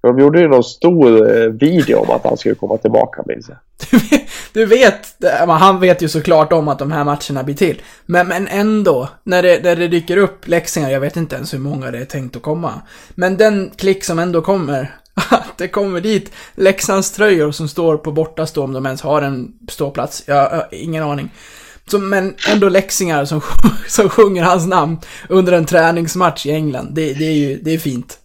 De 0.00 0.18
gjorde 0.18 0.40
ju 0.40 0.48
någon 0.48 0.64
stor 0.64 1.36
eh, 1.36 1.48
video 1.48 1.98
om 1.98 2.10
att 2.10 2.24
han 2.24 2.36
skulle 2.36 2.54
komma 2.54 2.76
tillbaka 2.76 3.22
minns 3.26 3.48
jag. 3.48 3.58
Du 4.52 4.66
vet, 4.66 5.24
han 5.48 5.80
vet 5.80 6.02
ju 6.02 6.08
såklart 6.08 6.52
om 6.52 6.68
att 6.68 6.78
de 6.78 6.92
här 6.92 7.04
matcherna 7.04 7.42
blir 7.44 7.54
till. 7.54 7.82
Men, 8.06 8.28
men 8.28 8.48
ändå, 8.48 9.08
när 9.24 9.42
det, 9.42 9.62
när 9.62 9.76
det 9.76 9.88
dyker 9.88 10.16
upp 10.16 10.48
läxingar, 10.48 10.90
jag 10.90 11.00
vet 11.00 11.16
inte 11.16 11.36
ens 11.36 11.54
hur 11.54 11.58
många 11.58 11.90
det 11.90 11.98
är 11.98 12.04
tänkt 12.04 12.36
att 12.36 12.42
komma. 12.42 12.82
Men 13.10 13.36
den 13.36 13.70
klick 13.76 14.04
som 14.04 14.18
ändå 14.18 14.42
kommer, 14.42 14.96
att 15.30 15.58
det 15.58 15.68
kommer 15.68 16.00
dit 16.00 16.32
Leksands 16.54 17.12
tröjor 17.12 17.50
som 17.50 17.68
står 17.68 17.96
på 17.96 18.12
bortastå 18.12 18.64
om 18.64 18.72
de 18.72 18.86
ens 18.86 19.02
har 19.02 19.22
en 19.22 19.52
ståplats. 19.68 20.22
Jag 20.26 20.50
har 20.50 20.68
ingen 20.70 21.02
aning. 21.02 21.30
Så, 21.90 21.98
men 21.98 22.34
ändå 22.52 22.68
läxingar 22.68 23.24
som, 23.24 23.40
som 23.88 24.08
sjunger 24.08 24.42
hans 24.42 24.66
namn 24.66 24.98
under 25.28 25.52
en 25.52 25.64
träningsmatch 25.64 26.46
i 26.46 26.50
England. 26.52 26.88
Det, 26.94 27.12
det 27.12 27.24
är 27.24 27.32
ju, 27.34 27.56
det 27.62 27.70
är 27.74 27.78
fint. 27.78 28.18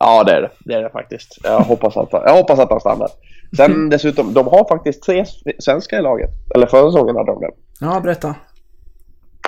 Ja, 0.00 0.24
det 0.24 0.32
är 0.32 0.40
det. 0.42 0.50
Det 0.60 0.74
är 0.74 0.82
det 0.82 0.90
faktiskt. 0.90 1.38
Jag 1.42 1.60
hoppas 1.60 1.96
att, 1.96 2.08
jag 2.12 2.34
hoppas 2.34 2.58
att 2.58 2.70
han 2.70 2.80
stannar. 2.80 3.08
Sen 3.56 3.88
dessutom, 3.90 4.34
de 4.34 4.46
har 4.46 4.68
faktiskt 4.68 5.02
tre 5.02 5.24
svenskar 5.58 5.98
i 5.98 6.02
laget. 6.02 6.30
Eller 6.54 6.66
förra 6.66 6.90
säsongen 6.90 7.16
hade 7.16 7.32
de 7.32 7.40
det. 7.40 7.50
Ja, 7.80 8.00
berätta. 8.00 8.34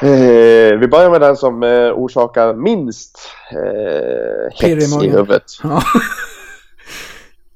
Eh, 0.02 0.78
vi 0.78 0.88
börjar 0.90 1.10
med 1.10 1.20
den 1.20 1.36
som 1.36 1.62
eh, 1.62 1.90
orsakar 1.92 2.54
minst 2.54 3.18
eh, 3.52 4.68
i 4.68 4.74
hets 4.74 4.92
i 4.92 4.94
magen. 4.96 5.10
huvudet. 5.12 5.42
Ja. 5.62 5.82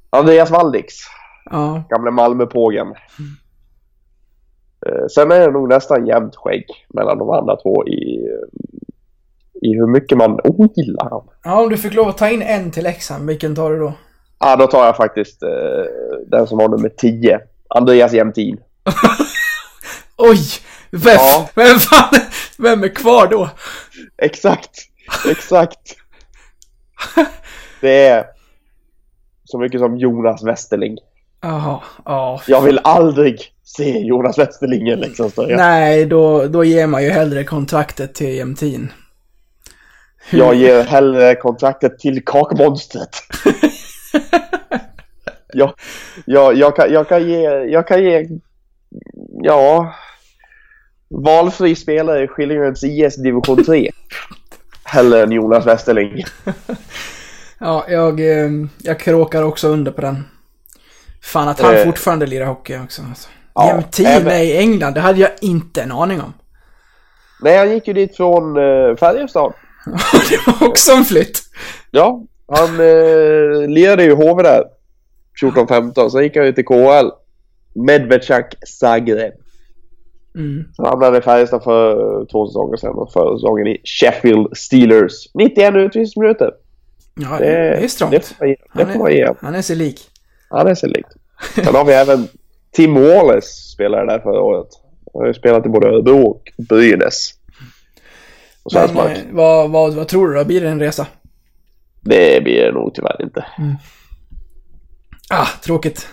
Andreas 0.09 0.51
Waldix, 0.51 0.93
Ja. 1.51 1.83
gamle 1.89 2.11
Malmöpågen. 2.11 2.87
Eh, 2.87 2.93
sen 5.11 5.31
är 5.31 5.39
det 5.39 5.51
nog 5.51 5.69
nästan 5.69 6.07
jämnt 6.07 6.35
skägg 6.35 6.65
mellan 6.93 7.17
de 7.17 7.29
andra 7.29 7.55
två 7.55 7.87
i, 7.87 8.27
i 9.61 9.73
hur 9.75 9.87
mycket 9.87 10.17
man 10.17 10.39
ogillar 10.43 11.09
han. 11.09 11.21
Ja, 11.43 11.61
om 11.63 11.69
du 11.69 11.77
fick 11.77 11.93
lov 11.93 12.07
att 12.07 12.17
ta 12.17 12.29
in 12.29 12.41
en 12.41 12.71
till 12.71 12.83
Leksand, 12.83 13.27
vilken 13.27 13.55
tar 13.55 13.71
du 13.71 13.79
då? 13.79 13.93
Ja, 14.39 14.55
då 14.55 14.67
tar 14.67 14.85
jag 14.85 14.97
faktiskt 14.97 15.43
eh, 15.43 15.49
den 16.27 16.47
som 16.47 16.59
har 16.59 16.67
nummer 16.69 16.89
10. 16.89 17.39
Andreas 17.69 18.13
Jämtin. 18.13 18.57
Oj! 20.17 20.37
Vem, 20.91 21.15
Ja. 21.15 21.49
vem 21.55 21.77
fan, 21.79 22.19
vem 22.57 22.83
är 22.83 22.87
kvar 22.95 23.27
då? 23.27 23.49
Exakt, 24.17 24.71
exakt. 25.29 25.95
Det 27.81 28.07
är 28.07 28.25
så 29.45 29.57
mycket 29.57 29.79
som 29.79 29.97
Jonas 29.97 30.43
Westerling. 30.43 30.97
Jaha, 31.41 31.79
ja. 32.05 32.41
Jag 32.47 32.61
vill 32.61 32.79
aldrig 32.83 33.41
se 33.77 33.99
Jonas 33.99 34.39
Westerling 34.39 34.87
i 34.87 34.91
en 34.91 34.99
Leksandströja. 34.99 35.57
Nej, 35.57 36.05
då, 36.05 36.47
då 36.47 36.63
ger 36.63 36.87
man 36.87 37.03
ju 37.03 37.09
hellre 37.09 37.43
kontraktet 37.43 38.15
till 38.15 38.35
Jämtin. 38.35 38.91
Jag 40.31 40.55
ger 40.55 40.83
hellre 40.83 41.35
kontraktet 41.35 41.99
till 41.99 42.25
kakmonstret. 42.25 43.09
jag, 45.53 45.73
jag, 46.25 46.55
jag, 46.55 46.75
kan, 46.75 46.93
jag 46.93 47.09
kan 47.09 47.29
ge, 47.29 47.41
jag 47.49 47.87
kan 47.87 48.03
ge, 48.03 48.27
ja, 49.43 49.93
valfri 51.09 51.75
spelare 51.75 52.23
i 52.23 52.27
Skillingareds 52.27 52.83
IS 52.83 53.15
division 53.15 53.63
3. 53.63 53.91
Hellre 54.83 55.23
än 55.23 55.31
Jonas 55.31 55.67
Westerling. 55.67 56.23
Ja, 57.61 57.85
jag, 57.89 58.19
eh, 58.19 58.49
jag 58.77 58.99
kråkar 58.99 59.43
också 59.43 59.67
under 59.67 59.91
på 59.91 60.01
den. 60.01 60.23
Fan 61.21 61.47
att 61.47 61.59
han 61.59 61.75
Eh. 61.75 61.85
fortfarande 61.85 62.25
lirar 62.25 62.45
hockey 62.45 62.77
också. 62.77 63.01
Alltså. 63.09 63.29
Ja, 63.59 63.67
Jämtin 63.67 64.05
även- 64.05 64.27
är 64.27 64.43
i 64.43 64.57
England, 64.57 64.93
det 64.93 64.99
hade 64.99 65.19
jag 65.19 65.31
inte 65.41 65.81
en 65.81 65.91
aning 65.91 66.21
om. 66.21 66.33
Nej, 67.41 67.57
han 67.57 67.71
gick 67.71 67.87
ju 67.87 67.93
dit 67.93 68.17
från 68.17 68.57
uh, 68.57 68.95
Färjestad. 68.95 69.53
det 70.29 70.51
var 70.51 70.67
också 70.67 70.91
en 70.91 71.05
flytt. 71.05 71.41
Ja, 71.91 72.23
han 72.47 72.79
uh, 72.79 73.67
lirade 73.67 74.03
ju 74.03 74.15
HV 74.15 74.43
där 74.43 74.63
14-15. 75.41 76.09
Sen 76.09 76.23
gick 76.23 76.37
han 76.37 76.45
ju 76.45 76.53
till 76.53 76.65
KHL. 76.65 77.09
Medvecak 77.75 78.55
Zagreb. 78.67 79.33
Mm. 80.35 80.63
Så 80.73 80.83
han 80.83 80.89
hamnade 80.89 81.17
i 81.17 81.21
Färjestad 81.21 81.63
för 81.63 82.25
två 82.31 82.47
säsonger 82.47 82.77
sedan 82.77 82.93
och 82.93 83.13
förra 83.13 83.37
säsongen 83.37 83.67
i 83.67 83.81
Sheffield 83.83 84.57
Steelers. 84.57 85.13
91 85.33 85.75
utvisningsminuter. 85.75 86.51
Ja, 87.15 87.37
det, 87.39 87.45
det 87.45 87.83
är 87.83 87.87
strångt. 87.87 88.11
Det 88.11 88.85
får 88.85 88.99
man 88.99 89.11
ge, 89.11 89.25
Han 89.25 89.33
ge. 89.33 89.33
Han 89.41 89.55
är 89.55 89.61
sig 89.61 89.75
lik. 89.75 90.09
Han 90.49 90.67
är 90.67 90.75
sig 90.75 90.89
likt. 90.89 91.09
Sen 91.55 91.75
har 91.75 91.85
vi 91.85 91.93
även 91.93 92.27
Tim 92.71 92.93
Wallace 92.93 93.47
spelare 93.47 94.05
där 94.05 94.19
förra 94.19 94.41
året. 94.41 94.67
Han 95.13 95.21
har 95.21 95.27
ju 95.27 95.33
spelat 95.33 95.65
i 95.65 95.69
både 95.69 95.87
Örebro 95.87 96.21
och 96.21 96.51
Brynäs. 96.57 97.33
Och 98.63 98.73
Men 98.73 98.97
eh, 98.97 99.17
vad, 99.31 99.69
vad, 99.69 99.93
vad 99.93 100.07
tror 100.07 100.27
du 100.27 100.33
då? 100.33 100.45
Blir 100.45 100.61
det 100.61 100.69
en 100.69 100.79
resa? 100.79 101.07
Det 102.01 102.43
blir 102.43 102.65
det 102.65 102.71
nog 102.71 102.93
tyvärr 102.93 103.21
inte. 103.21 103.45
Ah, 105.29 105.47
tråkigt. 105.63 106.07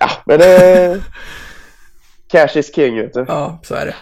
Ja, 0.00 0.10
men 0.26 0.38
det... 0.38 1.00
Cash 2.28 2.56
is 2.58 2.74
king, 2.74 2.96
vet 2.96 3.14
du. 3.14 3.24
Ja, 3.28 3.58
så 3.62 3.74
är 3.74 3.86
det. 3.86 3.94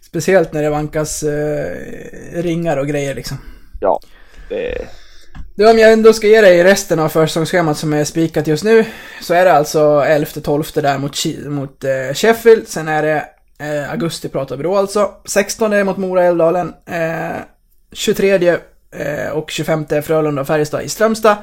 Speciellt 0.00 0.52
när 0.52 0.62
det 0.62 0.70
vankas 0.70 1.22
eh, 1.22 1.76
ringar 2.32 2.76
och 2.76 2.88
grejer 2.88 3.14
liksom. 3.14 3.36
Ja, 3.80 4.00
det... 4.48 4.88
Du, 5.60 5.70
om 5.70 5.78
jag 5.78 5.92
ändå 5.92 6.12
ska 6.12 6.26
ge 6.26 6.40
dig 6.40 6.64
resten 6.64 6.98
av 6.98 7.08
försäsongsschemat 7.08 7.78
som 7.78 7.92
är 7.92 8.04
spikat 8.04 8.46
just 8.46 8.64
nu, 8.64 8.84
så 9.20 9.34
är 9.34 9.44
det 9.44 9.52
alltså 9.52 9.78
11-12 9.78 10.80
där 10.80 10.98
mot, 10.98 11.16
mot 11.46 11.84
eh, 11.84 12.14
Sheffield, 12.14 12.68
sen 12.68 12.88
är 12.88 13.02
det 13.02 13.24
eh, 13.58 13.90
augusti 13.90 14.28
pratar 14.28 14.56
vi 14.56 14.62
då 14.62 14.76
alltså, 14.76 15.10
16 15.24 15.86
mot 15.86 15.96
Mora 15.96 16.24
Älvdalen, 16.24 16.74
eh, 16.86 17.40
23 17.92 18.48
eh, 18.90 19.30
och 19.32 19.50
25 19.50 19.84
Frölunda 20.02 20.40
och 20.40 20.46
Färjestad 20.46 20.82
i 20.82 20.88
Strömstad, 20.88 21.36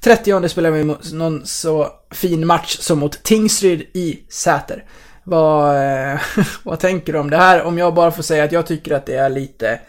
30 0.00 0.48
spelar 0.48 0.70
vi 0.70 0.84
mot 0.84 1.12
någon 1.12 1.46
så 1.46 1.88
fin 2.10 2.46
match 2.46 2.76
som 2.80 2.98
mot 2.98 3.22
Tingsryd 3.22 3.80
i 3.80 4.18
Säter. 4.28 4.84
Vad, 5.24 5.76
eh, 5.76 6.20
vad 6.62 6.80
tänker 6.80 7.12
du 7.12 7.18
om 7.18 7.30
det 7.30 7.36
här? 7.36 7.62
Om 7.62 7.78
jag 7.78 7.94
bara 7.94 8.10
får 8.10 8.22
säga 8.22 8.44
att 8.44 8.52
jag 8.52 8.66
tycker 8.66 8.94
att 8.94 9.06
det 9.06 9.16
är 9.16 9.28
lite 9.28 9.80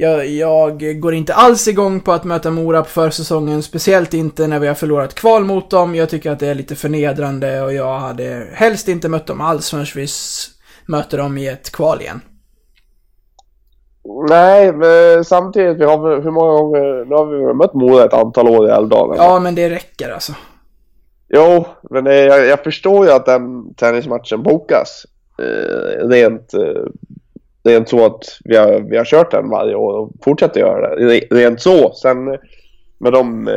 jag, 0.00 0.26
jag 0.26 1.00
går 1.00 1.14
inte 1.14 1.34
alls 1.34 1.68
igång 1.68 2.00
på 2.00 2.12
att 2.12 2.24
möta 2.24 2.50
Mora 2.50 2.82
på 2.82 2.88
försäsongen, 2.88 3.62
speciellt 3.62 4.14
inte 4.14 4.46
när 4.46 4.58
vi 4.58 4.66
har 4.66 4.74
förlorat 4.74 5.14
kval 5.14 5.44
mot 5.44 5.70
dem. 5.70 5.94
Jag 5.94 6.08
tycker 6.08 6.30
att 6.30 6.38
det 6.38 6.46
är 6.46 6.54
lite 6.54 6.76
förnedrande 6.76 7.62
och 7.62 7.72
jag 7.72 7.98
hade 7.98 8.46
helst 8.52 8.88
inte 8.88 9.08
mött 9.08 9.26
dem 9.26 9.40
alls 9.40 9.70
förrän 9.70 9.86
vi 9.94 10.06
möter 10.86 11.18
dem 11.18 11.38
i 11.38 11.48
ett 11.48 11.72
kval 11.72 12.00
igen. 12.00 12.20
Nej, 14.28 14.72
men 14.72 15.24
samtidigt, 15.24 15.78
vi 15.78 15.84
har 15.84 16.22
hur 16.22 16.30
många 16.30 16.52
gånger... 16.52 17.04
Nu 17.04 17.14
har 17.14 17.26
vi 17.26 17.54
mött 17.54 17.74
Mora 17.74 18.04
ett 18.04 18.14
antal 18.14 18.48
år 18.48 18.68
i 18.68 18.70
Älvdalen. 18.70 19.16
Ja, 19.16 19.40
men 19.40 19.54
det 19.54 19.70
räcker 19.70 20.10
alltså. 20.10 20.32
Jo, 21.28 21.66
men 21.90 22.04
det, 22.04 22.16
jag, 22.16 22.46
jag 22.46 22.64
förstår 22.64 23.06
ju 23.06 23.12
att 23.12 23.26
den 23.26 23.74
tennismatchen 23.74 24.42
bokas. 24.42 25.06
Eh, 25.38 26.08
rent, 26.08 26.54
eh, 26.54 26.84
rent 27.64 27.88
så 27.88 28.06
att 28.06 28.20
vi 28.44 28.56
har, 28.56 28.90
vi 28.90 28.96
har 28.96 29.04
kört 29.04 29.30
den 29.30 29.48
varje 29.48 29.74
år 29.74 29.92
och 29.98 30.10
fortsätter 30.24 30.60
göra 30.60 30.96
det. 30.96 31.04
Re- 31.04 31.26
Rent 31.34 31.60
så. 31.62 31.92
Sen 31.92 32.24
med 32.98 33.12
de... 33.12 33.48
Eh, 33.48 33.54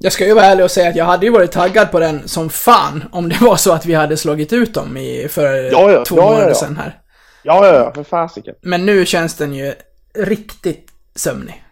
Jag 0.00 0.12
ska 0.12 0.26
ju 0.26 0.34
vara 0.34 0.44
ärlig 0.44 0.64
och 0.64 0.70
säga 0.70 0.88
att 0.88 0.96
jag 0.96 1.04
hade 1.04 1.26
ju 1.26 1.32
varit 1.32 1.52
taggad 1.52 1.90
på 1.90 1.98
den 2.00 2.28
som 2.28 2.50
fan 2.50 3.04
om 3.12 3.28
det 3.28 3.38
var 3.40 3.56
så 3.56 3.72
att 3.72 3.86
vi 3.86 3.94
hade 3.94 4.16
slagit 4.16 4.52
ut 4.52 4.74
dem 4.74 4.96
i, 4.96 5.26
för 5.30 5.72
Ja, 5.72 5.90
ja, 5.92 6.04
två 6.04 6.16
ja, 6.16 6.22
ja, 6.22 6.30
månader 6.30 6.48
ja. 6.48 6.54
sedan 6.54 6.76
här. 6.76 6.98
ja, 7.42 7.66
ja, 7.66 7.74
ja, 7.74 7.92
för 7.94 8.02
fasiken. 8.02 8.54
Men 8.62 8.86
nu 8.86 9.06
känns 9.06 9.36
den 9.36 9.54
ju 9.54 9.72
riktigt 10.18 10.86
sömnig. 11.14 11.64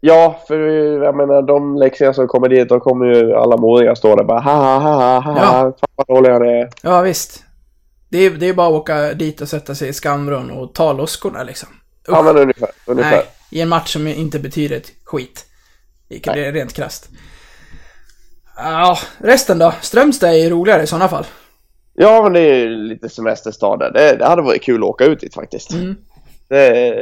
Ja, 0.00 0.40
för 0.48 0.58
jag 1.04 1.16
menar 1.16 1.42
de 1.42 1.76
läxorna 1.76 2.12
som 2.12 2.28
kommer 2.28 2.48
dit, 2.48 2.68
då 2.68 2.80
kommer 2.80 3.06
ju 3.06 3.34
alla 3.34 3.56
modiga 3.56 3.94
stå 3.96 4.16
där 4.16 4.24
bara 4.24 4.40
ha 4.40 4.52
ha 4.52 4.78
ha 4.78 5.20
ha 5.20 5.34
Ja. 5.38 5.44
ha, 5.44 5.62
fan 5.62 5.88
vad 5.96 6.06
dåliga 6.06 6.38
det 6.38 6.50
är. 6.60 6.68
Ja, 6.82 7.00
visst. 7.00 7.43
Det 8.14 8.18
är, 8.18 8.30
det 8.30 8.48
är 8.48 8.54
bara 8.54 8.66
att 8.66 8.72
åka 8.72 9.14
dit 9.14 9.40
och 9.40 9.48
sätta 9.48 9.74
sig 9.74 9.88
i 9.88 9.92
skamvrån 9.92 10.50
och 10.50 10.74
ta 10.74 10.92
loskorna 10.92 11.42
liksom. 11.42 11.68
Ja, 12.06 12.22
men 12.22 12.36
ungefär. 12.36 12.70
ungefär. 12.86 13.10
Nej, 13.10 13.26
i 13.50 13.60
en 13.60 13.68
match 13.68 13.92
som 13.92 14.06
inte 14.06 14.38
betyder 14.38 14.76
ett 14.76 14.92
skit. 15.04 15.46
Det 16.08 16.26
är 16.26 16.52
rent 16.52 16.72
krasst. 16.72 17.08
Ja, 18.56 18.98
resten 19.18 19.58
då? 19.58 19.74
Strömstad 19.80 20.30
är 20.30 20.34
ju 20.34 20.50
roligare 20.50 20.82
i 20.82 20.86
sådana 20.86 21.08
fall. 21.08 21.24
Ja, 21.94 22.22
men 22.22 22.32
det 22.32 22.40
är 22.40 22.54
ju 22.54 22.68
lite 22.68 23.08
semesterstad 23.08 23.76
där. 23.76 23.92
Det, 23.92 24.16
det 24.16 24.24
hade 24.24 24.42
varit 24.42 24.62
kul 24.62 24.82
att 24.82 24.88
åka 24.88 25.04
ut 25.04 25.20
dit 25.20 25.34
faktiskt. 25.34 25.72
Mm. 25.72 25.96
Det 26.48 26.66
är, 26.66 26.94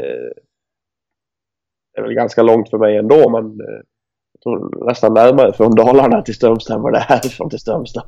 det 1.94 2.00
är 2.00 2.02
väl 2.02 2.14
ganska 2.14 2.42
långt 2.42 2.70
för 2.70 2.78
mig 2.78 2.96
ändå, 2.96 3.30
men 3.30 3.44
eh, 3.44 3.82
jag 4.32 4.42
tror 4.42 4.86
nästan 4.86 5.14
närmare 5.14 5.52
från 5.52 5.74
Dalarna 5.74 6.22
till 6.22 6.34
Strömstad 6.34 6.76
än 6.76 6.82
vad 6.82 6.92
det 6.92 6.98
är 6.98 7.02
härifrån 7.02 7.50
till 7.50 7.58
Strömstad. 7.58 8.04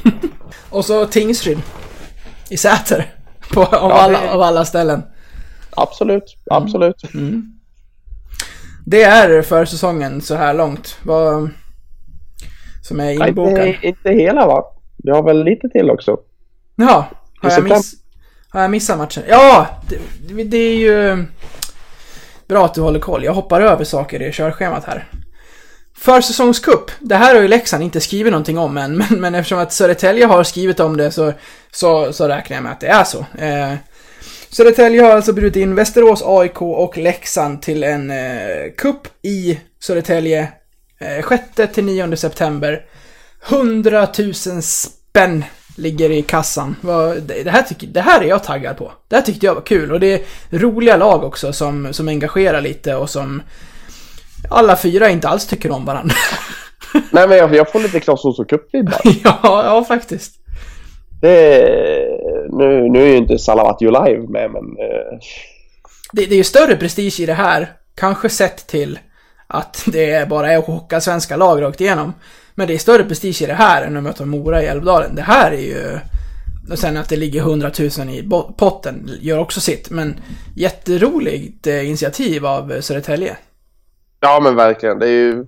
Och 0.70 0.84
så 0.84 1.06
Tingsryd. 1.06 1.58
I 2.52 2.56
Säter. 2.56 3.12
På, 3.52 3.60
av, 3.64 3.68
Ja, 3.90 3.92
alla, 3.92 4.20
det- 4.20 4.30
av 4.30 4.42
alla 4.42 4.64
ställen. 4.64 5.02
Absolut, 5.70 6.36
absolut. 6.50 7.02
Det 8.86 9.02
är 9.02 9.42
för 9.42 9.64
säsongen 9.64 10.20
så 10.20 10.34
här 10.34 10.54
långt. 10.54 10.98
Vad... 11.02 11.50
Som 12.82 13.00
är 13.00 13.18
Nej, 13.18 13.28
inbokad. 13.28 13.66
inte, 13.66 13.86
inte 13.86 14.10
hela 14.10 14.46
va? 14.46 14.64
Vi 14.96 15.10
har 15.10 15.22
väl 15.22 15.44
lite 15.44 15.68
till 15.68 15.90
också. 15.90 16.16
Jaha, 16.76 17.04
har 17.42 17.50
jag, 17.50 17.62
miss, 17.64 17.94
har 18.48 18.60
jag 18.60 18.70
missat 18.70 18.98
matchen? 18.98 19.22
Ja! 19.28 19.66
Det, 19.88 19.98
det- 20.34 20.44
det 20.44 20.56
är 20.56 20.76
ju 20.76 21.24
bra 22.48 22.64
att 22.64 22.74
du 22.74 22.80
håller 22.80 23.00
koll. 23.00 23.24
Jag 23.24 23.34
hoppar 23.34 23.60
över 23.60 23.84
saker 23.84 24.22
i 24.22 24.32
körschemat 24.32 24.84
här. 24.84 25.08
Försäsongscup. 25.94 26.90
Det 27.00 27.16
här 27.16 27.34
har 27.34 27.42
ju 27.42 27.48
Leksand 27.48 27.82
inte 27.82 28.00
skrivit 28.00 28.30
någonting 28.30 28.58
om 28.58 28.76
än, 28.76 28.96
men, 28.96 29.20
men 29.20 29.34
eftersom 29.34 29.58
att 29.58 29.72
Södertälje 29.72 30.26
har 30.26 30.44
skrivit 30.44 30.80
om 30.80 30.96
det 30.96 31.10
så, 31.10 31.32
så, 31.70 32.12
så 32.12 32.28
räknar 32.28 32.56
jag 32.56 32.62
med 32.62 32.72
att 32.72 32.80
det 32.80 32.86
är 32.86 33.04
så. 33.04 33.18
Eh, 33.38 33.74
Södertälje 34.50 35.02
har 35.02 35.10
alltså 35.10 35.32
bjudit 35.32 35.56
in 35.56 35.74
Västerås, 35.74 36.22
AIK 36.26 36.62
och 36.62 36.98
Leksand 36.98 37.62
till 37.62 37.84
en 37.84 38.10
eh, 38.10 38.72
cup 38.76 39.08
i 39.22 39.60
Södertälje 39.80 40.48
eh, 41.00 41.06
6-9 41.06 42.14
september. 42.14 42.84
100 43.48 44.08
000 44.18 44.34
spänn 44.62 45.44
ligger 45.76 46.10
i 46.10 46.22
kassan. 46.22 46.76
Det 47.20 47.42
det 47.42 47.50
här, 47.50 47.62
tycker, 47.62 47.86
det 47.86 48.00
här 48.00 48.20
är 48.20 48.24
jag 48.24 48.44
taggad 48.44 48.76
på. 48.76 48.92
Det 49.08 49.16
här 49.16 49.22
tyckte 49.22 49.46
jag 49.46 49.54
var 49.54 49.62
kul 49.62 49.92
och 49.92 50.00
det 50.00 50.14
är 50.14 50.22
roliga 50.58 50.96
lag 50.96 51.24
också 51.24 51.52
som, 51.52 51.92
som 51.92 52.08
engagerar 52.08 52.60
lite 52.60 52.94
och 52.94 53.10
som 53.10 53.42
alla 54.52 54.76
fyra 54.76 55.10
inte 55.10 55.28
alls 55.28 55.46
tycker 55.46 55.70
om 55.70 55.84
varandra. 55.84 56.14
Nej, 57.10 57.28
men 57.28 57.38
jag, 57.38 57.54
jag 57.54 57.72
får 57.72 57.80
lite 57.80 58.00
Clas 58.00 58.24
Ohlson 58.24 58.46
Cup-vibbar. 58.46 59.00
ja, 59.24 59.38
ja 59.42 59.84
faktiskt. 59.88 60.34
Det 61.20 61.82
Nu, 62.52 62.88
nu 62.88 63.02
är 63.02 63.06
ju 63.06 63.16
inte 63.16 63.38
Salavat 63.38 63.80
Live 63.80 64.28
med, 64.28 64.50
men... 64.50 64.64
Eh, 64.64 65.18
Det, 66.12 66.26
det 66.26 66.34
är 66.34 66.36
ju 66.36 66.44
större 66.44 66.76
prestige 66.76 67.20
i 67.20 67.26
det 67.26 67.34
här, 67.34 67.72
kanske 67.94 68.28
sett 68.28 68.66
till 68.66 68.98
att 69.46 69.84
det 69.86 70.28
bara 70.28 70.52
är 70.52 70.58
att 70.58 70.64
chocka 70.64 71.00
svenska 71.00 71.36
lag 71.36 71.62
rakt 71.62 71.80
igenom. 71.80 72.12
Men 72.54 72.68
det 72.68 72.74
är 72.74 72.78
större 72.78 73.04
prestige 73.04 73.42
i 73.42 73.46
det 73.46 73.54
här 73.54 73.82
än 73.82 73.96
att 73.96 74.02
möta 74.02 74.24
Mora 74.24 74.62
i 74.62 74.66
Älvdalen. 74.66 75.14
Det 75.14 75.22
här 75.22 75.52
är 75.52 75.60
ju... 75.60 75.98
Och 76.70 76.78
sen 76.78 76.96
att 76.96 77.08
det 77.08 77.16
ligger 77.16 77.40
100 77.40 77.70
000 77.98 78.08
i 78.08 78.28
potten 78.56 79.10
gör 79.20 79.38
också 79.38 79.60
sitt, 79.60 79.90
men 79.90 80.20
jätteroligt 80.56 81.66
eh, 81.66 81.88
initiativ 81.88 82.46
av 82.46 82.80
Södertälje. 82.80 83.36
Ja, 84.22 84.40
men 84.42 84.56
verkligen. 84.56 84.98
Det 84.98 85.06
är 85.06 85.10
ju... 85.10 85.46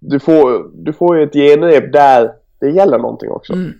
Du 0.00 0.20
får, 0.20 0.70
du 0.84 0.92
får 0.92 1.16
ju 1.18 1.22
ett 1.24 1.32
genrep 1.32 1.92
där 1.92 2.30
det 2.60 2.70
gäller 2.70 2.98
någonting 2.98 3.30
också. 3.30 3.52
Mm. 3.52 3.72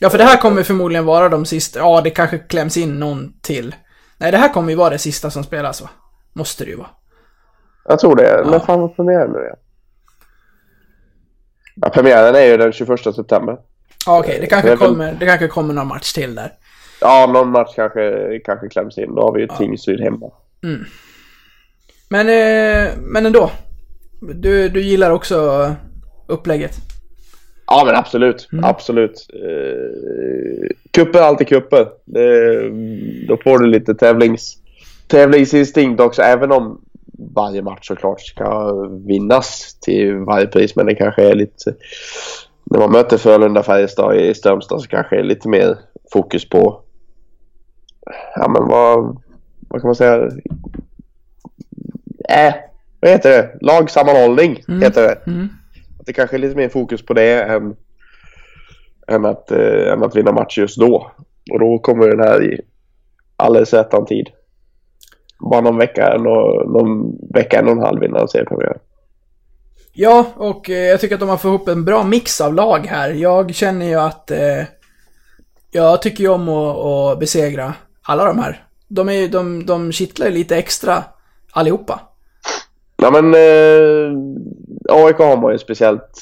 Ja, 0.00 0.10
för 0.10 0.18
det 0.18 0.24
här 0.24 0.36
kommer 0.40 0.62
förmodligen 0.62 1.04
vara 1.06 1.28
de 1.28 1.44
sista, 1.44 1.78
ja 1.78 2.00
det 2.00 2.10
kanske 2.10 2.38
kläms 2.38 2.76
in 2.76 3.00
någon 3.00 3.32
till. 3.42 3.74
Nej, 4.18 4.30
det 4.32 4.38
här 4.38 4.48
kommer 4.52 4.70
ju 4.70 4.76
vara 4.76 4.90
det 4.90 4.98
sista 4.98 5.30
som 5.30 5.44
spelas 5.44 5.82
va? 5.82 5.90
Måste 6.32 6.64
det 6.64 6.70
ju 6.70 6.76
vara. 6.76 6.88
Jag 7.84 7.98
tror 7.98 8.16
det. 8.16 8.28
Ja. 8.44 8.50
När 8.50 8.58
fan 8.58 8.80
var 8.80 8.88
premiären 8.88 9.30
nu 9.32 9.38
igen? 9.38 9.56
Ja, 11.74 11.88
premiären 11.88 12.34
är 12.34 12.44
ju 12.44 12.56
den 12.56 12.72
21 12.72 13.00
september. 13.14 13.56
Ja, 14.06 14.18
okej, 14.18 14.38
det 14.40 14.46
kanske 14.46 14.68
Det 14.70 14.76
väl- 14.76 14.88
kommer, 14.88 15.16
det 15.20 15.26
kanske 15.26 15.48
kommer 15.48 15.74
någon 15.74 15.86
match 15.88 16.12
till 16.12 16.34
där. 16.34 16.52
Ja, 17.00 17.30
någon 17.32 17.50
match 17.50 17.72
kanske, 17.76 18.38
kanske 18.44 18.68
kläms 18.68 18.98
in. 18.98 19.14
Då 19.14 19.22
har 19.22 19.32
vi 19.34 19.40
ju 19.40 19.48
Tingsryd 19.48 20.00
hemma. 20.00 20.30
Men, 22.12 22.28
eh, 22.28 22.92
men 23.00 23.26
ändå. 23.26 23.50
Du, 24.20 24.68
du 24.68 24.80
gillar 24.80 25.10
också 25.10 25.66
upplägget? 26.26 26.72
Ja, 27.66 27.82
men 27.86 27.94
absolut. 27.94 28.48
Absolut. 28.62 29.26
Eh, 30.94 31.14
är 31.14 31.22
alltid 31.22 31.48
kupper. 31.48 31.88
Det, 32.04 32.60
då 33.28 33.36
får 33.36 33.58
du 33.58 33.66
lite 33.66 33.94
tävlings, 33.94 34.58
tävlingsinstinkt 35.06 36.00
också. 36.00 36.22
Även 36.22 36.52
om 36.52 36.80
varje 37.34 37.62
match 37.62 37.88
såklart 37.88 38.20
ska 38.20 38.72
vinnas 39.06 39.78
till 39.80 40.14
varje 40.14 40.46
pris. 40.46 40.76
Men 40.76 40.86
det 40.86 40.94
kanske 40.94 41.22
är 41.22 41.34
lite... 41.34 41.74
När 42.64 42.78
man 42.78 42.92
möter 42.92 43.18
Frölunda 43.18 43.62
Färjestad 43.62 44.16
i 44.16 44.34
Strömstad 44.34 44.80
så 44.80 44.88
kanske 44.88 45.16
det 45.16 45.22
är 45.22 45.24
lite 45.24 45.48
mer 45.48 45.78
fokus 46.12 46.48
på... 46.48 46.80
Ja, 48.36 48.48
men 48.48 48.68
vad... 48.68 49.22
Vad 49.68 49.80
kan 49.80 49.88
man 49.88 49.94
säga? 49.94 50.30
Äh, 52.32 52.54
vad 53.00 53.10
heter 53.10 53.30
det? 53.30 53.58
Lagsammanhållning 53.60 54.64
heter 54.82 55.02
det. 55.02 55.30
Mm. 55.30 55.48
Att 56.00 56.06
det 56.06 56.12
kanske 56.12 56.36
är 56.36 56.38
lite 56.38 56.56
mer 56.56 56.68
fokus 56.68 57.06
på 57.06 57.14
det 57.14 57.42
än, 57.42 57.76
än, 59.08 59.24
att, 59.24 59.50
eh, 59.50 59.92
än 59.92 60.02
att 60.02 60.16
vinna 60.16 60.32
match 60.32 60.58
just 60.58 60.78
då. 60.78 61.10
Och 61.52 61.60
då 61.60 61.78
kommer 61.78 62.08
den 62.08 62.20
här 62.20 62.42
i 62.42 62.60
alldeles 63.36 63.74
rättan 63.74 64.06
tid. 64.06 64.28
Bara 65.50 65.60
någon 65.60 65.78
vecka, 65.78 66.18
någon, 66.18 66.72
någon 66.72 67.18
vecka, 67.34 67.58
en 67.58 67.66
och 67.66 67.72
en 67.72 67.82
halv 67.82 68.04
innan 68.04 68.28
seriepremiär. 68.28 68.76
Ja, 69.92 70.26
och 70.36 70.70
eh, 70.70 70.76
jag 70.76 71.00
tycker 71.00 71.14
att 71.14 71.20
de 71.20 71.28
har 71.28 71.36
fått 71.36 71.48
ihop 71.48 71.68
en 71.68 71.84
bra 71.84 72.04
mix 72.04 72.40
av 72.40 72.54
lag 72.54 72.86
här. 72.86 73.10
Jag 73.10 73.54
känner 73.54 73.86
ju 73.86 73.94
att... 73.94 74.30
Eh, 74.30 74.62
jag 75.70 76.02
tycker 76.02 76.24
ju 76.24 76.30
om 76.30 76.48
att, 76.48 76.76
att 76.76 77.18
besegra 77.18 77.74
alla 78.02 78.24
de 78.24 78.38
här. 78.38 78.66
De, 78.88 79.08
är, 79.08 79.28
de, 79.28 79.66
de 79.66 79.92
kittlar 79.92 80.26
ju 80.26 80.32
lite 80.32 80.56
extra 80.56 81.04
allihopa. 81.52 82.00
Ja 83.02 83.10
men 83.10 83.34
eh, 83.34 84.18
AIK 84.96 85.18
har 85.18 85.36
man 85.36 85.52
ju 85.52 85.58
speciellt 85.58 86.20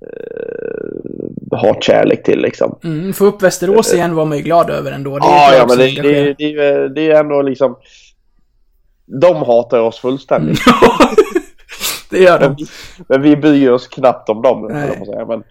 eh, 0.00 1.58
hatkärlek 1.58 2.22
till 2.22 2.38
liksom. 2.38 2.78
Mm, 2.84 3.12
få 3.12 3.24
upp 3.24 3.42
Västerås 3.42 3.94
igen 3.94 4.14
var 4.14 4.24
man 4.24 4.36
ju 4.36 4.42
glad 4.42 4.70
över 4.70 4.92
ändå. 4.92 5.18
Det 5.18 5.26
Ja, 5.26 5.54
ja 5.54 5.66
men 5.68 5.78
det, 5.78 6.02
det, 6.02 6.34
det, 6.38 6.88
det 6.88 7.10
är 7.10 7.20
ändå 7.20 7.42
liksom... 7.42 7.76
De 9.20 9.36
hatar 9.36 9.80
oss 9.80 9.98
fullständigt. 9.98 10.60
det 12.10 12.18
gör 12.18 12.40
Men, 12.40 12.54
de. 12.54 12.56
vi, 12.58 12.66
men 13.08 13.22
vi 13.22 13.36
bryr 13.36 13.70
oss 13.70 13.88
knappt 13.88 14.28
om 14.28 14.42
dem. 14.42 14.68
Nej. 14.70 15.06
Säga. 15.06 15.26
Men, 15.26 15.42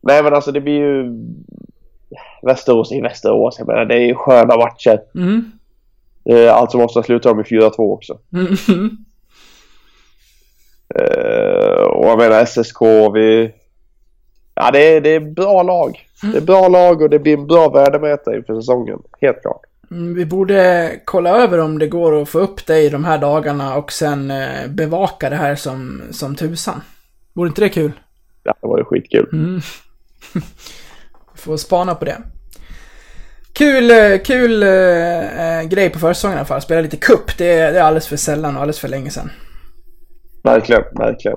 nej 0.00 0.22
men 0.22 0.34
alltså 0.34 0.52
det 0.52 0.60
blir 0.60 0.78
ju... 0.78 1.12
Västerås 2.42 2.92
i 2.92 3.00
Västerås. 3.00 3.56
Jag 3.58 3.68
menar 3.68 3.84
det 3.84 3.94
är 3.94 4.06
ju 4.06 4.14
sköna 4.14 4.56
matcher. 4.56 5.00
Mm. 5.14 5.52
Eh, 6.30 6.54
Allt 6.54 6.70
som 6.70 6.80
måste 6.80 7.02
sluta 7.02 7.34
med 7.34 7.44
4-2 7.44 7.70
också. 7.78 8.18
Mm. 8.32 8.90
Eh, 10.94 11.82
och 11.82 12.06
jag 12.06 12.18
menar 12.18 12.44
SSK, 12.44 12.80
vi... 13.14 13.54
Ja, 14.54 14.70
det 14.70 14.96
är, 14.96 15.00
det 15.00 15.14
är 15.14 15.20
bra 15.20 15.62
lag. 15.62 16.08
Det 16.32 16.36
är 16.38 16.42
bra 16.42 16.68
lag 16.68 17.02
och 17.02 17.10
det 17.10 17.18
blir 17.18 17.38
en 17.38 17.46
bra 17.46 17.68
värdemätare 17.68 18.36
inför 18.36 18.54
säsongen. 18.60 18.98
Helt 19.20 19.42
klart. 19.42 19.60
Mm, 19.90 20.14
Vi 20.14 20.26
borde 20.26 20.92
kolla 21.04 21.30
över 21.30 21.58
om 21.58 21.78
det 21.78 21.86
går 21.86 22.22
att 22.22 22.28
få 22.28 22.38
upp 22.38 22.66
dig 22.66 22.90
de 22.90 23.04
här 23.04 23.18
dagarna 23.18 23.76
och 23.76 23.92
sen 23.92 24.30
eh, 24.30 24.66
bevaka 24.68 25.30
det 25.30 25.36
här 25.36 25.54
som, 25.54 26.02
som 26.10 26.36
tusan. 26.36 26.80
Vore 27.32 27.48
inte 27.48 27.60
det 27.60 27.68
kul? 27.68 27.92
Ja, 28.42 28.54
det 28.60 28.66
var 28.66 28.78
ju 28.78 28.84
skitkul. 28.84 29.28
Mm. 29.32 29.60
Får 31.34 31.56
spana 31.56 31.94
på 31.94 32.04
det. 32.04 32.16
Kul, 33.52 33.90
eh, 33.90 34.18
kul 34.24 34.62
eh, 34.62 35.62
grej 35.68 35.90
på 35.90 35.98
försäsongen 35.98 36.36
i 36.36 36.38
alla 36.38 36.46
fall. 36.46 36.62
Spela 36.62 36.80
lite 36.80 36.96
cup. 36.96 37.38
Det, 37.38 37.54
det 37.54 37.78
är 37.78 37.82
alldeles 37.82 38.08
för 38.08 38.16
sällan 38.16 38.56
och 38.56 38.62
alldeles 38.62 38.80
för 38.80 38.88
länge 38.88 39.10
sedan. 39.10 39.30
Verkligen, 40.46 40.82
verkligen. 40.98 41.36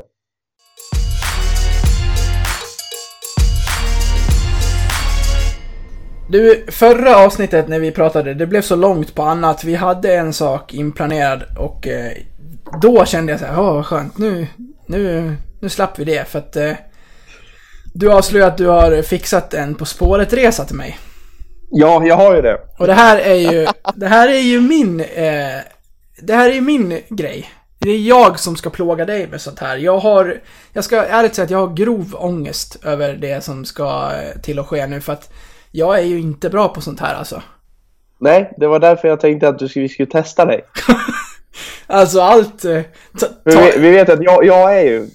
Du, 6.30 6.66
förra 6.68 7.18
avsnittet 7.18 7.68
när 7.68 7.80
vi 7.80 7.92
pratade, 7.92 8.34
det 8.34 8.48
blev 8.48 8.62
så 8.62 8.76
långt 8.76 9.16
på 9.16 9.24
annat. 9.24 9.64
Vi 9.64 9.76
hade 9.76 10.16
en 10.16 10.34
sak 10.34 10.74
inplanerad 10.74 11.44
och 11.58 11.88
eh, 11.88 12.12
då 12.82 13.06
kände 13.06 13.32
jag 13.32 13.40
så 13.40 13.46
här, 13.46 13.60
åh 13.60 13.74
vad 13.74 13.86
skönt, 13.86 14.18
nu, 14.18 14.48
nu, 14.88 15.36
nu 15.62 15.70
slapp 15.70 16.00
vi 16.00 16.04
det 16.04 16.28
för 16.28 16.40
att 16.40 16.56
eh, 16.56 16.74
du 17.94 18.12
avslöjade 18.12 18.52
att 18.52 18.58
du 18.58 18.68
har 18.68 19.02
fixat 19.02 19.54
en 19.54 19.76
På 19.76 19.86
spåret-resa 19.86 20.66
till 20.66 20.76
mig. 20.76 20.98
Ja, 21.72 22.06
jag 22.06 22.16
har 22.16 22.36
ju 22.36 22.42
det. 22.42 22.58
Och 22.80 22.88
det 22.88 22.94
här 22.94 23.20
är 23.20 23.54
ju, 23.54 23.68
det 23.96 24.08
här 24.08 24.30
är 24.30 24.42
ju 24.42 24.62
min, 24.62 25.00
eh, 25.00 25.60
det 26.22 26.34
här 26.34 26.50
är 26.50 26.54
ju 26.54 26.62
min 26.62 27.02
grej. 27.10 27.50
Det 27.82 27.92
är 27.92 28.00
jag 28.00 28.40
som 28.40 28.56
ska 28.56 28.70
plåga 28.70 29.06
dig 29.06 29.28
med 29.28 29.42
sånt 29.42 29.60
här. 29.60 29.78
Jag 29.78 29.98
har, 29.98 30.42
jag 30.74 30.84
ska 30.84 31.06
ärligt 31.06 31.36
säga 31.36 31.46
att 31.46 31.52
jag 31.52 31.68
har 31.68 31.76
grov 31.76 32.16
ångest 32.18 32.78
över 32.84 33.14
det 33.14 33.44
som 33.44 33.66
ska 33.66 34.12
eh, 34.12 34.42
till 34.42 34.60
att 34.60 34.68
ske 34.68 34.88
nu 34.88 35.02
för 35.02 35.14
att 35.14 35.32
jag 35.72 36.00
är 36.00 36.04
ju 36.04 36.20
inte 36.20 36.50
bra 36.50 36.70
på 36.70 36.82
sånt 36.82 37.00
här 37.00 37.16
alltså. 37.16 37.42
Nej, 38.20 38.54
det 38.58 38.68
var 38.68 38.80
därför 38.80 39.08
jag 39.08 39.20
tänkte 39.20 39.48
att 39.48 39.60
du 39.60 39.68
skulle, 39.68 39.84
vi 39.84 39.90
skulle 39.90 40.10
testa 40.10 40.46
dig. 40.46 40.62
Alltså 41.92 42.22
allt... 42.22 42.66
eh, 42.66 42.82
Ta, 43.20 43.26
ta, 43.26 43.34
vi, 43.44 43.74
vi 43.78 43.92
vet 43.92 44.10
att 44.10 44.24
jag, 44.24 44.46
jag 44.46 44.78
är 44.78 44.84
ju... 44.84 45.08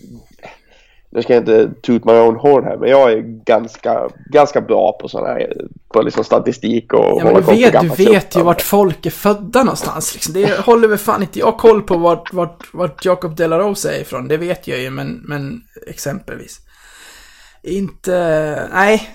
Nu 1.15 1.23
ska 1.23 1.35
jag 1.35 1.41
inte 1.41 1.71
toot 1.83 2.05
my 2.05 2.13
own 2.13 2.37
horn 2.37 2.65
här, 2.65 2.77
men 2.77 2.91
jag 2.91 3.13
är 3.13 3.21
ganska, 3.45 4.09
ganska 4.33 4.61
bra 4.61 4.99
på 5.01 5.09
sådana 5.09 5.29
här, 5.29 5.53
på 5.93 6.03
liksom 6.03 6.25
statistik 6.25 6.93
och 6.93 7.21
ja, 7.21 7.25
men 7.25 7.35
du 7.35 7.41
vet, 7.41 7.81
du 7.81 8.05
vet 8.05 8.37
ju 8.37 8.43
vart 8.43 8.63
folk 8.63 9.07
är 9.07 9.11
födda 9.11 9.65
någonstans 9.65 10.15
liksom. 10.15 10.35
Det 10.35 10.61
håller 10.61 10.89
väl 10.89 10.99
fan 10.99 11.23
inte 11.23 11.39
jag 11.39 11.59
koll 11.59 11.83
på 11.83 11.97
vart, 11.97 12.33
vart, 12.33 12.75
vart 12.75 13.05
Jacob 13.05 13.37
Delarose 13.37 13.97
är 13.97 14.01
ifrån. 14.01 14.29
Det 14.29 14.37
vet 14.37 14.69
jag 14.69 14.79
ju, 14.79 14.91
men, 14.91 15.23
men 15.25 15.63
exempelvis. 15.87 16.61
Inte... 17.63 18.69
Nej. 18.73 19.11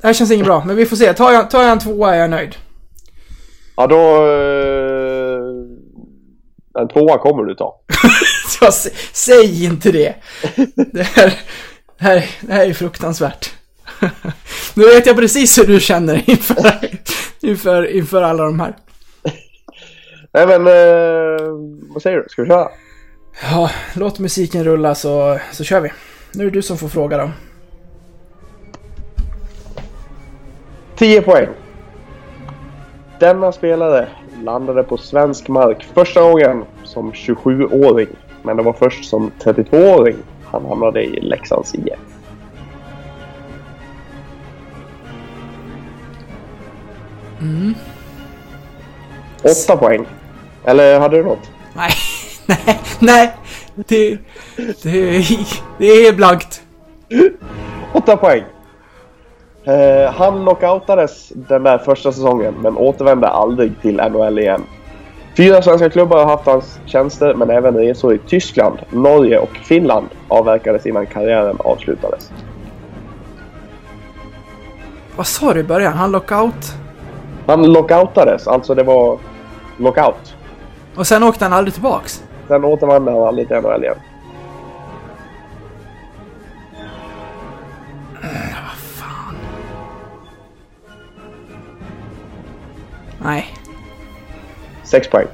Det 0.00 0.06
här 0.06 0.14
känns 0.14 0.30
inget 0.30 0.46
bra, 0.46 0.64
men 0.66 0.76
vi 0.76 0.86
får 0.86 0.96
se. 0.96 1.12
Tar 1.12 1.32
jag, 1.32 1.50
tar 1.50 1.62
jag 1.62 1.72
en 1.72 1.78
tvåa 1.78 2.14
är 2.14 2.20
jag 2.20 2.30
nöjd. 2.30 2.56
Ja, 3.76 3.86
då... 3.86 3.96
eh, 6.76 6.82
En 6.82 6.88
tvåa 6.88 7.18
kommer 7.18 7.42
du 7.44 7.54
ta. 7.54 7.80
Så, 8.48 8.64
sä- 8.66 8.94
säg 9.12 9.64
inte 9.64 9.92
det. 9.92 10.14
Det 10.92 11.02
här, 11.02 11.32
det 11.98 12.04
här, 12.04 12.30
det 12.40 12.52
här 12.52 12.66
är 12.66 12.74
fruktansvärt. 12.74 13.54
Nu 14.74 14.84
vet 14.84 15.06
jag 15.06 15.16
precis 15.16 15.58
hur 15.58 15.66
du 15.66 15.80
känner 15.80 16.30
inför, 16.30 16.72
inför, 17.40 17.86
inför 17.96 18.22
alla 18.22 18.44
de 18.44 18.60
här. 18.60 18.76
Nej 20.32 20.46
men, 20.46 20.66
eh, 20.66 21.48
vad 21.94 22.02
säger 22.02 22.16
du? 22.18 22.24
Ska 22.28 22.42
vi 22.42 22.48
köra? 22.48 22.68
Ja, 23.42 23.70
låt 23.94 24.18
musiken 24.18 24.64
rulla 24.64 24.94
så, 24.94 25.38
så 25.52 25.64
kör 25.64 25.80
vi. 25.80 25.92
Nu 26.32 26.46
är 26.46 26.50
det 26.50 26.56
du 26.56 26.62
som 26.62 26.78
får 26.78 26.88
fråga 26.88 27.16
då. 27.18 27.30
10 30.96 31.22
poäng. 31.22 31.48
Denna 33.20 33.52
spelare 33.52 34.08
landade 34.44 34.82
på 34.82 34.96
svensk 34.96 35.48
mark 35.48 35.86
första 35.94 36.20
gången 36.22 36.64
som 36.84 37.12
27-åring. 37.12 38.08
Men 38.42 38.56
det 38.56 38.62
var 38.62 38.72
först 38.72 39.04
som 39.04 39.30
32-åring 39.44 40.16
han 40.44 40.66
hamnade 40.66 41.04
i 41.04 41.20
Leksands 41.20 41.74
IF. 41.74 41.98
Åtta 49.42 49.76
poäng. 49.76 50.06
Eller 50.64 51.00
hade 51.00 51.16
du 51.16 51.22
något? 51.22 51.50
Nej, 51.74 51.90
nej, 52.46 52.80
nej. 52.98 53.36
Det, 53.74 54.18
det, 54.82 55.26
det 55.78 56.06
är 56.06 56.12
blankt. 56.12 56.62
Åtta 57.92 58.16
poäng. 58.16 58.42
Eh, 59.64 60.12
han 60.12 60.42
knockoutades 60.42 61.32
den 61.34 61.62
där 61.62 61.78
första 61.78 62.12
säsongen 62.12 62.54
men 62.62 62.76
återvände 62.76 63.28
aldrig 63.28 63.80
till 63.80 63.96
NHL 63.96 64.38
igen. 64.38 64.62
Fyra 65.36 65.62
svenska 65.62 65.90
klubbar 65.90 66.18
har 66.18 66.26
haft 66.26 66.46
hans 66.46 66.80
tjänster 66.86 67.34
men 67.34 67.50
även 67.50 67.76
resor 67.76 68.14
i 68.14 68.18
Tyskland, 68.18 68.78
Norge 68.90 69.38
och 69.38 69.56
Finland 69.56 70.06
avverkades 70.28 70.86
innan 70.86 71.06
karriären 71.06 71.56
avslutades. 71.58 72.30
Vad 75.16 75.26
sa 75.26 75.54
du 75.54 75.60
i 75.60 75.64
början? 75.64 75.92
Han 75.92 76.12
lockout? 76.12 76.74
Han 77.46 77.72
lockoutades, 77.72 78.48
alltså 78.48 78.74
det 78.74 78.82
var 78.82 79.18
lockout. 79.78 80.36
Och 80.96 81.06
sen 81.06 81.22
åkte 81.22 81.44
han 81.44 81.52
aldrig 81.52 81.74
tillbaks? 81.74 82.24
Sen 82.48 82.64
återvände 82.64 83.10
han 83.10 83.22
aldrig 83.22 83.48
till 83.48 83.56
NHL 83.56 83.84
igen. 83.84 83.96
Nej. 93.24 93.46
Sex 94.82 95.08
poäng. 95.08 95.26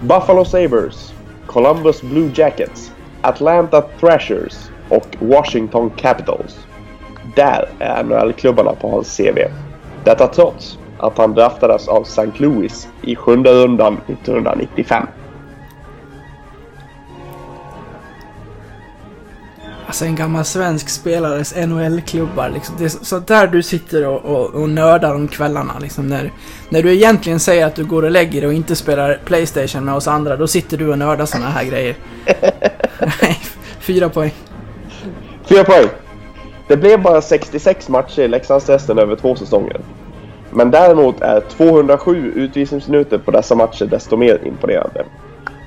Buffalo 0.00 0.44
Sabres, 0.44 1.14
Columbus 1.46 2.02
Blue 2.02 2.30
Jackets, 2.34 2.92
Atlanta 3.22 3.80
Thrashers 3.80 4.54
och 4.88 5.16
Washington 5.18 5.90
Capitals. 5.90 6.66
Där 7.34 7.68
är 7.78 8.02
NHL-klubbarna 8.02 8.72
på 8.74 8.90
hans 8.90 9.16
CV. 9.16 9.38
Detta 10.04 10.26
trots 10.26 10.78
att 10.98 11.18
han 11.18 11.34
draftades 11.34 11.88
av 11.88 12.02
St. 12.02 12.30
Louis 12.36 12.88
i 13.02 13.16
sjunde 13.16 13.52
rundan 13.52 14.00
1995. 14.06 15.06
Alltså 19.86 20.04
en 20.04 20.14
gammal 20.14 20.44
svensk 20.44 20.88
spelares 20.88 21.54
NHL-klubbar 21.56 22.48
liksom. 22.48 22.74
Det 22.78 22.84
är 22.84 22.88
så, 22.88 23.04
så 23.04 23.18
där 23.18 23.46
du 23.46 23.62
sitter 23.62 24.06
och, 24.06 24.24
och, 24.24 24.62
och 24.62 24.68
nördar 24.68 25.14
om 25.14 25.28
kvällarna 25.28 25.78
liksom. 25.80 26.06
När, 26.06 26.32
när 26.68 26.82
du 26.82 26.94
egentligen 26.94 27.40
säger 27.40 27.66
att 27.66 27.74
du 27.74 27.84
går 27.84 28.02
och 28.02 28.10
lägger 28.10 28.40
dig 28.40 28.48
och 28.48 28.54
inte 28.54 28.76
spelar 28.76 29.20
Playstation 29.24 29.84
med 29.84 29.94
oss 29.94 30.08
andra, 30.08 30.36
då 30.36 30.46
sitter 30.46 30.76
du 30.76 30.88
och 30.88 30.98
nördar 30.98 31.26
såna 31.26 31.46
här 31.50 31.64
grejer. 31.64 31.96
Nej, 33.22 33.40
fyra 33.78 34.08
poäng. 34.08 34.32
Fyra 35.44 35.64
poäng. 35.64 35.88
Det 36.68 36.76
blev 36.76 37.02
bara 37.02 37.22
66 37.22 37.88
matcher 37.88 38.20
i 38.20 38.28
Leksandstesten 38.28 38.98
över 38.98 39.16
två 39.16 39.36
säsonger. 39.36 39.80
Men 40.50 40.70
däremot 40.70 41.20
är 41.20 41.40
207 41.40 42.32
utvisningsminuter 42.34 43.18
på 43.18 43.30
dessa 43.30 43.54
matcher 43.54 43.84
desto 43.84 44.16
mer 44.16 44.40
imponerande. 44.46 45.04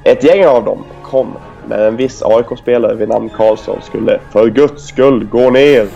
Ett 0.04 0.24
gäng 0.24 0.46
av 0.46 0.66
dem 0.66 0.84
kom 1.04 1.38
när 1.70 1.88
en 1.88 1.96
viss 1.96 2.22
AIK-spelare 2.24 2.96
vid 2.96 3.10
namn 3.10 3.30
Karlsson 3.30 3.82
skulle 3.82 4.20
för 4.32 4.50
guds 4.50 4.88
skull 4.88 5.26
gå 5.26 5.50
ner. 5.50 5.88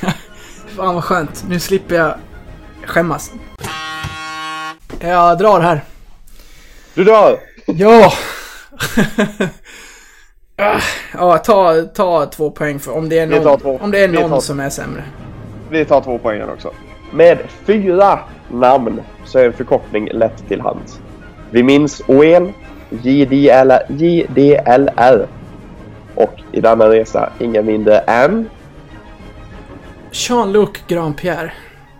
Fan 0.76 0.94
vad 0.94 1.04
skönt. 1.04 1.44
Nu 1.48 1.60
slipper 1.60 1.94
jag 1.94 2.14
skämmas. 2.84 3.32
Jag 5.00 5.38
drar 5.38 5.60
här. 5.60 5.80
Du 6.94 7.04
drar! 7.04 7.38
Ja! 7.66 8.12
Ja, 11.12 11.38
ta, 11.38 11.82
ta 11.82 12.26
två 12.26 12.50
poäng 12.50 12.78
för 12.78 12.92
om 12.92 13.08
det 13.08 13.18
är 13.18 13.26
någon, 13.26 13.80
om 13.80 13.90
det 13.90 14.04
är 14.04 14.08
någon 14.08 14.30
tar- 14.30 14.40
som 14.40 14.60
är 14.60 14.70
sämre. 14.70 15.04
Vi 15.70 15.84
tar 15.84 16.00
två 16.00 16.18
poängen 16.18 16.48
också. 16.50 16.70
Med 17.12 17.38
fyra 17.64 18.18
namn 18.52 19.02
så 19.24 19.38
är 19.38 19.46
en 19.46 19.52
förkortning 19.52 20.08
lätt 20.12 20.48
till 20.48 20.60
hands. 20.60 21.00
Vi 21.50 21.62
minns 21.62 22.02
OEL, 22.06 22.52
JDL, 22.90 23.72
JDLR 23.88 25.26
och 26.14 26.34
i 26.52 26.60
denna 26.60 26.88
resa 26.88 27.32
ingen 27.38 27.66
mindre 27.66 27.98
än... 27.98 28.48
Jean-Luc 30.12 30.70
Grandpierre. 30.88 31.52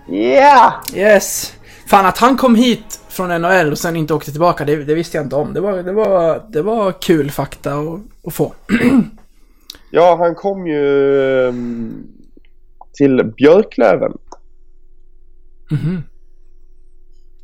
Yeah! 0.09 0.73
Yes! 0.95 1.55
Fan 1.87 2.07
att 2.07 2.19
han 2.19 2.37
kom 2.37 2.55
hit 2.55 3.01
från 3.09 3.43
NHL 3.43 3.73
och 3.73 3.79
sen 3.79 3.97
inte 3.97 4.15
åkte 4.15 4.31
tillbaka, 4.31 4.65
det, 4.65 4.85
det 4.85 4.95
visste 4.95 5.17
jag 5.17 5.27
inte 5.27 5.37
om. 5.37 5.55
Det 5.55 5.61
var, 5.61 5.83
det 5.83 5.93
var, 5.93 6.43
det 6.49 6.63
var 6.63 6.93
kul 6.93 7.31
fakta 7.31 7.75
att, 7.75 8.01
att 8.27 8.35
få. 8.35 8.53
Ja, 9.93 10.17
han 10.19 10.35
kom 10.35 10.67
ju 10.67 11.49
ehm, 11.49 12.07
till 12.93 13.33
Björklöven. 13.37 14.13
Mhm. 15.71 16.03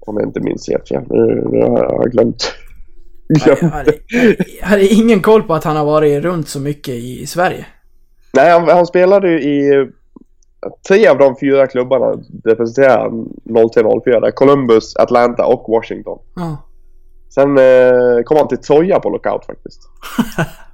Om 0.01 0.17
jag 0.17 0.29
inte 0.29 0.41
minns 0.41 0.69
helt 0.69 0.89
fel. 0.89 1.03
Nu, 1.11 1.49
nu 1.53 1.63
har 1.63 1.85
jag 1.85 2.13
glömt. 2.13 2.53
Jag 3.29 3.57
hade, 3.57 3.93
jag 4.61 4.67
hade 4.67 4.87
ingen 4.87 5.23
koll 5.23 5.43
på 5.43 5.55
att 5.55 5.65
han 5.65 5.77
har 5.77 5.85
varit 5.85 6.23
runt 6.23 6.49
så 6.49 6.61
mycket 6.61 6.95
i, 6.95 7.27
Sverige. 7.27 7.67
Nej, 8.33 8.51
han, 8.51 8.69
han 8.69 8.87
spelade 8.87 9.31
ju 9.31 9.41
i 9.41 9.89
tre 10.89 11.07
av 11.09 11.19
de 11.19 11.37
fyra 11.41 11.67
klubbarna 11.67 12.23
representerar 12.45 12.99
han 12.99 13.29
03-04. 13.45 14.21
där. 14.21 14.31
Columbus, 14.31 14.97
Atlanta 14.97 15.47
och 15.47 15.65
Washington. 15.69 16.19
Ja. 16.37 16.57
Sen 17.35 17.59
eh, 17.59 18.23
kom 18.25 18.37
han 18.37 18.49
till 18.49 18.59
Troja 18.59 19.01
på 19.01 19.11
lockout 19.11 19.47
faktiskt. 19.47 19.81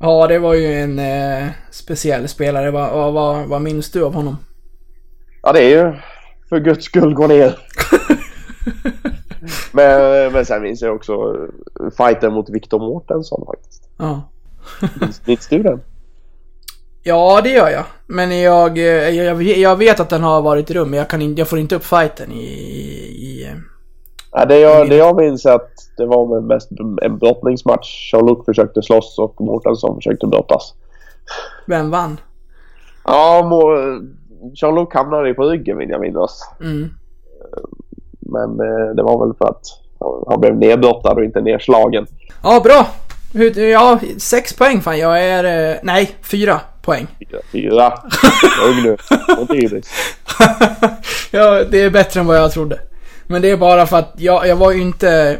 Ja, 0.00 0.26
det 0.26 0.38
var 0.38 0.54
ju 0.54 0.74
en 0.74 0.98
eh, 0.98 1.48
speciell 1.70 2.28
spelare. 2.28 2.70
Vad, 2.70 2.92
vad, 2.92 3.12
vad, 3.12 3.48
vad 3.48 3.62
minns 3.62 3.90
du 3.90 4.04
av 4.04 4.14
honom? 4.14 4.36
Ja, 5.42 5.52
det 5.52 5.60
är 5.60 5.68
ju 5.68 5.94
för 6.48 6.60
guds 6.60 6.84
skull 6.84 7.14
gå 7.14 7.26
ner. 7.26 7.58
men, 9.72 10.32
men 10.32 10.46
sen 10.46 10.62
minns 10.62 10.82
jag 10.82 10.94
också 10.94 11.36
fighten 11.96 12.32
mot 12.32 12.50
Victor 12.50 12.78
Mårtensson 12.78 13.46
faktiskt. 13.46 13.88
Ja. 13.96 14.22
Minns, 15.26 15.48
du 15.48 15.62
den? 15.62 15.80
Ja, 17.02 17.40
det 17.44 17.50
gör 17.50 17.68
jag. 17.68 17.84
Men 18.06 18.40
jag, 18.40 18.78
eh, 18.78 19.08
jag, 19.08 19.42
jag 19.42 19.76
vet 19.76 20.00
att 20.00 20.10
den 20.10 20.22
har 20.22 20.42
varit 20.42 20.70
i 20.70 20.74
rum, 20.74 20.90
men 20.90 20.98
jag, 20.98 21.08
kan 21.08 21.22
in, 21.22 21.36
jag 21.36 21.48
får 21.48 21.58
inte 21.58 21.76
upp 21.76 21.84
fighten 21.84 22.32
i... 22.32 22.44
i 22.44 23.46
eh, 23.50 23.58
Ja, 24.32 24.44
det, 24.44 24.58
jag, 24.58 24.88
det 24.88 24.96
jag 24.96 25.16
minns 25.16 25.46
är 25.46 25.52
att 25.52 25.70
det 25.96 26.06
var 26.06 26.26
med 26.26 26.42
mest 26.42 26.70
en 27.02 27.18
brottningsmatch. 27.18 28.12
Jean-Luc 28.12 28.44
försökte 28.44 28.82
slåss 28.82 29.18
och 29.18 29.40
Mårtensson 29.40 29.96
försökte 29.96 30.26
brottas. 30.26 30.74
vem 31.66 31.90
vann? 31.90 32.20
Ja, 33.04 33.42
Jean-Luc 34.54 34.88
hamnade 34.94 35.34
på 35.34 35.44
ryggen 35.44 35.78
vill 35.78 35.90
jag 35.90 36.00
minnas. 36.00 36.40
Mm. 36.60 36.88
Men 38.28 38.50
eh, 38.60 38.94
det 38.96 39.02
var 39.02 39.26
väl 39.26 39.34
för 39.38 39.48
att 39.48 39.62
han 40.28 40.40
blev 40.40 40.56
nedbrottad 40.56 41.18
och 41.18 41.24
inte 41.24 41.40
nedslagen. 41.40 42.06
Ja, 42.42 42.60
bra! 42.64 42.86
Ja, 43.72 43.98
sex 44.18 44.52
poäng 44.52 44.80
fan. 44.80 44.98
Jag 44.98 45.24
är... 45.24 45.70
eh, 45.70 45.76
Nej, 45.82 46.10
fyra 46.22 46.60
poäng. 46.82 47.06
Fyra. 47.18 47.40
Fyra. 47.52 47.92
Lugn 48.66 48.82
nu. 48.82 48.96
Ja, 51.30 51.64
det 51.70 51.82
är 51.82 51.90
bättre 51.90 52.20
än 52.20 52.26
vad 52.26 52.36
jag 52.36 52.52
trodde. 52.52 52.80
Men 53.26 53.42
det 53.42 53.50
är 53.50 53.56
bara 53.56 53.86
för 53.86 53.96
att 53.98 54.12
jag, 54.16 54.46
jag 54.48 54.56
var 54.56 54.72
ju 54.72 54.80
inte... 54.82 55.38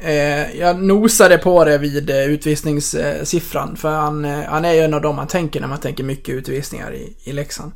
Eh, 0.00 0.56
jag 0.60 0.82
nosade 0.82 1.38
på 1.38 1.64
det 1.64 1.78
vid 1.78 2.10
eh, 2.10 2.24
utvisningssiffran. 2.24 3.76
För 3.76 3.88
han, 3.90 4.24
eh, 4.24 4.38
han 4.48 4.64
är 4.64 4.72
ju 4.72 4.80
en 4.80 4.94
av 4.94 5.00
dem 5.00 5.16
man 5.16 5.26
tänker 5.26 5.60
när 5.60 5.68
man 5.68 5.78
tänker 5.80 6.04
mycket 6.04 6.34
utvisningar 6.34 6.94
i, 6.94 7.16
i 7.24 7.32
Leksand. 7.32 7.72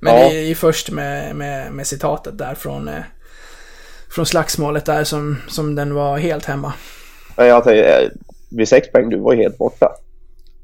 Men 0.00 0.14
Ja. 0.14 0.28
det 0.28 0.36
är 0.38 0.42
ju 0.44 0.54
först 0.54 0.90
med, 0.90 1.36
med, 1.36 1.72
med 1.72 1.86
citatet 1.86 2.38
där 2.38 2.54
från, 2.54 2.88
eh, 2.88 2.94
från 4.10 4.26
slagsmålet 4.26 4.84
där 4.84 5.04
som, 5.04 5.36
som 5.48 5.74
den 5.74 5.94
var 5.94 6.18
helt 6.18 6.44
hemma. 6.44 6.72
Men 7.36 7.46
jag 7.46 7.64
tänkte, 7.64 7.84
eh, 8.02 8.08
vid 8.50 8.68
sex 8.68 8.92
poäng, 8.92 9.08
du 9.08 9.18
var 9.18 9.32
ju 9.32 9.42
helt 9.42 9.58
borta. 9.58 9.88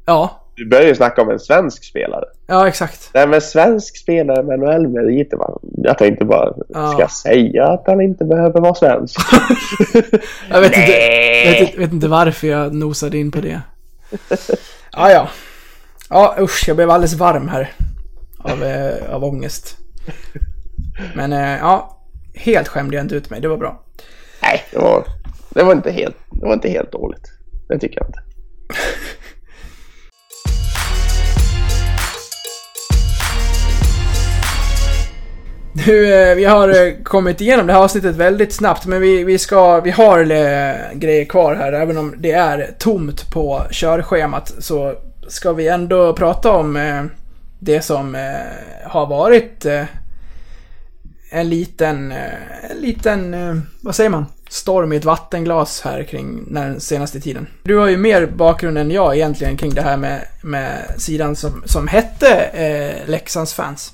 Ja, 0.06 0.40
Du 0.56 0.68
började 0.68 0.88
ju 0.88 0.94
snacka 0.94 1.22
om 1.22 1.30
en 1.30 1.38
svensk 1.40 1.84
spelare. 1.84 2.24
ja 2.46 2.68
exakt. 2.68 3.10
Nej 3.14 3.26
men 3.26 3.40
svensk 3.40 3.96
spelare 3.96 4.42
med 4.42 4.58
NHL-meriter? 4.58 5.38
Jag 5.76 5.98
tänkte 5.98 6.24
bara, 6.24 6.54
Ja. 6.68 6.88
ska 6.92 7.00
jag 7.00 7.10
säga 7.10 7.66
att 7.66 7.82
han 7.86 8.00
inte 8.00 8.24
behöver 8.24 8.60
vara 8.60 8.74
svensk? 8.74 9.20
Jag 10.50 10.60
vet 10.60 10.76
inte, 10.76 11.60
vet, 11.60 11.78
vet 11.78 11.92
inte 11.92 12.08
varför 12.08 12.46
jag 12.46 12.74
nosade 12.74 13.18
in 13.18 13.30
på 13.30 13.40
det. 13.40 13.60
Ja, 14.92 15.10
ja. 15.10 15.28
Ja, 16.10 16.36
usch, 16.40 16.64
jag 16.66 16.76
blev 16.76 16.90
alldeles 16.90 17.14
varm 17.14 17.48
här. 17.48 17.72
Av, 18.38 18.62
eh, 18.64 19.14
av 19.14 19.24
ångest. 19.24 19.76
Men 21.14 21.32
eh, 21.32 21.58
ja, 21.58 21.98
helt 22.34 22.68
skämde 22.68 22.96
jag 22.96 23.04
inte 23.04 23.14
ut 23.14 23.30
mig. 23.30 23.40
Det 23.40 23.48
var 23.48 23.56
bra. 23.56 23.84
Nej, 24.42 24.64
det 24.70 24.78
var, 24.78 25.04
det 25.50 25.62
var 25.62 25.72
inte 25.72 25.90
helt, 25.90 26.16
det 26.30 26.46
var 26.46 26.54
inte 26.54 26.68
helt 26.68 26.92
dåligt. 26.92 27.32
Det 27.68 27.78
tycker 27.78 27.98
jag 28.00 28.08
inte. 28.08 28.20
Du, 35.86 36.14
eh, 36.14 36.34
vi 36.34 36.44
har 36.44 36.68
eh, 36.68 36.92
kommit 37.02 37.40
igenom 37.40 37.66
det 37.66 37.72
här 37.72 37.80
avsnittet 37.80 38.16
väldigt 38.16 38.52
snabbt, 38.52 38.86
men 38.86 39.00
vi, 39.00 39.24
vi 39.24 39.38
ska, 39.38 39.80
vi 39.80 39.90
har 39.90 40.20
eh, 40.20 40.74
grejer 40.92 41.24
kvar 41.24 41.54
här, 41.54 41.72
även 41.72 41.98
om 41.98 42.14
det 42.18 42.32
är 42.32 42.74
tomt 42.78 43.30
på 43.30 43.62
körschemat, 43.70 44.52
så 44.58 44.94
ska 45.28 45.52
vi 45.52 45.68
ändå 45.68 46.12
prata 46.12 46.52
om 46.52 46.78
det 47.58 47.80
som 47.80 48.16
har 48.84 49.06
varit 49.06 49.66
en 51.34 51.48
liten, 51.48 52.12
eh, 52.12 52.70
en 52.70 52.76
liten, 52.76 53.34
eh, 53.34 53.54
vad 53.82 53.94
säger 53.94 54.10
man? 54.10 54.26
Storm 54.48 54.92
i 54.92 54.96
ett 54.96 55.04
vattenglas 55.04 55.80
här 55.80 56.02
kring 56.02 56.54
den 56.54 56.80
senaste 56.80 57.20
tiden. 57.20 57.46
Du 57.62 57.78
har 57.78 57.88
ju 57.88 57.96
mer 57.96 58.26
bakgrund 58.26 58.78
än 58.78 58.90
jag 58.90 59.16
egentligen 59.16 59.56
kring 59.56 59.74
det 59.74 59.82
här 59.82 59.96
med, 59.96 60.20
med 60.42 60.94
sidan 60.98 61.36
som, 61.36 61.62
som 61.66 61.88
hette 61.88 62.40
eh, 62.40 63.08
Leksands 63.10 63.54
fans. 63.54 63.92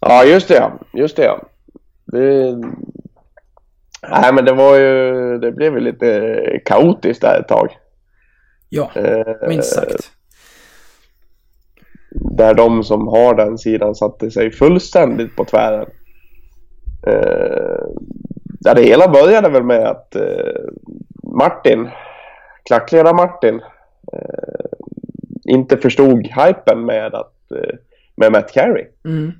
Ja, 0.00 0.24
just 0.24 0.48
det. 0.48 0.72
Just 0.92 1.16
det. 1.16 1.30
Det... 2.04 2.56
Nej, 4.10 4.32
men 4.32 4.44
det 4.44 4.52
var 4.52 4.76
ju... 4.76 5.38
Det 5.38 5.52
blev 5.52 5.74
ju 5.74 5.80
lite 5.80 6.60
kaotiskt 6.64 7.22
där 7.22 7.40
ett 7.40 7.48
tag. 7.48 7.68
Ja, 8.68 8.90
Eh, 8.94 9.48
minst 9.48 9.74
sagt. 9.74 10.10
Där 12.10 12.54
de 12.54 12.84
som 12.84 13.08
har 13.08 13.34
den 13.34 13.58
sidan 13.58 13.94
satte 13.94 14.30
sig 14.30 14.50
fullständigt 14.50 15.36
på 15.36 15.44
tvären. 15.44 15.86
Eh, 17.06 17.84
där 18.60 18.74
det 18.74 18.82
hela 18.82 19.08
började 19.08 19.48
väl 19.48 19.62
med 19.62 19.88
att 19.88 20.16
eh, 20.16 20.62
Martin, 21.22 21.88
klackledare 22.64 23.14
Martin, 23.14 23.60
eh, 24.12 24.70
inte 25.44 25.76
förstod 25.76 26.26
hypen 26.26 26.84
med, 26.84 27.14
att, 27.14 27.52
eh, 27.54 27.76
med 28.16 28.32
Matt 28.32 28.52
Carey. 28.52 28.86
Mm. 29.04 29.32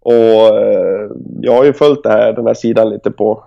Och 0.00 0.58
eh, 0.60 1.10
jag 1.40 1.52
har 1.52 1.64
ju 1.64 1.72
följt 1.72 2.02
det 2.02 2.10
här, 2.10 2.32
den 2.32 2.46
här 2.46 2.54
sidan 2.54 2.90
lite 2.90 3.10
på, 3.10 3.44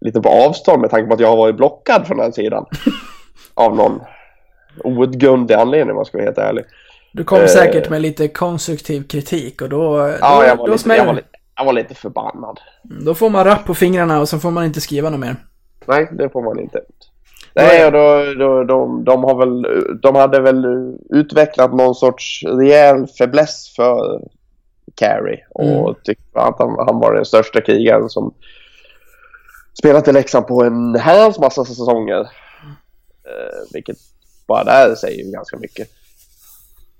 lite 0.00 0.20
på 0.20 0.28
avstånd 0.28 0.80
med 0.80 0.90
tanke 0.90 1.08
på 1.08 1.14
att 1.14 1.20
jag 1.20 1.28
har 1.28 1.36
varit 1.36 1.56
blockad 1.56 2.06
från 2.06 2.18
den 2.18 2.32
sidan. 2.32 2.66
av 3.54 3.76
någon 3.76 4.00
outgrundlig 4.84 5.54
anledning 5.54 5.90
om 5.90 5.96
man 5.96 6.04
ska 6.04 6.18
vara 6.18 6.24
helt 6.24 6.38
ärlig. 6.38 6.64
Du 7.14 7.24
kom 7.24 7.40
Eh. 7.40 7.46
säkert 7.46 7.90
med 7.90 8.02
lite 8.02 8.28
konstruktiv 8.28 9.08
kritik 9.08 9.62
och 9.62 9.68
då, 9.68 10.14
Ja, 10.20 10.36
då, 10.40 10.46
jag 10.46 10.56
var, 10.56 10.66
då 10.66 10.72
lite, 10.72 10.82
smäller 10.82 11.00
jag, 11.00 11.06
var 11.06 11.14
lite, 11.14 11.28
jag 11.56 11.64
var 11.64 11.72
lite 11.72 11.94
förbannad. 11.94 12.60
Då 12.82 13.14
får 13.14 13.30
man 13.30 13.44
rapp 13.44 13.64
på 13.64 13.74
fingrarna 13.74 14.20
och 14.20 14.28
så 14.28 14.38
får 14.38 14.50
man 14.50 14.64
inte 14.64 14.80
skriva 14.80 15.10
något 15.10 15.20
mer. 15.20 15.36
Nej, 15.86 16.08
det 16.12 16.28
får 16.30 16.42
man 16.42 16.58
inte. 16.60 16.80
Nej, 17.54 17.86
och 17.86 17.92
då, 17.92 18.34
då, 18.38 18.64
de, 18.64 19.04
de, 19.04 19.24
har 19.24 19.34
väl, 19.34 19.66
de 20.00 20.14
hade 20.14 20.40
väl 20.40 20.64
utvecklat 21.10 21.74
någon 21.74 21.94
sorts 21.94 22.42
rejäl 22.46 23.06
fäbless 23.18 23.72
för 23.76 24.20
Carey 24.94 25.38
och 25.50 25.64
Mm. 25.64 25.94
tyckte 26.04 26.40
att 26.40 26.58
han, 26.58 26.76
han 26.86 26.98
var 27.00 27.14
den 27.14 27.24
största 27.24 27.60
krigaren 27.60 28.08
som 28.08 28.34
spelat 29.78 30.08
i 30.08 30.12
Leksand 30.12 30.46
på 30.46 30.62
en 30.64 30.94
herrans 30.94 31.38
massa 31.38 31.64
säsonger. 31.64 32.20
Eh, 32.20 33.72
vilket 33.72 33.96
bara 34.48 34.64
där 34.64 34.94
säger 34.94 35.24
ju 35.24 35.30
ganska 35.32 35.56
mycket. 35.56 35.88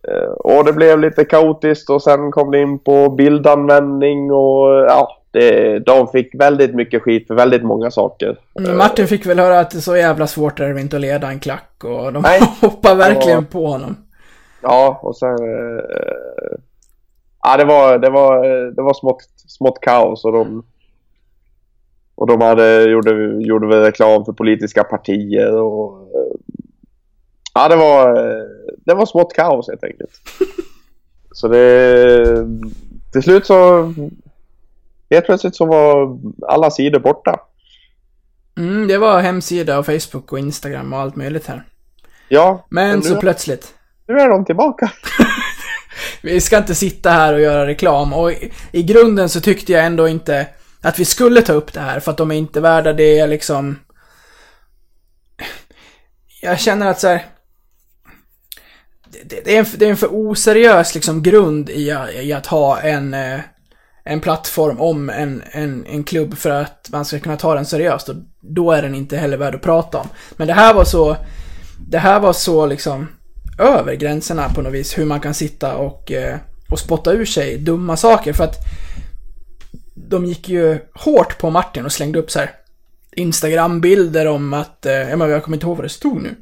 Eh, 0.09 0.29
och 0.29 0.65
det 0.65 0.73
blev 0.73 1.01
lite 1.01 1.25
kaotiskt 1.25 1.91
och 1.91 2.03
sen 2.03 2.31
kom 2.31 2.51
det 2.51 2.61
in 2.63 2.79
på 2.79 3.09
bildanvändning 3.11 4.33
och 4.33 4.69
ja, 4.71 5.17
det, 5.31 5.79
de 5.79 6.09
fick 6.09 6.35
väldigt 6.35 6.75
mycket 6.75 7.03
skit 7.03 7.27
för 7.27 7.35
väldigt 7.35 7.63
många 7.63 7.91
saker. 7.91 8.39
Men 8.55 8.77
Martin 8.77 9.07
fick 9.09 9.27
väl 9.27 9.39
höra 9.39 9.61
att 9.61 9.71
det 9.71 9.79
är 9.79 9.81
så 9.81 9.97
jävla 9.97 10.27
svårt 10.27 10.61
är 10.61 10.75
det 10.75 10.81
inte 10.81 10.97
att 10.97 11.03
leda 11.03 11.29
en 11.29 11.41
klack 11.41 11.85
och 11.85 12.13
de 12.13 12.23
Nej. 12.23 12.41
hoppar 12.61 12.95
verkligen 12.95 13.39
Ja. 13.39 13.45
på 13.53 13.67
honom. 13.67 13.97
Ja, 14.63 14.99
och 15.03 15.17
sen... 15.17 15.35
Eh, 15.39 15.85
ja, 17.43 17.57
det 17.57 17.65
var, 17.65 17.99
det 17.99 18.11
var, 18.11 18.45
det 18.71 18.83
var 18.83 18.95
smått, 18.95 19.23
smått 19.37 19.81
kaos 19.81 20.25
och 20.25 20.33
de... 20.33 20.63
Och 22.17 22.27
de 22.27 22.41
hade, 22.41 22.83
gjorde, 22.83 23.11
gjorde 23.47 23.67
väl 23.67 23.83
reklam 23.83 24.25
för 24.25 24.33
politiska 24.33 24.85
partier 24.85 25.57
och... 25.57 25.93
eh, 26.01 26.37
Ja, 27.57 27.69
det 27.69 27.77
var, 27.77 28.09
eh, 28.09 28.45
det 28.85 28.95
var 28.95 29.07
smått 29.07 29.33
kaos 29.35 29.69
helt 29.69 29.85
enkelt. 29.85 30.21
Så 31.33 31.49
det... 31.49 32.47
Till 33.13 33.23
slut 33.23 33.47
så... 33.47 33.93
Helt 35.11 35.27
plötsligt 35.27 35.57
så 35.57 35.67
var 35.67 36.19
alla 36.49 36.71
sidor 36.71 36.99
borta. 36.99 37.41
Mm, 38.57 38.89
det 38.89 38.99
var 38.99 39.21
hemsida 39.21 39.79
och 39.79 39.87
Facebook 39.87 40.33
och 40.33 40.39
Instagram 40.39 40.93
och 40.93 40.99
allt 40.99 41.17
möjligt 41.17 41.47
här. 41.47 41.65
Ja, 42.29 42.67
Men 42.71 42.97
nu, 42.99 43.03
så 43.03 43.21
plötsligt. 43.21 43.75
nu 44.09 44.15
är 44.15 44.29
de 44.29 44.45
tillbaka. 44.45 44.93
Vi 46.23 46.41
ska 46.41 46.59
inte 46.59 46.75
sitta 46.75 47.11
här 47.11 47.35
och 47.35 47.41
göra 47.41 47.67
reklam 47.67 48.13
och 48.13 48.33
i, 48.33 48.53
i 48.73 48.83
grunden 48.83 49.29
så 49.29 49.41
tyckte 49.41 49.73
jag 49.73 49.85
ändå 49.85 50.09
inte 50.09 50.47
att 50.81 50.99
vi 50.99 51.05
skulle 51.05 51.43
ta 51.43 51.53
upp 51.53 51.73
det 51.73 51.81
här 51.81 52.01
för 52.01 52.11
att 52.11 52.17
de 52.17 52.31
är 52.31 52.35
inte 52.35 52.61
värda 52.61 52.93
det 52.93 53.27
liksom. 53.27 53.79
Jag 56.43 56.61
känner 56.61 56.87
att 56.87 57.01
så 57.01 57.09
här. 57.09 57.27
Det, 59.29 59.45
det, 59.45 59.57
är, 59.57 59.59
en, 59.59 59.67
det 59.77 59.87
är 59.87 59.91
en 59.91 59.97
för 59.97 60.09
oseriös 60.11 60.95
liksom 60.95 61.23
grund 61.23 61.71
i, 61.71 61.97
i 62.23 62.33
att 62.33 62.47
ha 62.47 62.81
en, 62.81 63.15
eh, 63.15 63.41
en 64.05 64.21
plattform 64.21 64.81
om 64.81 65.11
en, 65.11 65.43
en, 65.51 65.87
en 65.87 66.05
klubb 66.05 66.37
för 66.39 66.51
att 66.51 66.89
man 66.93 67.05
ska 67.05 67.19
kunna 67.19 67.37
ta 67.37 67.55
den 67.55 67.67
seriöst 67.67 68.09
och 68.09 68.17
då 68.41 68.73
är 68.73 68.83
den 68.83 68.95
inte 68.95 69.17
heller 69.17 69.37
värd 69.37 69.55
att 69.55 69.63
prata 69.63 69.99
om. 69.99 70.09
Men 70.37 70.49
det 70.49 70.55
här 70.55 70.75
var 70.75 70.85
så, 70.85 71.17
det 71.89 71.99
här 71.99 72.21
var 72.21 72.33
så 72.33 72.67
liksom 72.67 73.09
över 73.59 73.95
gränserna 73.95 74.49
på 74.49 74.63
något 74.63 74.73
vis 74.73 74.99
hur 74.99 75.05
man 75.05 75.21
kan 75.21 75.35
sitta 75.35 75.77
och, 75.77 76.13
eh, 76.13 76.37
och 76.71 76.79
spotta 76.79 77.13
ur 77.13 77.25
sig 77.25 77.59
dumma 77.59 77.97
saker 77.97 78.33
för 78.33 78.45
att 78.45 78.57
de 79.95 80.25
gick 80.25 80.49
ju 80.49 80.79
hårt 80.95 81.39
på 81.39 81.51
Martin 81.51 81.85
och 81.85 81.93
slängde 81.93 82.19
upp 82.19 82.31
så 82.31 82.39
här 82.39 82.51
Instagram-bilder 83.13 84.27
om 84.27 84.55
att, 84.55 84.87
eh, 84.87 84.93
jag 84.93 85.45
kommer 85.45 85.57
inte 85.57 85.67
ihåg 85.67 85.77
vad 85.77 85.85
det 85.85 85.89
stod 85.89 86.23
nu. 86.23 86.35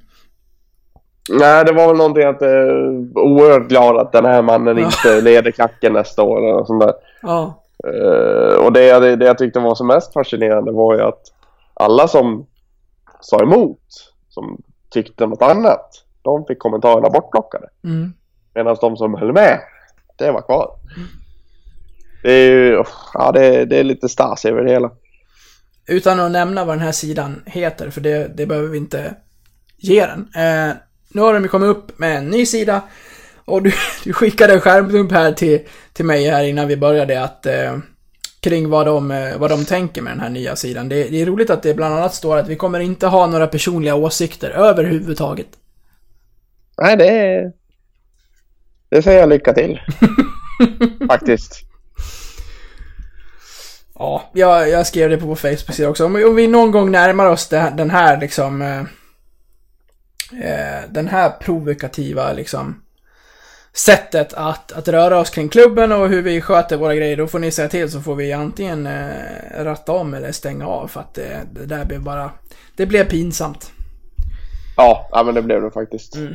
Nej, 1.30 1.64
det 1.64 1.72
var 1.72 1.86
väl 1.88 1.96
någonting 1.96 2.24
att... 2.24 2.42
Uh, 2.42 3.00
oerhört 3.14 3.68
glad 3.68 3.96
att 3.96 4.12
den 4.12 4.24
här 4.24 4.42
mannen 4.42 4.78
Ja. 4.78 4.84
inte 4.84 5.20
leder 5.20 5.50
klacken 5.50 5.92
nästa 5.92 6.22
år 6.22 6.48
eller 6.48 6.64
sånt 6.64 6.82
där. 6.82 6.92
Ja. 7.22 7.62
Eh, 7.88 8.56
och 8.64 8.72
det, 8.72 8.84
jag- 8.84 9.18
det 9.18 9.24
jag 9.26 9.38
tyckte 9.38 9.60
var 9.60 9.74
som 9.74 9.86
mest 9.86 10.12
fascinerande 10.12 10.72
var 10.72 10.94
ju 10.94 11.02
att 11.02 11.20
alla 11.74 12.08
som 12.08 12.46
sa 13.20 13.42
emot, 13.42 13.80
som 14.28 14.62
tyckte 14.90 15.26
något 15.26 15.42
annat, 15.42 16.04
de 16.22 16.44
fick 16.46 16.58
kommentarerna 16.58 17.10
bortplockade. 17.10 17.68
Mm. 17.84 18.12
Medan 18.54 18.76
de 18.80 18.96
som 18.96 19.14
höll 19.14 19.32
med, 19.32 19.60
det 20.18 20.32
var 20.32 20.40
kvar. 20.42 20.70
Det 22.22 22.32
är 22.32 22.50
ju, 22.50 22.84
ja 23.14 23.32
det, 23.32 23.64
det 23.64 23.76
är 23.78 23.84
lite 23.84 24.08
stas 24.08 24.44
över 24.44 24.62
det 24.64 24.70
hela. 24.70 24.90
Utan 25.88 26.20
att 26.20 26.30
nämna 26.30 26.64
vad 26.64 26.76
den 26.76 26.84
här 26.84 26.92
sidan 26.92 27.42
heter, 27.46 27.90
för 27.90 28.00
det, 28.00 28.36
det 28.36 28.46
behöver 28.46 28.68
vi 28.68 28.78
inte 28.78 29.14
ge 29.78 30.06
den. 30.06 30.28
Eh, 30.36 30.74
nu 31.14 31.20
har 31.20 31.34
de 31.34 31.42
ju 31.42 31.48
kommit 31.48 31.68
upp 31.68 31.98
med 31.98 32.16
en 32.16 32.30
ny 32.30 32.46
sida. 32.46 32.80
Och 33.44 33.62
du, 33.62 33.72
du 34.04 34.12
skickade 34.12 34.52
en 34.52 34.60
skärmdump 34.60 35.12
här 35.12 35.32
till, 35.32 35.60
till 35.92 36.04
mig 36.04 36.24
här 36.30 36.44
innan 36.44 36.68
vi 36.68 36.76
började 36.76 37.24
att 37.24 37.46
eh, 37.46 37.78
kring 38.40 38.68
vad 38.70 38.86
de, 38.86 39.10
eh, 39.10 39.38
vad 39.38 39.50
de 39.50 39.64
tänker 39.64 40.02
med 40.02 40.12
den 40.12 40.20
här 40.20 40.30
nya 40.30 40.56
sidan. 40.56 40.88
Det, 40.88 41.04
det 41.04 41.22
är 41.22 41.26
roligt 41.26 41.50
att 41.50 41.62
det 41.62 41.74
bland 41.74 41.94
annat 41.94 42.14
står 42.14 42.36
att 42.36 42.48
vi 42.48 42.56
kommer 42.56 42.80
inte 42.80 43.06
ha 43.06 43.26
några 43.26 43.46
personliga 43.46 43.94
åsikter 43.94 44.50
överhuvudtaget. 44.50 45.48
Nej, 46.82 46.96
det. 46.96 47.52
Det 48.88 49.02
säger 49.02 49.20
jag 49.20 49.28
lycka 49.28 49.52
till. 49.52 49.80
Faktiskt. 51.08 51.60
Ja, 53.94 54.30
jag, 54.34 54.68
jag 54.68 54.86
skrev 54.86 55.10
det 55.10 55.16
på 55.16 55.26
vår 55.26 55.34
Facebook-sida 55.34 55.88
också. 55.88 56.04
Om, 56.06 56.34
vi- 56.36 56.46
någon 56.46 56.70
gång 56.70 56.90
närmar 56.90 57.26
oss 57.26 57.48
det, 57.48 57.72
den 57.76 57.90
här 57.90 58.20
liksom... 58.20 58.62
Eh, 60.40 60.82
eh, 60.82 60.82
den 60.90 61.08
här 61.08 61.30
provokativa 61.30 62.32
liksom 62.32 62.82
sättet 63.72 64.34
att, 64.34 64.72
att 64.72 64.88
röra 64.88 65.18
oss 65.18 65.30
kring 65.30 65.48
klubben 65.48 65.92
och 65.92 66.08
hur 66.08 66.22
vi 66.22 66.40
sköter 66.40 66.76
våra 66.76 66.94
grejer, 66.94 67.16
då 67.16 67.26
får 67.26 67.38
ni 67.38 67.50
säga 67.50 67.68
till 67.68 67.90
så 67.90 68.00
får 68.00 68.14
vi 68.14 68.32
antingen 68.32 68.86
eh, 68.86 69.64
ratta 69.64 69.92
om 69.92 70.14
eller 70.14 70.32
stänga 70.32 70.66
av 70.66 70.88
för 70.88 71.00
att 71.00 71.14
det, 71.14 71.40
det 71.52 71.66
där 71.66 71.84
blev 71.84 72.02
bara... 72.02 72.30
Det 72.76 72.86
blev 72.86 73.04
pinsamt. 73.04 73.72
Ja, 74.76 75.08
ja 75.12 75.22
men 75.22 75.34
det 75.34 75.42
blev 75.42 75.62
det 75.62 75.70
faktiskt. 75.70 76.16
Mm. 76.16 76.34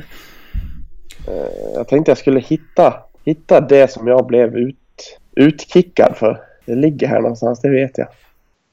Eh, 1.28 1.72
jag 1.74 1.88
tänkte 1.88 2.10
jag 2.10 2.18
skulle 2.18 2.40
hitta, 2.40 2.94
hitta 3.24 3.60
det 3.60 3.90
som 3.90 4.06
jag 4.06 4.26
blev 4.26 4.56
ut, 4.56 5.18
utkickad 5.36 6.16
för. 6.16 6.40
Det 6.66 6.74
ligger 6.74 7.06
här 7.06 7.20
någonstans, 7.20 7.60
det 7.60 7.70
vet 7.70 7.98
jag. 7.98 8.08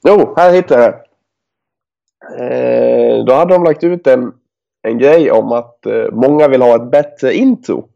Jo, 0.04 0.34
här 0.36 0.52
hittade 0.52 0.82
jag 0.82 0.92
det. 0.92 1.02
Eh, 2.38 3.24
då 3.24 3.34
hade 3.34 3.54
de 3.54 3.64
lagt 3.64 3.84
ut 3.84 4.06
en, 4.06 4.32
en 4.86 4.98
grej 4.98 5.30
om 5.30 5.52
att 5.52 5.86
eh, 5.86 6.06
många 6.12 6.48
vill 6.48 6.62
ha 6.62 6.76
ett 6.76 6.90
bättre 6.90 7.34
intro. 7.34 7.88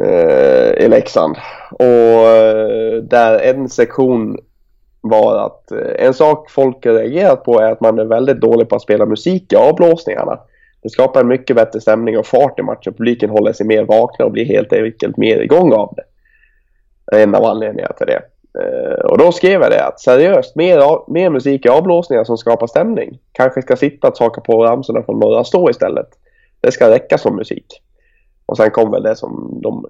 Eh, 0.00 0.84
I 0.84 0.88
Leksand. 0.88 1.36
Och 1.70 1.86
eh, 2.28 3.02
där 3.02 3.38
en 3.38 3.68
sektion 3.68 4.38
var 5.00 5.46
att 5.46 5.72
eh, 5.72 6.06
en 6.06 6.14
sak 6.14 6.50
folk 6.50 6.84
har 6.84 6.92
reagerat 6.92 7.44
på 7.44 7.60
är 7.60 7.72
att 7.72 7.80
man 7.80 7.98
är 7.98 8.04
väldigt 8.04 8.40
dålig 8.40 8.68
på 8.68 8.76
att 8.76 8.82
spela 8.82 9.06
musik 9.06 9.52
i 9.52 9.56
avblåsningarna. 9.56 10.38
Det 10.82 10.90
skapar 10.90 11.20
en 11.20 11.28
mycket 11.28 11.56
bättre 11.56 11.80
stämning 11.80 12.18
och 12.18 12.26
fart 12.26 12.58
i 12.58 12.62
matchen. 12.62 12.94
Publiken 12.94 13.30
håller 13.30 13.52
sig 13.52 13.66
mer 13.66 13.84
vakna 13.84 14.24
och 14.24 14.32
blir 14.32 14.44
helt 14.44 14.72
enkelt 14.72 15.16
mer 15.16 15.38
igång 15.38 15.72
av 15.72 15.94
det. 15.96 16.02
Det 17.06 17.18
är 17.18 17.22
En 17.22 17.34
av 17.34 17.44
anledningarna 17.44 17.94
till 17.94 18.06
det. 18.06 18.22
Eh, 18.60 19.04
och 19.04 19.18
då 19.18 19.32
skrev 19.32 19.62
jag 19.62 19.70
det 19.70 19.84
att 19.84 20.00
seriöst, 20.00 20.56
mer, 20.56 21.10
mer 21.12 21.30
musik 21.30 21.66
i 21.66 21.68
avblåsningar 21.68 22.24
som 22.24 22.38
skapar 22.38 22.66
stämning. 22.66 23.18
Kanske 23.32 23.62
ska 23.62 23.76
sitta 23.76 24.08
och 24.08 24.18
haka 24.18 24.40
på 24.40 24.64
ramsorna 24.64 25.02
från 25.02 25.18
Norra 25.18 25.44
Stå 25.44 25.70
istället. 25.70 26.08
Det 26.60 26.72
ska 26.72 26.90
räcka 26.90 27.18
som 27.18 27.36
musik. 27.36 27.82
Och 28.46 28.56
sen 28.56 28.70
kom 28.70 28.90
väl 28.90 29.02
det 29.02 29.16
som 29.16 29.60
de 29.62 29.86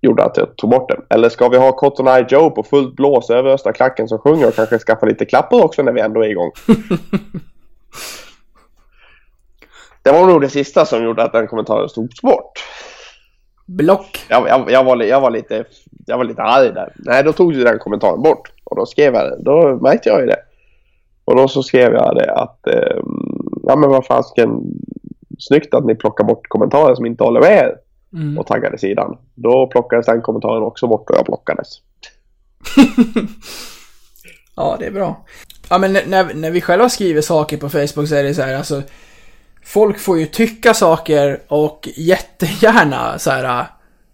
gjorde 0.00 0.24
att 0.24 0.36
jag 0.36 0.56
tog 0.56 0.70
bort 0.70 0.88
den. 0.88 1.02
Eller 1.10 1.28
ska 1.28 1.48
vi 1.48 1.56
ha 1.56 1.72
Cotton 1.72 2.08
Eye 2.08 2.26
Joe 2.28 2.50
på 2.50 2.62
fullt 2.62 2.96
blås 2.96 3.30
över 3.30 3.50
östra 3.50 3.72
klacken 3.72 4.08
som 4.08 4.18
sjunger 4.18 4.48
och 4.48 4.54
kanske 4.54 4.78
skaffa 4.78 5.06
lite 5.06 5.24
klappar 5.24 5.64
också 5.64 5.82
när 5.82 5.92
vi 5.92 6.00
ändå 6.00 6.24
är 6.24 6.28
igång. 6.28 6.50
det 10.02 10.12
var 10.12 10.26
nog 10.26 10.40
det 10.40 10.48
sista 10.48 10.84
som 10.84 11.04
gjorde 11.04 11.22
att 11.22 11.32
den 11.32 11.46
kommentaren 11.46 11.88
togs 11.88 12.22
bort. 12.22 12.52
Block. 13.68 14.18
Jag, 14.28 14.48
jag, 14.48 14.70
jag, 14.70 14.84
var, 14.84 15.02
jag, 15.02 15.20
var 15.20 15.30
lite, 15.30 15.64
jag 16.06 16.16
var 16.18 16.24
lite 16.24 16.42
arg 16.42 16.72
där. 16.72 16.92
Nej, 16.96 17.22
då 17.24 17.32
tog 17.32 17.52
ju 17.54 17.64
den 17.64 17.78
kommentaren 17.78 18.22
bort. 18.22 18.52
Och 18.64 18.76
då 18.76 18.86
skrev 18.86 19.14
jag 19.14 19.24
det. 19.30 19.36
Då 19.42 19.78
märkte 19.82 20.08
jag 20.08 20.20
ju 20.20 20.26
det. 20.26 20.36
Och 21.24 21.36
då 21.36 21.48
så 21.48 21.62
skrev 21.62 21.92
jag 21.92 22.16
det 22.16 22.32
att... 22.34 22.66
Eh, 22.66 23.00
ja 23.62 23.76
men 23.76 23.90
vad 23.90 24.06
fasken. 24.06 24.60
Snyggt 25.38 25.74
att 25.74 25.84
ni 25.84 25.94
plockar 25.94 26.24
bort 26.24 26.48
kommentarer 26.48 26.94
som 26.94 27.06
inte 27.06 27.24
håller 27.24 27.40
med 27.40 27.52
er. 27.58 27.74
Mm. 28.12 28.38
Och 28.38 28.46
taggade 28.46 28.78
sidan. 28.78 29.16
Då 29.34 29.66
plockades 29.66 30.06
den 30.06 30.22
kommentaren 30.22 30.62
också 30.62 30.86
bort 30.86 31.10
och 31.10 31.16
jag 31.16 31.24
blockades. 31.26 31.68
Ja, 34.56 34.76
det 34.78 34.86
är 34.86 34.90
bra. 34.90 35.24
Ja, 35.70 35.78
men 35.78 35.92
när- 35.92 36.06
när, 36.06 36.34
när 36.34 36.50
vi 36.50 36.60
själva 36.60 36.88
skriver 36.88 37.20
saker 37.20 37.56
på 37.56 37.68
Facebook 37.68 38.08
så 38.08 38.14
är 38.14 38.22
det 38.22 38.34
så 38.34 38.42
här, 38.42 38.54
alltså... 38.56 38.82
Folk 39.68 39.98
får 39.98 40.18
ju 40.18 40.26
tycka 40.26 40.74
saker 40.74 41.40
och 41.48 41.88
jättegärna 41.96 43.18
så 43.18 43.30
här 43.30 43.44
äh, 43.60 43.66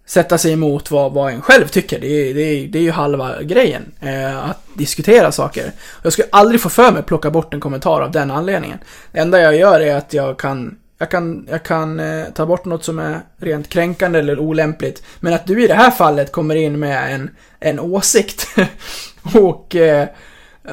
sätta 0.07 0.39
sig 0.39 0.53
emot 0.53 0.91
vad, 0.91 1.13
vad 1.13 1.33
en 1.33 1.43
själv 1.43 1.69
tycker. 1.69 2.01
Det 2.01 2.07
är, 2.07 2.35
det 2.35 2.41
är, 2.41 2.69
det 2.69 2.79
är 2.79 2.83
ju 2.83 2.91
halva 2.91 3.43
grejen. 3.43 3.93
Eh, 4.01 4.51
att 4.51 4.67
diskutera 4.75 5.33
saker. 5.33 5.73
Jag 6.03 6.13
skulle 6.13 6.29
aldrig 6.33 6.61
få 6.61 6.69
för 6.69 6.91
mig 6.91 7.01
att 7.01 7.07
plocka 7.07 7.31
bort 7.31 7.55
en 7.55 7.61
kommentar 7.61 8.01
av 8.01 8.11
den 8.11 8.31
anledningen. 8.31 8.79
Det 9.13 9.19
enda 9.19 9.41
jag 9.41 9.57
gör 9.57 9.81
är 9.81 9.97
att 9.97 10.13
jag 10.13 10.39
kan 10.39 10.79
jag 10.99 11.11
kan, 11.11 11.47
jag 11.51 11.63
kan 11.63 12.01
eh, 12.01 12.25
ta 12.35 12.47
bort 12.47 12.65
något 12.65 12.85
som 12.85 12.99
är 12.99 13.21
rent 13.37 13.69
kränkande 13.69 14.19
eller 14.19 14.39
olämpligt. 14.39 15.03
Men 15.21 15.35
att 15.35 15.47
du 15.47 15.65
i 15.65 15.67
det 15.67 15.75
här 15.75 15.91
fallet 15.91 16.33
kommer 16.33 16.55
in 16.55 16.79
med 16.79 17.15
en, 17.15 17.31
en 17.61 17.81
åsikt 17.81 18.47
och, 19.35 19.77
eh, 19.77 20.09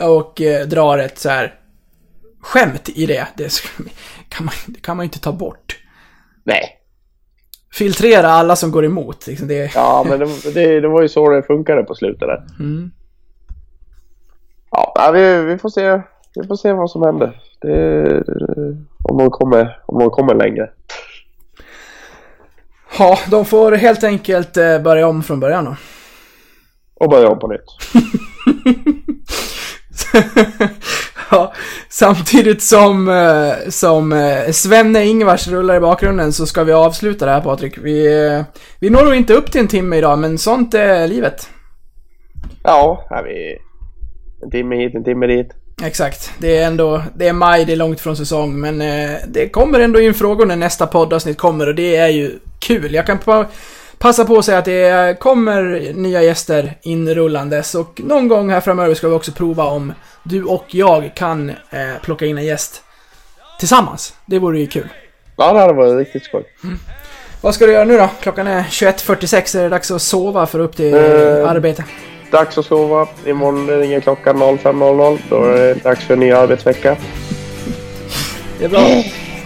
och 0.01 0.41
eh, 0.41 0.67
drar 0.67 0.97
ett 0.97 1.19
så 1.19 1.29
här 1.29 1.55
skämt 2.41 2.89
i 2.89 3.05
det, 3.05 3.27
det 3.35 3.61
kan 4.31 4.45
man, 4.45 4.53
det 4.67 4.81
kan 4.81 4.97
man 4.97 5.03
ju 5.03 5.07
inte 5.07 5.19
ta 5.19 5.31
bort. 5.31 5.77
Nej. 6.43 6.77
Filtrera 7.73 8.27
alla 8.29 8.55
som 8.55 8.71
går 8.71 8.85
emot. 8.85 9.27
Liksom 9.27 9.47
det, 9.47 9.75
Ja, 9.75 10.05
men 10.09 10.19
det, 10.19 10.53
det, 10.53 10.79
det 10.79 10.87
var 10.87 11.01
ju 11.01 11.09
så 11.09 11.29
det 11.29 11.43
funkade 11.43 11.83
på 11.83 11.95
slutet 11.95 12.19
där. 12.27 12.43
mm. 12.59 12.91
Ja, 14.71 15.11
vi, 15.13 15.41
vi 15.43 15.57
får 15.57 15.69
se. 15.69 16.01
Vi 16.35 16.47
får 16.47 16.55
se 16.55 16.73
vad 16.73 16.91
som 16.91 17.03
händer. 17.03 17.41
Det, 17.61 18.23
om, 19.03 19.17
de 19.17 19.29
kommer, 19.29 19.81
om 19.85 19.99
de 19.99 20.09
kommer 20.09 20.35
längre. 20.35 20.69
Ja, 22.99 23.19
de 23.31 23.45
får 23.45 23.71
helt 23.71 24.03
enkelt 24.03 24.57
eh, 24.57 24.79
börja 24.81 25.07
om 25.07 25.23
från 25.23 25.39
början 25.39 25.65
då. 25.65 25.75
Och 26.95 27.09
börja 27.09 27.29
om 27.29 27.39
på 27.39 27.47
nytt. 27.47 27.61
ja, 31.31 31.53
samtidigt 31.89 32.63
som, 32.63 33.07
eh, 33.09 33.69
som 33.69 34.13
eh, 34.13 34.51
Svenne 34.51 35.05
Ingvars 35.05 35.47
rullar 35.47 35.75
i 35.75 35.79
bakgrunden 35.79 36.33
så 36.33 36.45
ska 36.45 36.63
vi 36.63 36.73
avsluta 36.73 37.25
det 37.25 37.31
här 37.31 37.41
Patrik. 37.41 37.77
Vi, 37.77 38.25
eh, 38.25 38.43
vi 38.79 38.89
når 38.89 39.03
nog 39.03 39.15
inte 39.15 39.33
upp 39.33 39.51
till 39.51 39.61
en 39.61 39.67
timme 39.67 39.97
idag, 39.97 40.19
men 40.19 40.37
sånt 40.37 40.73
är 40.73 41.07
livet. 41.07 41.49
Ja, 42.63 43.07
nej, 43.11 43.23
vi, 43.23 43.57
En 44.45 44.51
timme 44.51 44.75
hit, 44.75 44.95
en 44.95 45.03
timme 45.03 45.27
dit. 45.27 45.51
Exakt. 45.83 46.31
Det 46.39 46.57
är 46.57 46.67
ändå, 46.67 47.03
det 47.15 47.27
är 47.27 47.33
maj, 47.33 47.65
det 47.65 47.71
är 47.71 47.77
långt 47.77 47.99
från 47.99 48.17
säsong, 48.17 48.59
men 48.59 48.81
eh, 48.81 49.17
det 49.27 49.49
kommer 49.49 49.79
ändå 49.79 49.99
in 49.99 50.13
frågor 50.13 50.45
när 50.45 50.55
nästa 50.55 50.87
poddavsnitt 50.87 51.37
kommer 51.37 51.67
och 51.67 51.75
det 51.75 51.95
är 51.95 52.07
ju 52.07 52.39
kul. 52.59 52.93
Jag 52.93 53.05
kan 53.05 53.17
pa 53.17 53.45
passa 54.01 54.25
på 54.25 54.37
att 54.37 54.45
säga 54.45 54.57
att 54.57 54.65
det 54.65 55.19
kommer 55.19 55.91
nya 55.93 56.21
gäster 56.23 56.77
inrullandes 56.81 57.75
och 57.75 58.01
någon 58.03 58.27
gång 58.27 58.49
här 58.49 58.61
framöver 58.61 58.95
ska 58.95 59.07
vi 59.07 59.15
också 59.15 59.31
prova 59.31 59.63
om 59.63 59.93
du 60.23 60.43
och 60.43 60.65
jag 60.67 61.11
kan 61.15 61.49
eh, 61.49 61.55
plocka 62.03 62.25
in 62.25 62.37
en 62.37 62.45
gäst 62.45 62.81
tillsammans. 63.59 64.13
Det 64.25 64.39
vore 64.39 64.59
ju 64.59 64.67
kul. 64.67 64.87
Ja, 65.35 65.53
det 65.53 65.59
hade 65.59 65.73
varit 65.73 65.97
riktigt 65.97 66.23
skoj. 66.25 66.43
Vad 67.41 67.55
ska 67.55 67.65
du 67.65 67.71
göra 67.71 67.83
nu 67.85 67.97
då? 67.97 68.09
Klockan 68.21 68.47
är 68.47 68.63
21.46, 68.63 69.57
är 69.57 69.63
det 69.63 69.69
dags 69.69 69.91
att 69.91 70.01
sova 70.01 70.45
för 70.45 70.59
upp 70.59 70.75
till 70.75 70.93
Eh. 70.93 71.49
arbete? 71.49 71.83
Dags 72.31 72.57
att 72.57 72.65
sova. 72.65 73.07
Imorgon 73.25 73.67
ringer 73.69 73.99
klockan 73.99 74.37
05.00. 74.37 75.19
Då 75.29 75.43
är 75.43 75.57
det 75.57 75.73
dags 75.83 76.05
för 76.05 76.13
en 76.13 76.19
ny 76.19 76.31
arbetsvecka. 76.31 76.95
Det 78.59 78.65
är 78.65 78.69
bra. 78.69 78.79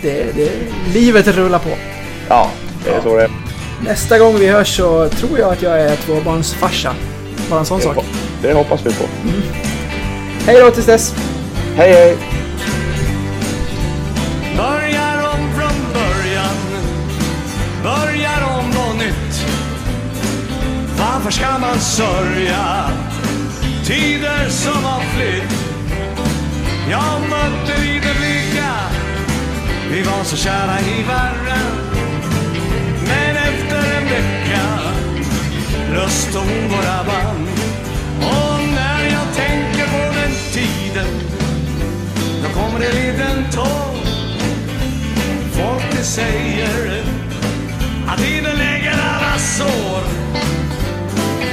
Det, 0.02 0.36
det, 0.36 0.52
livet 0.94 1.28
rullar 1.28 1.60
på. 1.60 1.70
Ja, 2.30 2.52
det 2.84 2.90
är 2.90 3.02
så 3.02 3.18
det 3.18 3.24
är. 3.24 3.45
Nästa 3.84 4.20
gång 4.20 4.36
vi 4.40 4.48
hörs 4.48 4.78
så 4.78 5.10
tror 5.10 5.40
jag 5.40 5.54
att 5.54 5.62
jag 5.62 5.82
är 5.82 5.96
tvåbarnsfarsa. 5.96 6.96
Bara 7.50 7.60
en 7.60 7.66
sån 7.66 7.82
sak. 7.82 8.06
Det 8.42 8.54
hoppas 8.54 8.86
vi 8.86 8.94
på. 8.94 9.04
Hej 10.46 10.60
då 10.60 10.72
tills 10.72 10.86
dess! 10.86 11.16
Hej, 11.76 11.94
hej! 11.94 12.18
Börjar 14.58 15.18
om 15.34 15.50
från 15.54 15.94
början 15.94 16.56
Börjar 17.84 18.58
om 18.60 18.72
på 18.72 18.94
nytt 18.94 19.46
Varför 21.00 21.32
ska 21.32 21.58
man 21.58 21.80
sörja 21.80 22.90
Tider 23.86 24.50
som 24.50 24.84
har 24.84 25.02
flytt 25.02 25.60
Jag 26.92 27.22
mötte 27.30 27.82
lite 27.82 28.08
blicka 28.20 28.74
Vi 29.92 30.02
var 30.02 30.24
så 30.24 30.38
kära 30.38 30.80
i 30.80 31.04
varann 31.08 31.95
Löste 35.96 36.38
hon 36.38 36.70
våra 36.70 37.04
band. 37.04 37.48
Och 38.22 38.60
när 38.76 39.04
jag 39.04 39.36
tänker 39.36 39.88
på 39.88 40.14
den 40.20 40.32
tiden 40.54 41.08
Då 42.44 42.60
kommer 42.60 42.80
det 42.80 42.86
en 42.86 42.96
liten 42.96 43.52
tår. 43.52 43.96
Folk 45.52 45.92
det 45.92 46.04
säger 46.04 47.04
att 48.08 48.18
tiden 48.18 48.58
läker 48.58 48.92
alla 48.92 49.38
sår. 49.38 50.04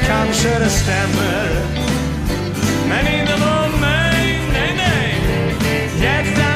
Kanske 0.06 0.58
det 0.58 0.70
stämmer 0.70 1.48
Men 2.88 3.20
inte 3.20 3.32
på 3.32 3.78
mig, 3.80 4.40
nej 4.52 4.74
nej. 4.76 5.20
Hjärtat 6.02 6.51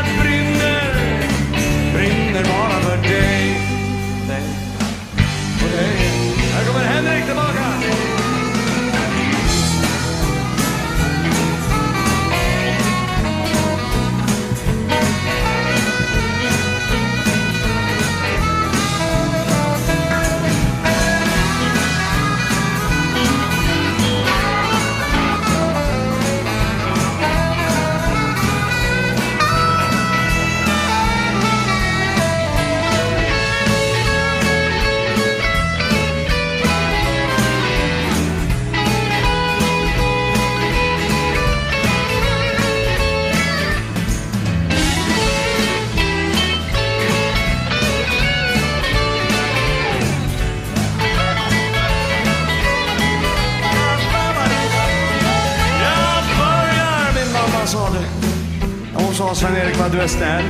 sa 59.27 59.35
Sven-Erik 59.35 59.79
vad 59.79 59.93
du 59.93 60.01
är 60.01 60.07
snäll. 60.07 60.45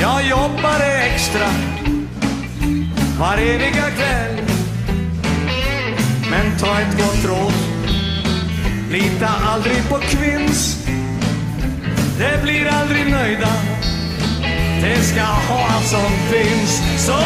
Jag 0.00 0.26
jobbade 0.26 0.84
extra 0.84 1.48
vareviga 3.18 3.90
kväll. 3.90 4.36
Men 6.30 6.58
ta 6.58 6.80
ett 6.80 6.96
gott 6.96 7.24
råd. 7.24 7.52
Lita 8.90 9.28
aldrig 9.52 9.88
på 9.88 9.98
kvinns. 9.98 10.86
Det 12.18 12.42
blir 12.42 12.66
aldrig 12.66 13.10
nöjda. 13.10 13.52
Det 14.82 15.02
ska 15.02 15.22
ha 15.22 15.66
allt 15.74 15.86
som 15.86 16.10
finns. 16.30 16.82
Så 17.06 17.16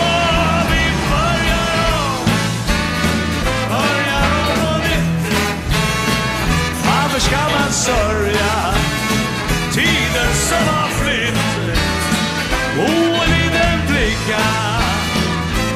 vi 0.70 0.84
börjar 1.11 1.88
om. 2.07 2.26
Börjar 3.68 4.26
om 4.40 4.57
på 4.57 4.78
nytt. 4.78 5.36
Varför 6.86 7.20
ska 7.20 7.36
man 7.36 7.72
sörja 7.72 8.74
Tiden 9.75 10.35
som 10.35 10.68
har 10.75 10.89
flytt. 10.89 11.35
O, 12.79 12.91
en 13.25 13.31
liten 13.31 13.79
flicka, 13.89 14.45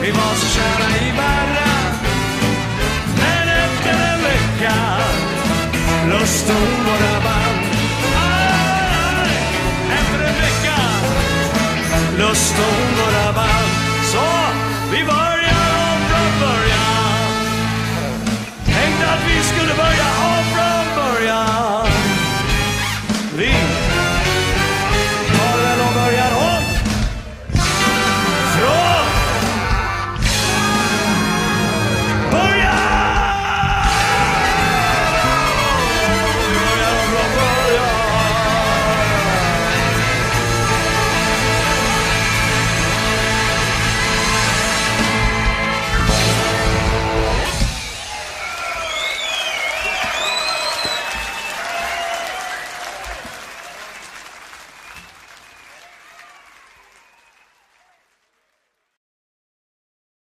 vi 0.02 0.10
var 0.10 0.34
så 0.34 0.46
kära 0.58 0.88
i 1.06 1.10
varandra. 1.16 1.70
Men 3.16 3.48
efter 3.48 3.94
en 4.12 4.22
vecka 4.22 4.74
löste 6.10 6.52
hon 6.52 6.84
våra 6.86 7.20
band. 7.26 7.62
Aj, 8.14 9.30
efter 9.98 10.18
en 10.28 10.34
vecka 10.34 10.78
löste 12.18 12.62
hon 12.62 12.96
våra 12.98 13.32
band. 13.32 13.72
Så 14.12 14.26
vi 14.92 15.04
börjar 15.04 15.68
om 15.92 16.00
från 16.08 16.40
början. 16.40 17.30
Tänkte 18.64 19.10
att 19.12 19.22
vi 19.28 19.42
skulle 19.42 19.74
börja 19.74 20.08
om 20.30 20.44
från 20.54 21.04
början. 21.04 21.67